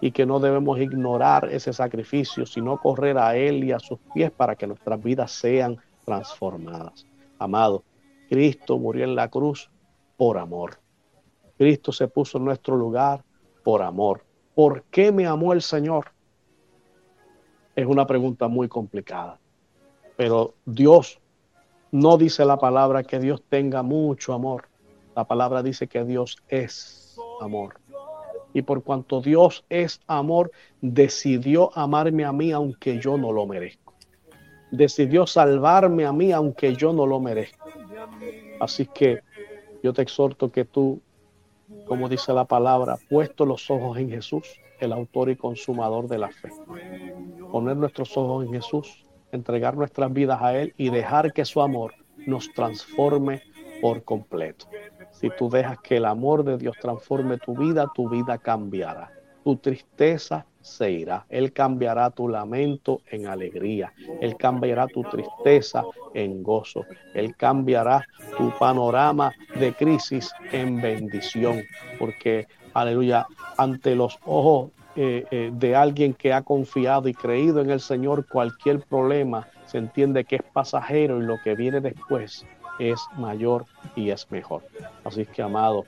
y 0.00 0.12
que 0.12 0.24
no 0.24 0.38
debemos 0.38 0.78
ignorar 0.78 1.48
ese 1.50 1.72
sacrificio, 1.72 2.46
sino 2.46 2.78
correr 2.78 3.18
a 3.18 3.36
Él 3.36 3.64
y 3.64 3.72
a 3.72 3.80
sus 3.80 3.98
pies 4.14 4.30
para 4.30 4.54
que 4.54 4.68
nuestras 4.68 5.02
vidas 5.02 5.32
sean 5.32 5.78
transformadas. 6.08 7.06
Amado, 7.38 7.84
Cristo 8.30 8.78
murió 8.78 9.04
en 9.04 9.14
la 9.14 9.28
cruz 9.28 9.70
por 10.16 10.38
amor. 10.38 10.78
Cristo 11.58 11.92
se 11.92 12.08
puso 12.08 12.38
en 12.38 12.46
nuestro 12.46 12.76
lugar 12.76 13.22
por 13.62 13.82
amor. 13.82 14.24
¿Por 14.54 14.84
qué 14.84 15.12
me 15.12 15.26
amó 15.26 15.52
el 15.52 15.60
Señor? 15.60 16.12
Es 17.76 17.84
una 17.84 18.06
pregunta 18.06 18.48
muy 18.48 18.68
complicada. 18.68 19.38
Pero 20.16 20.54
Dios 20.64 21.20
no 21.92 22.16
dice 22.16 22.46
la 22.46 22.56
palabra 22.56 23.02
que 23.02 23.18
Dios 23.20 23.42
tenga 23.46 23.82
mucho 23.82 24.32
amor. 24.32 24.66
La 25.14 25.24
palabra 25.24 25.62
dice 25.62 25.88
que 25.88 26.04
Dios 26.04 26.38
es 26.48 27.18
amor. 27.42 27.74
Y 28.54 28.62
por 28.62 28.82
cuanto 28.82 29.20
Dios 29.20 29.62
es 29.68 30.00
amor, 30.06 30.52
decidió 30.80 31.70
amarme 31.76 32.24
a 32.24 32.32
mí 32.32 32.50
aunque 32.50 32.98
yo 32.98 33.18
no 33.18 33.30
lo 33.30 33.46
merezco 33.46 33.87
decidió 34.70 35.26
salvarme 35.26 36.04
a 36.04 36.12
mí 36.12 36.32
aunque 36.32 36.74
yo 36.74 36.92
no 36.92 37.06
lo 37.06 37.20
merezco. 37.20 37.68
Así 38.60 38.86
que 38.86 39.20
yo 39.82 39.92
te 39.92 40.02
exhorto 40.02 40.50
que 40.50 40.64
tú, 40.64 41.00
como 41.86 42.08
dice 42.08 42.32
la 42.32 42.44
palabra, 42.44 42.98
puesto 43.08 43.46
los 43.46 43.70
ojos 43.70 43.98
en 43.98 44.10
Jesús, 44.10 44.60
el 44.80 44.92
autor 44.92 45.30
y 45.30 45.36
consumador 45.36 46.08
de 46.08 46.18
la 46.18 46.30
fe. 46.30 46.50
Poner 47.50 47.76
nuestros 47.76 48.16
ojos 48.16 48.46
en 48.46 48.52
Jesús, 48.52 49.04
entregar 49.32 49.76
nuestras 49.76 50.12
vidas 50.12 50.40
a 50.42 50.56
Él 50.56 50.74
y 50.76 50.90
dejar 50.90 51.32
que 51.32 51.44
su 51.44 51.60
amor 51.60 51.94
nos 52.26 52.52
transforme 52.52 53.42
por 53.80 54.02
completo. 54.02 54.66
Si 55.10 55.30
tú 55.30 55.48
dejas 55.48 55.78
que 55.80 55.96
el 55.96 56.04
amor 56.04 56.44
de 56.44 56.58
Dios 56.58 56.76
transforme 56.80 57.38
tu 57.38 57.56
vida, 57.56 57.90
tu 57.94 58.08
vida 58.08 58.38
cambiará. 58.38 59.12
Tu 59.44 59.56
tristeza 59.56 60.46
se 60.68 60.90
irá. 60.90 61.24
Él 61.28 61.52
cambiará 61.52 62.10
tu 62.10 62.28
lamento 62.28 63.00
en 63.10 63.26
alegría. 63.26 63.92
Él 64.20 64.36
cambiará 64.36 64.86
tu 64.86 65.02
tristeza 65.02 65.84
en 66.14 66.42
gozo. 66.42 66.84
Él 67.14 67.34
cambiará 67.36 68.06
tu 68.36 68.50
panorama 68.58 69.32
de 69.58 69.72
crisis 69.72 70.30
en 70.52 70.80
bendición. 70.80 71.62
Porque, 71.98 72.46
aleluya, 72.74 73.26
ante 73.56 73.94
los 73.94 74.18
ojos 74.24 74.70
eh, 74.96 75.24
eh, 75.30 75.50
de 75.52 75.76
alguien 75.76 76.14
que 76.14 76.32
ha 76.32 76.42
confiado 76.42 77.08
y 77.08 77.14
creído 77.14 77.60
en 77.60 77.70
el 77.70 77.80
Señor, 77.80 78.26
cualquier 78.26 78.80
problema 78.80 79.46
se 79.66 79.78
entiende 79.78 80.24
que 80.24 80.36
es 80.36 80.42
pasajero 80.42 81.18
y 81.18 81.26
lo 81.26 81.36
que 81.42 81.54
viene 81.54 81.80
después 81.80 82.44
es 82.78 83.00
mayor 83.16 83.66
y 83.96 84.10
es 84.10 84.30
mejor. 84.30 84.62
Así 85.04 85.26
que, 85.26 85.42
amado, 85.42 85.84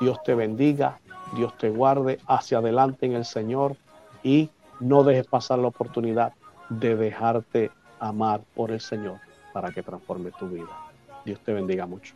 Dios 0.00 0.22
te 0.24 0.34
bendiga, 0.34 0.98
Dios 1.34 1.56
te 1.58 1.70
guarde 1.70 2.18
hacia 2.26 2.58
adelante 2.58 3.06
en 3.06 3.12
el 3.12 3.24
Señor 3.24 3.76
y 4.22 4.50
no 4.80 5.04
dejes 5.04 5.26
pasar 5.26 5.58
la 5.58 5.68
oportunidad 5.68 6.32
de 6.68 6.96
dejarte 6.96 7.70
amar 7.98 8.42
por 8.54 8.70
el 8.70 8.80
Señor 8.80 9.18
para 9.52 9.70
que 9.72 9.82
transforme 9.82 10.30
tu 10.38 10.48
vida. 10.48 10.68
Dios 11.24 11.40
te 11.44 11.52
bendiga 11.52 11.86
mucho. 11.86 12.14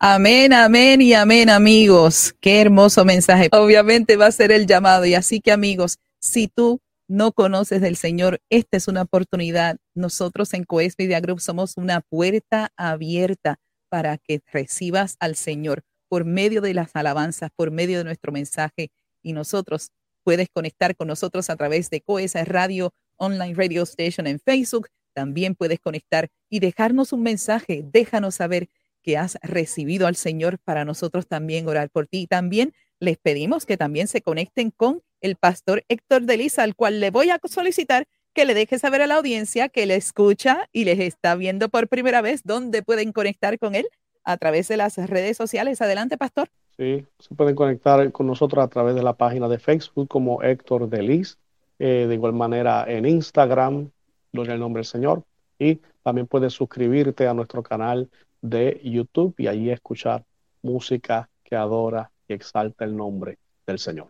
Amén, 0.00 0.52
amén 0.52 1.00
y 1.00 1.14
amén 1.14 1.48
amigos. 1.48 2.34
Qué 2.40 2.60
hermoso 2.60 3.04
mensaje. 3.04 3.48
Obviamente 3.52 4.16
va 4.16 4.26
a 4.26 4.32
ser 4.32 4.52
el 4.52 4.66
llamado 4.66 5.06
y 5.06 5.14
así 5.14 5.40
que 5.40 5.50
amigos, 5.50 5.98
si 6.20 6.48
tú 6.48 6.80
no 7.08 7.32
conoces 7.32 7.80
del 7.80 7.96
Señor, 7.96 8.40
esta 8.50 8.76
es 8.76 8.88
una 8.88 9.02
oportunidad. 9.02 9.76
Nosotros 9.94 10.52
en 10.52 10.64
Coes 10.64 10.94
Media 10.98 11.20
Group 11.20 11.40
somos 11.40 11.76
una 11.76 12.00
puerta 12.00 12.70
abierta 12.76 13.56
para 13.88 14.18
que 14.18 14.42
recibas 14.52 15.16
al 15.20 15.36
Señor 15.36 15.84
por 16.08 16.24
medio 16.24 16.60
de 16.60 16.74
las 16.74 16.94
alabanzas, 16.94 17.50
por 17.54 17.70
medio 17.70 17.98
de 17.98 18.04
nuestro 18.04 18.32
mensaje 18.32 18.90
y 19.22 19.32
nosotros 19.32 19.90
puedes 20.22 20.48
conectar 20.52 20.96
con 20.96 21.08
nosotros 21.08 21.50
a 21.50 21.56
través 21.56 21.90
de 21.90 22.00
COESA 22.00 22.44
Radio 22.44 22.92
Online 23.16 23.54
Radio 23.54 23.82
Station 23.82 24.26
en 24.26 24.40
Facebook. 24.40 24.88
También 25.12 25.54
puedes 25.54 25.80
conectar 25.80 26.28
y 26.48 26.60
dejarnos 26.60 27.12
un 27.12 27.22
mensaje. 27.22 27.84
Déjanos 27.84 28.36
saber 28.36 28.68
que 29.02 29.16
has 29.16 29.38
recibido 29.42 30.06
al 30.06 30.16
Señor 30.16 30.58
para 30.58 30.84
nosotros 30.84 31.28
también 31.28 31.68
orar 31.68 31.90
por 31.90 32.06
ti. 32.06 32.26
También 32.26 32.72
les 33.00 33.18
pedimos 33.18 33.66
que 33.66 33.76
también 33.76 34.08
se 34.08 34.22
conecten 34.22 34.70
con 34.70 35.02
el 35.20 35.36
pastor 35.36 35.84
Héctor 35.88 36.22
de 36.22 36.38
Lisa, 36.38 36.62
al 36.62 36.74
cual 36.74 37.00
le 37.00 37.10
voy 37.10 37.30
a 37.30 37.40
solicitar 37.44 38.06
que 38.34 38.44
le 38.44 38.54
deje 38.54 38.78
saber 38.78 39.02
a 39.02 39.06
la 39.06 39.14
audiencia 39.14 39.68
que 39.68 39.86
le 39.86 39.94
escucha 39.94 40.68
y 40.72 40.84
les 40.84 40.98
está 40.98 41.36
viendo 41.36 41.68
por 41.68 41.88
primera 41.88 42.20
vez 42.20 42.42
dónde 42.44 42.82
pueden 42.82 43.12
conectar 43.12 43.58
con 43.58 43.74
él 43.74 43.86
a 44.24 44.36
través 44.36 44.68
de 44.68 44.76
las 44.76 44.96
redes 44.96 45.36
sociales. 45.36 45.80
Adelante, 45.80 46.16
pastor. 46.16 46.48
Sí, 46.76 47.06
se 47.18 47.34
pueden 47.34 47.54
conectar 47.54 48.10
con 48.10 48.26
nosotros 48.26 48.64
a 48.64 48.68
través 48.68 48.94
de 48.94 49.02
la 49.02 49.12
página 49.12 49.48
de 49.48 49.58
Facebook 49.58 50.08
como 50.08 50.42
Héctor 50.42 50.88
Delis, 50.88 51.38
eh, 51.78 52.06
de 52.08 52.14
igual 52.14 52.32
manera 52.32 52.84
en 52.88 53.06
Instagram, 53.06 53.90
gloria 54.32 54.54
al 54.54 54.60
nombre 54.60 54.80
del 54.80 54.86
Señor, 54.86 55.22
y 55.58 55.80
también 56.02 56.26
puedes 56.26 56.52
suscribirte 56.52 57.28
a 57.28 57.34
nuestro 57.34 57.62
canal 57.62 58.10
de 58.40 58.80
YouTube 58.84 59.34
y 59.38 59.46
ahí 59.46 59.70
escuchar 59.70 60.24
música 60.62 61.28
que 61.44 61.54
adora 61.54 62.10
y 62.26 62.34
exalta 62.34 62.84
el 62.84 62.96
nombre 62.96 63.38
del 63.66 63.78
Señor. 63.78 64.08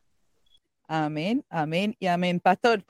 Amén, 0.86 1.44
amén 1.50 1.96
y 1.98 2.06
amén. 2.06 2.40
Pastor, 2.40 2.84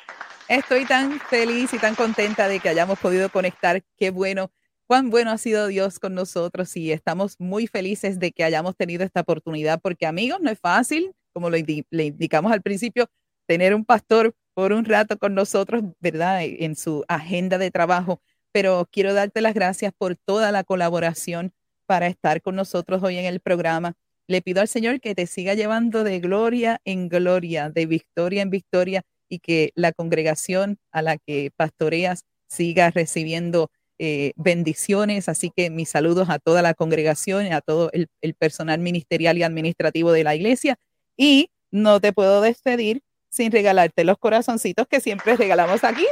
estoy 0.48 0.84
tan 0.84 1.18
feliz 1.20 1.72
y 1.74 1.78
tan 1.78 1.94
contenta 1.94 2.48
de 2.48 2.60
que 2.60 2.68
hayamos 2.68 2.98
podido 2.98 3.28
conectar. 3.28 3.82
Qué 3.96 4.10
bueno 4.10 4.50
cuán 4.86 5.10
bueno 5.10 5.30
ha 5.30 5.38
sido 5.38 5.66
Dios 5.68 5.98
con 5.98 6.14
nosotros 6.14 6.76
y 6.76 6.92
estamos 6.92 7.36
muy 7.38 7.66
felices 7.66 8.18
de 8.18 8.32
que 8.32 8.44
hayamos 8.44 8.76
tenido 8.76 9.04
esta 9.04 9.20
oportunidad, 9.20 9.80
porque 9.80 10.06
amigos, 10.06 10.40
no 10.40 10.50
es 10.50 10.58
fácil, 10.60 11.12
como 11.32 11.50
le 11.50 11.64
indicamos 11.90 12.52
al 12.52 12.62
principio, 12.62 13.06
tener 13.46 13.74
un 13.74 13.84
pastor 13.84 14.34
por 14.54 14.72
un 14.72 14.84
rato 14.84 15.18
con 15.18 15.34
nosotros, 15.34 15.82
¿verdad? 16.00 16.42
E, 16.42 16.64
en 16.64 16.76
su 16.76 17.04
agenda 17.08 17.58
de 17.58 17.70
trabajo, 17.70 18.20
pero 18.52 18.88
quiero 18.90 19.14
darte 19.14 19.40
las 19.40 19.54
gracias 19.54 19.92
por 19.96 20.16
toda 20.16 20.52
la 20.52 20.64
colaboración 20.64 21.52
para 21.86 22.06
estar 22.06 22.40
con 22.40 22.56
nosotros 22.56 23.02
hoy 23.02 23.18
en 23.18 23.26
el 23.26 23.40
programa. 23.40 23.94
Le 24.28 24.40
pido 24.42 24.60
al 24.60 24.68
Señor 24.68 25.00
que 25.00 25.14
te 25.14 25.26
siga 25.26 25.54
llevando 25.54 26.04
de 26.04 26.20
gloria 26.20 26.80
en 26.84 27.08
gloria, 27.08 27.68
de 27.68 27.86
victoria 27.86 28.42
en 28.42 28.50
victoria 28.50 29.02
y 29.28 29.40
que 29.40 29.72
la 29.74 29.92
congregación 29.92 30.78
a 30.92 31.02
la 31.02 31.18
que 31.18 31.50
pastoreas 31.56 32.24
siga 32.48 32.90
recibiendo 32.90 33.70
eh, 33.98 34.32
bendiciones, 34.36 35.28
así 35.28 35.52
que 35.54 35.70
mis 35.70 35.88
saludos 35.88 36.28
a 36.28 36.38
toda 36.38 36.62
la 36.62 36.74
congregación, 36.74 37.52
a 37.52 37.60
todo 37.60 37.90
el, 37.92 38.08
personal 38.34 38.80
ministerial 38.80 39.38
y 39.38 39.42
administrativo 39.42 40.12
de 40.12 40.24
la 40.24 40.34
iglesia. 40.34 40.78
Y 41.16 41.50
no 41.70 42.00
te 42.00 42.12
puedo 42.12 42.40
despedir 42.40 43.02
sin 43.30 43.52
regalarte 43.52 44.04
los 44.04 44.18
corazoncitos 44.18 44.86
que 44.88 45.00
siempre 45.00 45.36
regalamos 45.36 45.84
aquí. 45.84 46.06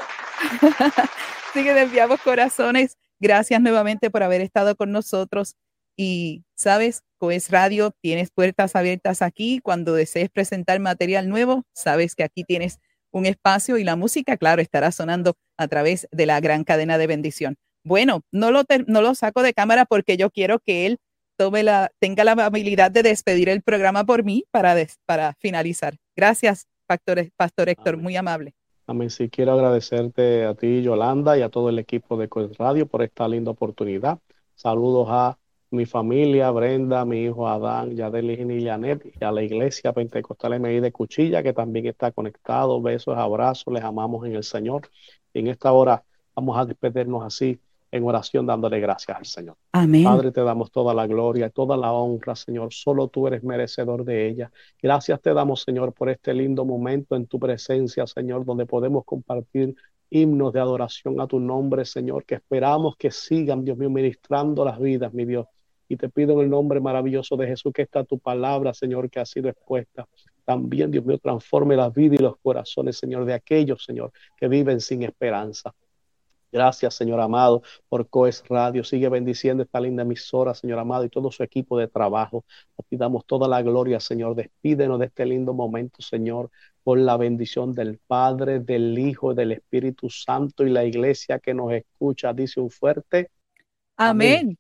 Así 1.51 1.65
que 1.65 1.75
te 1.75 1.83
enviamos 1.83 2.21
corazones. 2.21 2.97
Gracias 3.21 3.61
nuevamente 3.61 4.11
por 4.11 4.23
haber 4.23 4.41
estado 4.41 4.77
con 4.77 4.93
nosotros. 4.93 5.57
Y, 5.97 6.45
¿sabes? 6.55 7.03
Coes 7.19 7.51
Radio, 7.51 7.93
tienes 8.01 8.31
puertas 8.31 8.75
abiertas 8.77 9.23
aquí. 9.23 9.61
Cuando 9.61 9.95
desees 9.95 10.31
presentar 10.31 10.81
material 10.81 11.29
nuevo, 11.29 11.65
sabes 11.73 12.15
que 12.15 12.25
aquí 12.25 12.45
tienes 12.45 12.79
un 13.13 13.27
espacio 13.27 13.77
y 13.77 13.85
la 13.85 13.95
música, 13.95 14.37
claro, 14.37 14.63
estará 14.63 14.91
sonando 14.91 15.37
a 15.57 15.69
través 15.69 16.09
de 16.11 16.27
la 16.27 16.41
gran 16.41 16.65
cadena 16.65 16.99
de 16.99 17.07
bendición. 17.07 17.59
Bueno, 17.85 18.23
no 18.31 18.51
lo, 18.51 18.63
no 18.87 19.03
lo 19.03 19.15
saco 19.15 19.43
de 19.43 19.55
cámara 19.55 19.85
porque 19.85 20.17
yo 20.17 20.31
quiero 20.31 20.61
que 20.61 20.87
él 20.87 20.99
tome 21.37 21.63
la, 21.63 21.91
tenga 21.99 22.25
la 22.25 22.33
amabilidad 22.33 22.91
de 22.91 23.03
despedir 23.03 23.49
el 23.49 23.63
programa 23.63 24.05
por 24.05 24.25
mí 24.25 24.45
para, 24.51 24.77
para 25.07 25.35
finalizar. 25.35 25.97
Gracias, 26.17 26.69
Pastor, 26.87 27.31
Pastor 27.37 27.69
Héctor, 27.69 27.97
muy 27.97 28.17
amable. 28.17 28.55
Amén. 28.87 29.11
Sí, 29.11 29.29
quiero 29.29 29.53
agradecerte 29.53 30.45
a 30.45 30.55
ti, 30.55 30.83
Yolanda, 30.83 31.39
y 31.39 31.43
a 31.43 31.49
todo 31.49 31.69
el 31.69 31.79
equipo 31.79 32.17
de 32.17 32.29
Coes 32.29 32.57
Radio 32.59 32.87
por 32.87 33.03
esta 33.03 33.27
linda 33.27 33.51
oportunidad. 33.51 34.19
Saludos 34.55 35.09
a 35.11 35.39
mi 35.71 35.87
familia, 35.87 36.51
Brenda, 36.51 37.05
mi 37.05 37.25
hijo 37.25 37.49
Adán, 37.49 37.97
Yadelis 37.97 38.41
y 38.41 38.67
Janet, 38.67 39.13
y 39.19 39.25
a 39.25 39.33
la 39.33 39.43
iglesia 39.43 39.93
Pentecostal 39.93 40.61
MI 40.61 40.81
de 40.81 40.93
Cuchilla, 40.93 41.43
que 41.43 41.53
también 41.53 41.87
está 41.87 42.13
conectado. 42.13 42.81
Besos, 42.83 43.17
abrazos, 43.17 43.73
les 43.73 43.83
amamos 43.83 44.27
en 44.27 44.37
el 44.37 44.45
Señor. 44.45 44.91
Y 45.33 45.41
en 45.41 45.47
esta 45.47 45.73
hora 45.73 46.05
vamos 46.35 46.59
a 46.59 46.67
despedirnos 46.67 47.25
así 47.25 47.59
en 47.93 48.05
oración 48.05 48.47
dándole 48.47 48.81
gracias 48.81 49.17
al 49.17 49.27
Señor. 49.27 49.57
Amén. 49.73 50.05
Padre, 50.05 50.33
te 50.33 50.41
damos 50.41 50.73
toda 50.73 50.95
la 50.95 51.07
gloria, 51.07 51.51
toda 51.51 51.77
la 51.77 51.93
honra, 51.93 52.35
Señor. 52.35 52.73
Solo 52.73 53.09
tú 53.09 53.27
eres 53.27 53.45
merecedor 53.45 54.05
de 54.05 54.29
ella. 54.29 54.51
Gracias 54.83 55.21
te 55.21 55.35
damos, 55.35 55.63
Señor, 55.63 55.93
por 55.93 56.09
este 56.09 56.33
lindo 56.33 56.65
momento 56.65 57.15
en 57.15 57.27
tu 57.27 57.39
presencia, 57.39 58.07
Señor, 58.07 58.47
donde 58.47 58.65
podemos 58.65 59.05
compartir 59.05 59.77
himnos 60.09 60.55
de 60.55 60.61
adoración 60.61 61.21
a 61.21 61.27
tu 61.27 61.39
nombre, 61.39 61.85
Señor, 61.85 62.25
que 62.25 62.37
esperamos 62.37 62.97
que 62.97 63.11
sigan, 63.11 63.65
Dios 63.65 63.77
mío, 63.77 63.91
ministrando 63.91 64.65
las 64.65 64.79
vidas, 64.81 65.13
mi 65.13 65.27
Dios. 65.27 65.47
Y 65.87 65.97
te 65.97 66.09
pido 66.09 66.33
en 66.33 66.41
el 66.41 66.51
nombre 66.51 66.81
maravilloso 66.81 67.37
de 67.37 67.47
Jesús 67.47 67.73
que 67.75 67.83
está 67.83 68.05
tu 68.05 68.19
palabra, 68.19 68.73
Señor, 68.73 69.11
que 69.11 69.21
ha 69.21 69.27
sido 69.27 69.51
expuesta. 69.51 70.09
También, 70.47 70.91
Dios 70.91 71.05
mío, 71.05 71.19
transforme 71.19 71.77
la 71.77 71.91
vida 71.91 72.15
y 72.15 72.19
los 72.19 72.37
corazones, 72.39 72.97
Señor, 72.97 73.27
de 73.27 73.35
aquellos, 73.35 73.85
Señor, 73.85 74.13
que 74.37 74.49
viven 74.49 74.81
sin 74.81 75.03
esperanza. 75.03 75.75
Gracias, 76.53 76.95
Señor 76.95 77.19
amado, 77.19 77.63
por 77.89 78.09
Coes 78.09 78.45
Radio. 78.47 78.85
Sigue 78.85 79.09
bendiciendo 79.09 79.63
esta 79.63 79.81
linda 79.81 80.03
emisora, 80.03 80.55
Señor 80.55 80.79
amado, 80.79 81.05
y 81.05 81.09
todo 81.09 81.33
su 81.33 81.43
equipo 81.43 81.79
de 81.79 81.89
trabajo. 81.89 82.45
Te 82.91 82.97
damos 82.99 83.25
toda 83.25 83.49
la 83.49 83.63
gloria, 83.63 83.99
Señor. 84.01 84.35
Despídenos 84.35 84.99
de 85.01 85.07
este 85.07 85.25
lindo 85.25 85.55
momento, 85.55 86.03
Señor, 86.03 86.51
por 86.85 86.99
la 86.99 87.17
bendición 87.17 87.73
del 87.73 87.99
Padre, 88.07 88.61
del 88.61 88.99
Hijo, 88.99 89.33
del 89.33 89.53
Espíritu 89.53 90.11
Santo 90.11 90.67
y 90.67 90.71
la 90.71 90.85
iglesia 90.85 91.39
que 91.39 91.55
nos 91.55 91.73
escucha. 91.73 92.35
Dice 92.35 92.61
un 92.61 92.71
fuerte 92.71 93.31
Amén. 93.97 94.59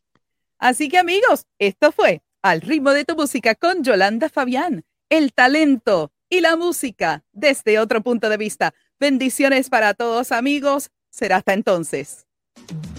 Así 0.59 0.88
que 0.88 0.99
amigos, 0.99 1.47
esto 1.59 1.90
fue 1.93 2.22
Al 2.43 2.61
ritmo 2.61 2.90
de 2.90 3.05
tu 3.05 3.16
música 3.16 3.55
con 3.55 3.82
Yolanda 3.82 4.28
Fabián, 4.28 4.84
el 5.09 5.32
talento 5.32 6.11
y 6.28 6.40
la 6.40 6.57
música 6.57 7.24
desde 7.32 7.78
otro 7.78 8.03
punto 8.03 8.28
de 8.28 8.36
vista. 8.36 8.72
Bendiciones 8.99 9.68
para 9.68 9.95
todos 9.95 10.32
amigos. 10.32 10.90
Será 11.13 11.37
hasta 11.37 11.53
entonces. 11.53 12.27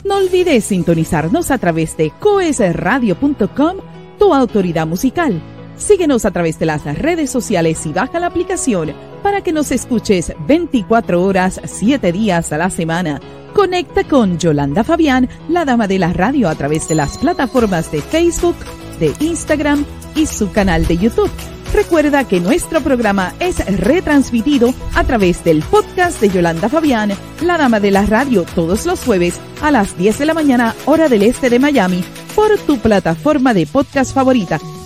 No 0.06 0.18
olvides 0.18 0.66
sintonizarnos 0.66 1.50
a 1.50 1.58
través 1.58 1.98
de 1.98 2.12
coesradio.com, 2.20 3.78
tu 4.20 4.34
autoridad 4.34 4.86
musical. 4.86 5.42
Síguenos 5.78 6.24
a 6.26 6.32
través 6.32 6.60
de 6.60 6.68
las 6.68 6.84
redes 6.84 7.32
sociales 7.32 7.84
y 7.88 7.92
baja 7.92 8.20
la 8.20 8.28
aplicación 8.28 8.94
para 9.24 9.42
que 9.42 9.52
nos 9.52 9.72
escuches 9.72 10.34
24 10.48 11.24
horas, 11.24 11.60
7 11.66 12.12
días 12.12 12.54
a 12.54 12.60
la 12.60 12.70
semana. 12.70 13.20
Conecta 13.54 14.04
con 14.04 14.38
Yolanda 14.38 14.84
Fabián, 14.84 15.28
la 15.50 15.66
dama 15.66 15.88
de 15.88 15.98
la 15.98 16.14
radio, 16.14 16.50
a 16.50 16.56
través 16.56 16.88
de 16.88 16.96
las 16.96 17.18
plataformas 17.18 17.92
de 17.92 18.02
Facebook, 18.02 18.58
de 19.00 19.14
Instagram 19.22 19.86
y 20.16 20.28
su 20.28 20.52
canal 20.52 20.86
de 20.86 20.98
YouTube. 20.98 21.32
Recuerda 21.74 22.28
que 22.28 22.40
nuestro 22.40 22.82
programa 22.82 23.34
es 23.40 23.58
retransmitido 23.80 24.74
a 24.94 25.04
través 25.06 25.44
del 25.44 25.64
podcast 25.64 26.22
de 26.22 26.30
Yolanda 26.30 26.70
Fabián, 26.70 27.14
la 27.42 27.58
dama 27.58 27.80
de 27.80 27.90
la 27.90 28.06
radio, 28.06 28.46
todos 28.54 28.86
los 28.86 29.04
jueves 29.04 29.40
a 29.62 29.72
las 29.72 29.98
10 29.98 30.20
de 30.20 30.26
la 30.26 30.36
mañana, 30.36 30.76
hora 30.86 31.10
del 31.10 31.24
este 31.24 31.50
de 31.50 31.58
Miami, 31.58 32.04
por 32.36 32.58
tu 32.60 32.78
plataforma 32.78 33.56
de 33.56 33.66
podcast 33.66 34.14
favorita. 34.14 34.60